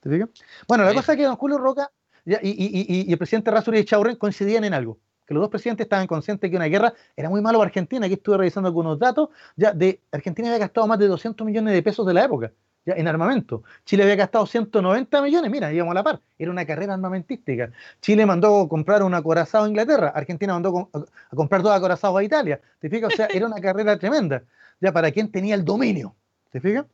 [0.00, 0.30] ¿Te fijas?
[0.68, 1.90] Bueno, la cosa es que don Julio Roca
[2.24, 4.98] y, el presidente Razuri y Chaurren coincidían en algo.
[5.26, 8.06] Que los dos presidentes estaban conscientes que una guerra era muy malo para Argentina.
[8.06, 9.30] Aquí estuve revisando algunos datos.
[9.56, 12.52] Ya de Argentina había gastado más de 200 millones de pesos de la época
[12.86, 13.62] en armamento.
[13.84, 17.70] Chile había gastado 190 millones, mira, íbamos a la par, era una carrera armamentística.
[18.00, 22.60] Chile mandó comprar un acorazado a Inglaterra, Argentina mandó a comprar dos acorazados a Italia,
[22.78, 23.12] ¿te fijas?
[23.12, 24.42] O sea, era una carrera tremenda,
[24.80, 26.14] ya para quien tenía el dominio,
[26.50, 26.86] ¿te fijas?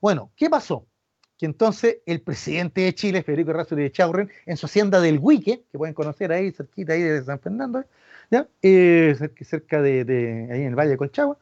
[0.00, 0.86] Bueno, ¿qué pasó?
[1.38, 5.64] Que entonces el presidente de Chile, Federico Errázuriz de Chaurren, en su hacienda del Huique,
[5.70, 7.84] que pueden conocer ahí, cerquita ahí de San Fernando,
[8.30, 8.48] ¿ya?
[8.62, 11.38] Eh, cerca de, ahí en el Valle de Colchagua,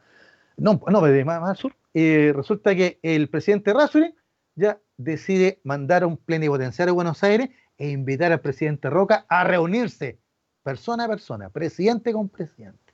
[0.57, 4.15] no, no, de más, al sur, eh, resulta que el presidente Rasuri
[4.55, 9.43] ya decide mandar a un plenipotenciario a Buenos Aires e invitar al presidente Roca a
[9.43, 10.19] reunirse
[10.63, 12.93] persona a persona, presidente con presidente.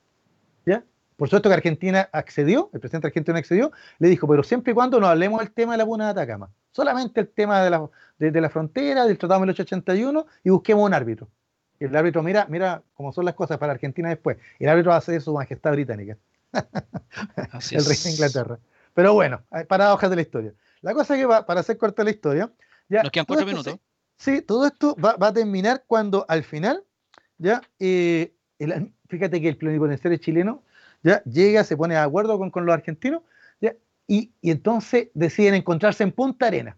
[0.66, 0.84] ¿Ya?
[1.16, 5.00] Por supuesto que Argentina accedió, el presidente argentino accedió, le dijo, pero siempre y cuando
[5.00, 8.42] no hablemos del tema de la Puna de Atacama, solamente el tema de la, de,
[8.42, 11.28] la frontera, del Tratado de 1881 y busquemos un árbitro.
[11.80, 14.38] Y el árbitro mira, mira cómo son las cosas para Argentina después.
[14.60, 16.18] El árbitro va a ser su majestad británica.
[16.54, 18.60] el rey de Inglaterra.
[18.94, 20.54] Pero bueno, paradojas de la historia.
[20.82, 22.52] La cosa es que va, para hacer corta la historia,
[22.90, 23.78] ya, nos quedan cuatro minutos.
[24.18, 26.84] Sí, todo esto va, a terminar cuando al final,
[27.38, 28.34] ya, eh,
[29.08, 30.64] fíjate que el plenipotenciario chileno
[31.04, 33.24] ya llega, se pone de acuerdo con, los argentinos,
[33.60, 33.76] ya,
[34.08, 36.78] y, entonces deciden encontrarse en Punta Arena.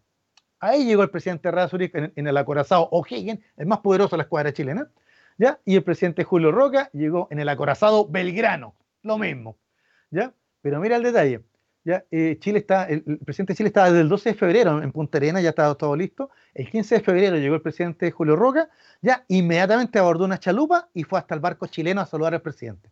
[0.60, 4.54] Ahí llegó el presidente Razuri en, el acorazado O'Higgins, el más poderoso de la escuadra
[4.54, 4.90] chilena,
[5.38, 5.60] ¿ya?
[5.66, 9.58] y el presidente Julio Roca llegó en el acorazado Belgrano, lo mismo.
[10.10, 10.34] ¿ya?
[10.62, 11.42] Pero mira el detalle,
[11.86, 14.92] ya, eh, Chile está, el, presidente de Chile estaba desde el 12 de febrero en
[14.94, 16.30] Punta Arena, ya estaba todo listo.
[16.54, 18.70] El 15 de febrero llegó el presidente Julio Roca,
[19.02, 22.90] ya inmediatamente abordó una chalupa y fue hasta el barco chileno a saludar al presidente.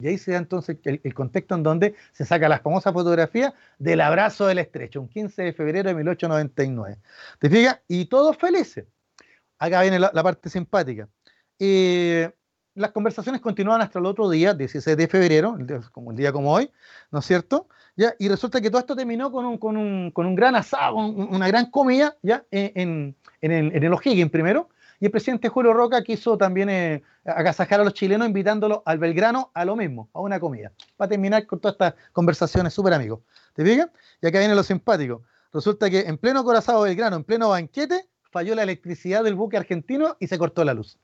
[0.00, 4.00] Y ahí se da entonces el, contexto en donde se saca la famosa fotografía del
[4.00, 6.98] abrazo del estrecho, un 15 de febrero de 1899.
[7.40, 7.80] ¿Te fijas?
[7.88, 8.86] Y todos felices.
[9.58, 11.08] Acá viene la, parte simpática.
[11.58, 12.30] Eh,
[12.76, 15.58] las conversaciones continuaban hasta el otro día, 16 de febrero,
[15.90, 16.70] como el día como hoy,
[17.10, 17.66] ¿no es cierto?
[17.96, 18.14] ¿Ya?
[18.20, 21.48] Y resulta que todo esto terminó con un, con un, con un gran asado, una
[21.48, 22.44] gran comida, ¿ya?
[22.52, 24.68] En, en, el, en el O'Higgins primero,
[25.00, 29.50] y el presidente Julio Roca quiso también eh, agasajar a los chilenos invitándolos al Belgrano
[29.54, 33.20] a lo mismo, a una comida, para terminar con todas estas conversaciones súper amigos.
[33.54, 33.88] ¿Te fijas?
[34.20, 35.22] Y acá viene lo simpático.
[35.52, 40.16] Resulta que en pleno corazado Belgrano, en pleno banquete, falló la electricidad del buque argentino
[40.18, 40.98] y se cortó la luz.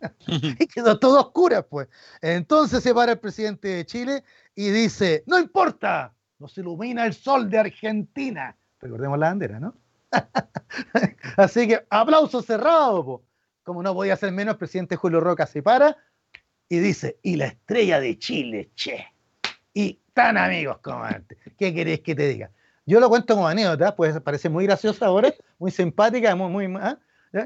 [0.26, 1.88] y quedó todo oscuro, pues.
[2.20, 7.50] Entonces se para el presidente de Chile y dice, no importa, nos ilumina el sol
[7.50, 8.56] de Argentina.
[8.80, 9.74] Recordemos la bandera, ¿no?
[11.36, 13.22] Así que aplauso cerrado,
[13.62, 15.96] como no podía ser menos, el presidente Julio Roca se para
[16.68, 19.06] y dice, y la estrella de Chile, che.
[19.74, 21.38] Y tan amigos como antes.
[21.58, 22.50] ¿Qué querés que te diga?
[22.86, 26.98] Yo lo cuento como anécdota, pues parece muy graciosa ahora, muy simpática, muy, muy ¿ah?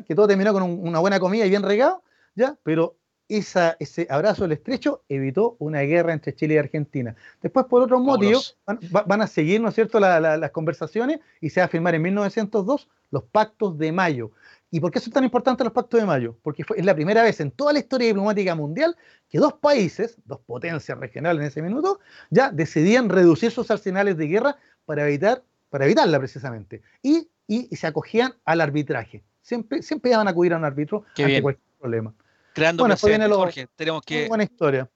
[0.07, 2.03] que todo terminó con una buena comida y bien regado,
[2.35, 2.57] ¿ya?
[2.63, 2.97] Pero
[3.29, 7.15] ese abrazo del estrecho evitó una guerra entre Chile y Argentina.
[7.43, 8.59] Después, por otros motivos,
[8.91, 12.89] van, a seguir, ¿no es cierto?, las conversaciones y se va a firmar en 1902
[13.11, 14.33] los pactos de mayo.
[14.75, 16.37] ¿Y por qué son tan importantes los pactos de mayo?
[16.43, 18.97] Porque fue, es la primera vez en toda la historia diplomática mundial
[19.29, 24.27] que dos países, dos potencias regionales en ese minuto, ya decidían reducir sus arsenales de
[24.27, 26.83] guerra para evitar para evitarla precisamente.
[27.05, 29.23] Y, y, se acogían al arbitraje.
[29.43, 32.13] Siempre, siempre iban a acudir a un árbitro ante cualquier problema.
[32.53, 32.97] Creando bueno,
[33.37, 33.69] Jorge.
[33.77, 34.91] Tenemos que, buena historia.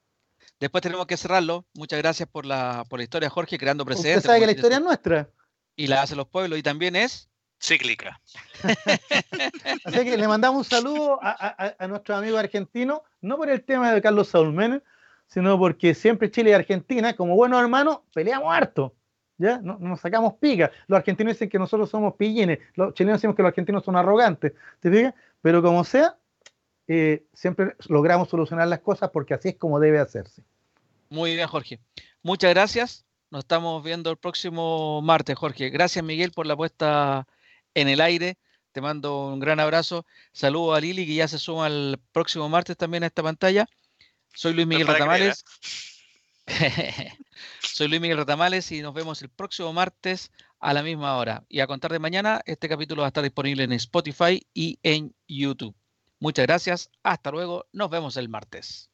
[0.59, 1.63] Después tenemos que cerrarlo.
[1.73, 4.17] Muchas gracias por la, por la historia, Jorge, creando precedentes.
[4.17, 5.29] Usted sabe que la historia es nuestra.
[5.77, 7.28] Y la hacen los pueblos y también es
[7.61, 8.19] cíclica.
[9.85, 13.91] Así que le mandamos un saludo a, a, nuestros amigos argentinos, no por el tema
[13.91, 14.81] de Carlos Saúl Menem,
[15.27, 18.93] sino porque siempre Chile y Argentina, como buenos hermanos, peleamos harto.
[19.39, 19.59] ¿ya?
[19.59, 20.71] No, nos sacamos pica.
[20.87, 24.53] Los argentinos dicen que nosotros somos pillines, los chilenos decimos que los argentinos son arrogantes,
[24.79, 25.13] ¿te fijas?
[25.41, 26.17] Pero como sea,
[26.87, 30.43] eh, siempre logramos solucionar las cosas porque así es como debe hacerse.
[31.09, 31.79] Muy bien, Jorge.
[32.21, 33.05] Muchas gracias.
[33.31, 35.69] Nos estamos viendo el próximo martes, Jorge.
[35.69, 37.27] Gracias, Miguel, por la puesta
[37.73, 38.37] en el aire.
[38.71, 40.05] Te mando un gran abrazo.
[40.31, 43.67] Saludo a Lili, que ya se suma el próximo martes también a esta pantalla.
[44.33, 45.43] Soy Luis Miguel Ratamales.
[47.61, 51.43] Soy Luis Miguel Ratamales y nos vemos el próximo martes a la misma hora.
[51.49, 55.15] Y a contar de mañana, este capítulo va a estar disponible en Spotify y en
[55.27, 55.75] YouTube.
[56.19, 56.89] Muchas gracias.
[57.03, 57.65] Hasta luego.
[57.71, 58.89] Nos vemos el martes.